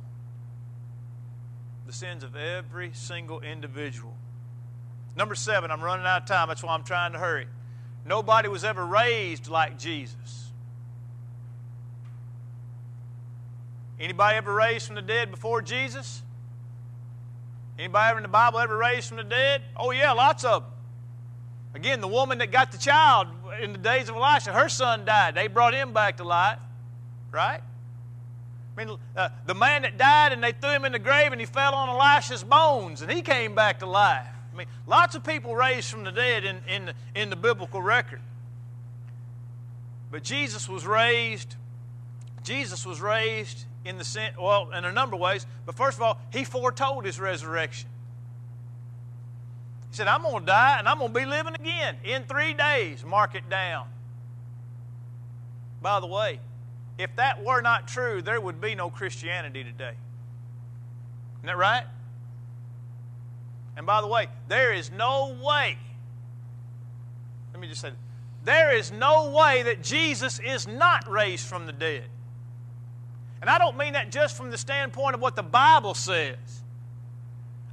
The 1.86 1.94
sins 1.94 2.22
of 2.22 2.36
every 2.36 2.90
single 2.92 3.40
individual. 3.40 4.13
Number 5.16 5.34
seven, 5.34 5.70
I'm 5.70 5.80
running 5.80 6.06
out 6.06 6.22
of 6.22 6.28
time. 6.28 6.48
That's 6.48 6.62
why 6.62 6.74
I'm 6.74 6.84
trying 6.84 7.12
to 7.12 7.18
hurry. 7.18 7.46
Nobody 8.06 8.48
was 8.48 8.64
ever 8.64 8.84
raised 8.84 9.48
like 9.48 9.78
Jesus. 9.78 10.50
Anybody 13.98 14.36
ever 14.36 14.52
raised 14.52 14.86
from 14.86 14.96
the 14.96 15.02
dead 15.02 15.30
before 15.30 15.62
Jesus? 15.62 16.22
Anybody 17.78 18.10
ever 18.10 18.18
in 18.18 18.22
the 18.22 18.28
Bible 18.28 18.58
ever 18.58 18.76
raised 18.76 19.08
from 19.08 19.16
the 19.16 19.24
dead? 19.24 19.62
Oh, 19.76 19.90
yeah, 19.92 20.12
lots 20.12 20.44
of 20.44 20.62
them. 20.62 20.72
Again, 21.74 22.00
the 22.00 22.08
woman 22.08 22.38
that 22.38 22.52
got 22.52 22.70
the 22.70 22.78
child 22.78 23.28
in 23.60 23.72
the 23.72 23.78
days 23.78 24.08
of 24.08 24.16
Elisha, 24.16 24.52
her 24.52 24.68
son 24.68 25.04
died. 25.04 25.34
They 25.34 25.48
brought 25.48 25.74
him 25.74 25.92
back 25.92 26.18
to 26.18 26.24
life, 26.24 26.58
right? 27.32 27.60
I 28.76 28.84
mean, 28.84 28.96
uh, 29.16 29.28
the 29.46 29.54
man 29.54 29.82
that 29.82 29.96
died 29.96 30.32
and 30.32 30.42
they 30.42 30.52
threw 30.52 30.70
him 30.70 30.84
in 30.84 30.92
the 30.92 30.98
grave 30.98 31.32
and 31.32 31.40
he 31.40 31.46
fell 31.46 31.74
on 31.74 31.88
Elisha's 31.88 32.44
bones 32.44 33.02
and 33.02 33.10
he 33.10 33.22
came 33.22 33.54
back 33.54 33.80
to 33.80 33.86
life. 33.86 34.33
I 34.54 34.56
mean, 34.56 34.66
lots 34.86 35.16
of 35.16 35.24
people 35.24 35.56
raised 35.56 35.90
from 35.90 36.04
the 36.04 36.12
dead 36.12 36.44
in, 36.44 36.60
in, 36.68 36.84
the, 36.86 36.94
in 37.14 37.30
the 37.30 37.36
biblical 37.36 37.82
record. 37.82 38.20
But 40.12 40.22
Jesus 40.22 40.68
was 40.68 40.86
raised, 40.86 41.56
Jesus 42.44 42.86
was 42.86 43.00
raised 43.00 43.64
in 43.84 43.98
the 43.98 44.30
well, 44.40 44.70
in 44.70 44.84
a 44.84 44.92
number 44.92 45.16
of 45.16 45.20
ways. 45.20 45.44
But 45.66 45.74
first 45.74 45.98
of 45.98 46.02
all, 46.02 46.20
he 46.32 46.44
foretold 46.44 47.04
his 47.04 47.18
resurrection. 47.18 47.88
He 49.90 49.96
said, 49.96 50.06
I'm 50.06 50.22
going 50.22 50.40
to 50.40 50.46
die 50.46 50.78
and 50.78 50.88
I'm 50.88 50.98
going 50.98 51.12
to 51.12 51.18
be 51.18 51.26
living 51.26 51.54
again 51.54 51.96
in 52.04 52.24
three 52.24 52.54
days. 52.54 53.04
Mark 53.04 53.34
it 53.34 53.48
down. 53.50 53.86
By 55.82 55.98
the 55.98 56.06
way, 56.06 56.38
if 56.96 57.14
that 57.16 57.44
were 57.44 57.60
not 57.60 57.88
true, 57.88 58.22
there 58.22 58.40
would 58.40 58.60
be 58.60 58.74
no 58.74 58.88
Christianity 58.88 59.64
today. 59.64 59.94
Isn't 61.38 61.46
that 61.46 61.56
right? 61.56 61.84
And 63.76 63.86
by 63.86 64.00
the 64.00 64.06
way, 64.06 64.28
there 64.48 64.72
is 64.72 64.90
no 64.90 65.36
way, 65.42 65.78
let 67.52 67.60
me 67.60 67.68
just 67.68 67.80
say, 67.80 67.90
there 68.44 68.76
is 68.76 68.92
no 68.92 69.30
way 69.30 69.62
that 69.62 69.82
Jesus 69.82 70.38
is 70.38 70.68
not 70.68 71.10
raised 71.10 71.46
from 71.46 71.66
the 71.66 71.72
dead. 71.72 72.04
And 73.40 73.50
I 73.50 73.58
don't 73.58 73.76
mean 73.76 73.94
that 73.94 74.10
just 74.10 74.36
from 74.36 74.50
the 74.50 74.58
standpoint 74.58 75.14
of 75.14 75.20
what 75.20 75.36
the 75.36 75.42
Bible 75.42 75.94
says. 75.94 76.36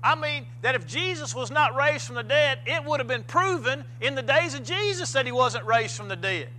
I 0.04 0.16
mean 0.16 0.48
that 0.62 0.76
if 0.76 0.88
Jesus 0.88 1.36
was 1.36 1.52
not 1.52 1.76
raised 1.76 2.08
from 2.08 2.16
the 2.16 2.24
dead, 2.24 2.60
it 2.66 2.84
would 2.84 3.00
have 3.00 3.08
been 3.08 3.24
proven 3.24 3.86
in 4.00 4.16
the 4.16 4.22
days 4.22 4.54
of 4.54 4.64
Jesus 4.64 5.12
that 5.14 5.26
he 5.26 5.32
wasn't 5.32 5.66
raised 5.66 5.96
from 5.96 6.08
the 6.08 6.16
dead. 6.16 6.50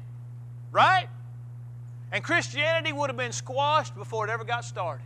Right? 0.71 1.09
And 2.13 2.23
Christianity 2.23 2.93
would 2.93 3.11
have 3.11 3.17
been 3.17 3.33
squashed 3.33 3.97
before 3.97 4.29
it 4.29 4.31
ever 4.31 4.45
got 4.45 4.65
started. 4.65 5.05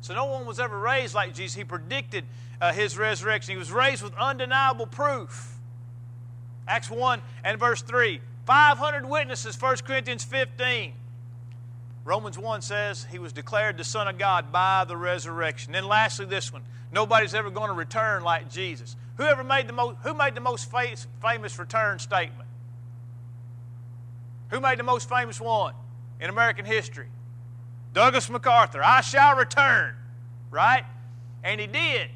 So 0.00 0.14
no 0.14 0.26
one 0.26 0.46
was 0.46 0.60
ever 0.60 0.78
raised 0.78 1.14
like 1.14 1.34
Jesus. 1.34 1.56
He 1.56 1.64
predicted 1.64 2.24
uh, 2.60 2.72
his 2.72 2.96
resurrection. 2.96 3.52
He 3.52 3.58
was 3.58 3.72
raised 3.72 4.02
with 4.02 4.14
undeniable 4.14 4.86
proof. 4.86 5.54
Acts 6.66 6.90
1 6.90 7.20
and 7.44 7.58
verse 7.58 7.82
3. 7.82 8.20
500 8.46 9.06
witnesses, 9.06 9.60
1 9.60 9.76
Corinthians 9.78 10.24
15. 10.24 10.92
Romans 12.04 12.38
1 12.38 12.62
says 12.62 13.06
he 13.10 13.18
was 13.18 13.34
declared 13.34 13.76
the 13.76 13.84
Son 13.84 14.08
of 14.08 14.16
God 14.16 14.50
by 14.50 14.84
the 14.84 14.96
resurrection. 14.96 15.72
Then 15.72 15.86
lastly, 15.86 16.24
this 16.24 16.52
one. 16.52 16.62
Nobody's 16.90 17.34
ever 17.34 17.50
going 17.50 17.68
to 17.68 17.74
return 17.74 18.22
like 18.22 18.50
Jesus. 18.50 18.96
Whoever 19.18 19.44
made 19.44 19.68
the 19.68 19.74
most, 19.74 19.98
who 20.02 20.14
made 20.14 20.34
the 20.34 20.40
most 20.40 20.70
famous 21.20 21.58
return 21.58 21.98
statement? 21.98 22.48
Who 24.50 24.60
made 24.60 24.78
the 24.78 24.84
most 24.84 25.08
famous 25.08 25.38
one 25.38 25.74
in 26.20 26.30
American 26.30 26.64
history? 26.64 27.08
Douglas 27.92 28.28
MacArthur. 28.30 28.82
I 28.82 29.00
shall 29.00 29.36
return. 29.36 29.94
Right? 30.50 30.84
And 31.44 31.60
he 31.60 31.66
did. 31.66 32.08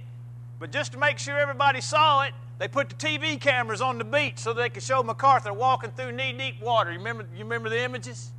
But 0.58 0.72
just 0.72 0.92
to 0.92 0.98
make 0.98 1.18
sure 1.18 1.38
everybody 1.38 1.80
saw 1.80 2.22
it, 2.22 2.32
they 2.58 2.68
put 2.68 2.88
the 2.88 2.94
TV 2.94 3.40
cameras 3.40 3.80
on 3.80 3.98
the 3.98 4.04
beach 4.04 4.38
so 4.38 4.52
they 4.52 4.70
could 4.70 4.82
show 4.82 5.02
MacArthur 5.02 5.52
walking 5.52 5.90
through 5.90 6.12
knee 6.12 6.32
deep 6.32 6.60
water. 6.60 6.92
You 6.92 6.98
remember, 6.98 7.26
you 7.34 7.44
remember 7.44 7.68
the 7.68 7.82
images? 7.82 8.30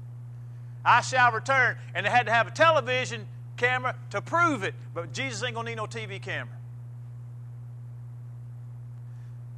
I 0.85 1.01
shall 1.01 1.31
return. 1.31 1.77
And 1.93 2.05
they 2.05 2.09
had 2.09 2.25
to 2.27 2.31
have 2.31 2.47
a 2.47 2.51
television 2.51 3.27
camera 3.57 3.95
to 4.11 4.21
prove 4.21 4.63
it. 4.63 4.75
But 4.93 5.13
Jesus 5.13 5.43
ain't 5.43 5.55
going 5.55 5.65
to 5.65 5.71
need 5.71 5.77
no 5.77 5.85
TV 5.85 6.21
camera. 6.21 6.55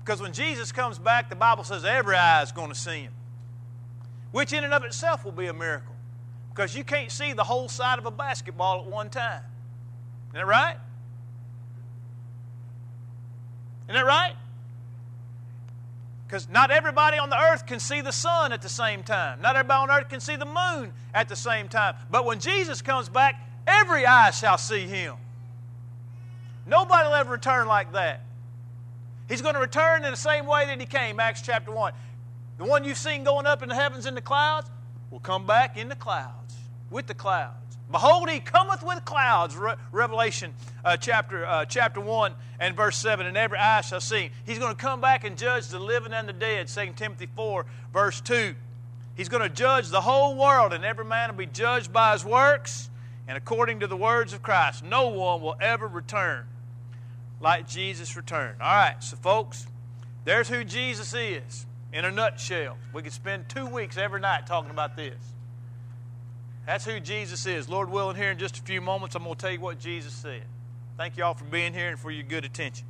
Because 0.05 0.21
when 0.21 0.33
Jesus 0.33 0.71
comes 0.71 0.99
back, 0.99 1.31
the 1.31 1.35
Bible 1.35 1.63
says 1.63 1.83
every 1.83 2.15
eye 2.15 2.43
is 2.43 2.51
going 2.51 2.69
to 2.69 2.75
see 2.75 2.99
him, 2.99 3.11
which 4.31 4.53
in 4.53 4.63
and 4.63 4.71
of 4.71 4.83
itself 4.83 5.25
will 5.25 5.31
be 5.31 5.47
a 5.47 5.53
miracle. 5.53 5.94
Because 6.55 6.75
you 6.75 6.85
can't 6.85 7.11
see 7.11 7.33
the 7.33 7.43
whole 7.43 7.67
side 7.67 7.99
of 7.99 8.05
a 8.05 8.11
basketball 8.11 8.79
at 8.79 8.85
one 8.85 9.09
time. 9.09 9.41
Isn't 10.29 10.35
that 10.35 10.47
right? 10.47 10.77
Isn't 13.87 13.95
that 13.95 14.05
right? 14.05 14.35
Because 16.25 16.47
not 16.49 16.71
everybody 16.71 17.17
on 17.17 17.29
the 17.29 17.39
earth 17.39 17.65
can 17.65 17.79
see 17.79 17.99
the 17.99 18.11
sun 18.11 18.53
at 18.53 18.61
the 18.61 18.69
same 18.69 19.03
time. 19.03 19.41
Not 19.41 19.57
everybody 19.57 19.91
on 19.91 19.91
earth 19.91 20.09
can 20.09 20.21
see 20.21 20.37
the 20.37 20.45
moon 20.45 20.93
at 21.13 21.27
the 21.27 21.35
same 21.35 21.67
time. 21.67 21.95
But 22.09 22.25
when 22.25 22.39
Jesus 22.39 22.81
comes 22.81 23.09
back, 23.09 23.35
every 23.67 24.05
eye 24.05 24.31
shall 24.31 24.57
see 24.57 24.87
him. 24.87 25.15
Nobody 26.65 27.07
will 27.07 27.15
ever 27.15 27.31
return 27.31 27.67
like 27.67 27.91
that. 27.91 28.21
He's 29.27 29.41
going 29.41 29.55
to 29.55 29.59
return 29.59 30.05
in 30.05 30.11
the 30.11 30.17
same 30.17 30.45
way 30.45 30.65
that 30.67 30.79
he 30.79 30.85
came, 30.85 31.19
Acts 31.19 31.41
chapter 31.41 31.71
1. 31.71 31.93
The 32.57 32.63
one 32.63 32.83
you've 32.85 32.97
seen 32.97 33.23
going 33.23 33.45
up 33.45 33.61
in 33.61 33.69
the 33.69 33.75
heavens 33.75 34.05
in 34.05 34.15
the 34.15 34.21
clouds 34.21 34.69
will 35.11 35.19
come 35.19 35.45
back 35.45 35.77
in 35.77 35.89
the 35.89 35.95
clouds, 35.95 36.44
with 36.89 37.07
the 37.07 37.13
clouds. 37.13 37.77
Behold, 37.91 38.29
he 38.29 38.39
cometh 38.39 38.83
with 38.83 39.05
clouds. 39.05 39.55
Re- 39.55 39.75
Revelation 39.91 40.53
uh, 40.83 40.97
chapter, 40.97 41.45
uh, 41.45 41.65
chapter 41.65 42.01
1 42.01 42.33
and 42.59 42.75
verse 42.75 42.97
7. 42.97 43.25
And 43.25 43.37
every 43.37 43.57
eye 43.57 43.81
shall 43.81 44.01
see. 44.01 44.31
He's 44.45 44.59
going 44.59 44.75
to 44.75 44.81
come 44.81 45.01
back 45.01 45.23
and 45.23 45.37
judge 45.37 45.67
the 45.67 45.79
living 45.79 46.13
and 46.13 46.27
the 46.27 46.33
dead. 46.33 46.67
2 46.67 46.93
Timothy 46.95 47.27
4, 47.35 47.65
verse 47.93 48.21
2. 48.21 48.55
He's 49.15 49.29
going 49.29 49.43
to 49.43 49.49
judge 49.49 49.89
the 49.89 50.01
whole 50.01 50.35
world, 50.35 50.73
and 50.73 50.83
every 50.83 51.05
man 51.05 51.29
will 51.29 51.37
be 51.37 51.45
judged 51.45 51.93
by 51.93 52.13
his 52.13 52.25
works 52.25 52.89
and 53.27 53.37
according 53.37 53.79
to 53.79 53.87
the 53.87 53.97
words 53.97 54.33
of 54.33 54.43
Christ. 54.43 54.83
No 54.83 55.09
one 55.09 55.41
will 55.41 55.55
ever 55.59 55.87
return 55.87 56.45
like 57.39 57.67
Jesus 57.67 58.15
returned. 58.15 58.61
All 58.61 58.73
right, 58.73 59.01
so 59.01 59.17
folks, 59.17 59.67
there's 60.23 60.47
who 60.47 60.63
Jesus 60.63 61.13
is 61.13 61.65
in 61.93 62.05
a 62.05 62.11
nutshell. 62.11 62.77
We 62.93 63.01
could 63.01 63.13
spend 63.13 63.49
two 63.49 63.67
weeks 63.67 63.97
every 63.97 64.19
night 64.19 64.47
talking 64.47 64.71
about 64.71 64.95
this. 64.95 65.15
That's 66.65 66.85
who 66.85 66.99
Jesus 66.99 67.45
is. 67.45 67.69
Lord 67.69 67.89
willing, 67.89 68.15
here 68.15 68.31
in 68.31 68.37
just 68.37 68.57
a 68.57 68.61
few 68.61 68.81
moments, 68.81 69.15
I'm 69.15 69.23
going 69.23 69.35
to 69.35 69.41
tell 69.41 69.51
you 69.51 69.59
what 69.59 69.79
Jesus 69.79 70.13
said. 70.13 70.43
Thank 70.97 71.17
you 71.17 71.23
all 71.23 71.33
for 71.33 71.43
being 71.45 71.73
here 71.73 71.89
and 71.89 71.99
for 71.99 72.09
your 72.09 72.23
good 72.23 72.45
attention. 72.45 72.87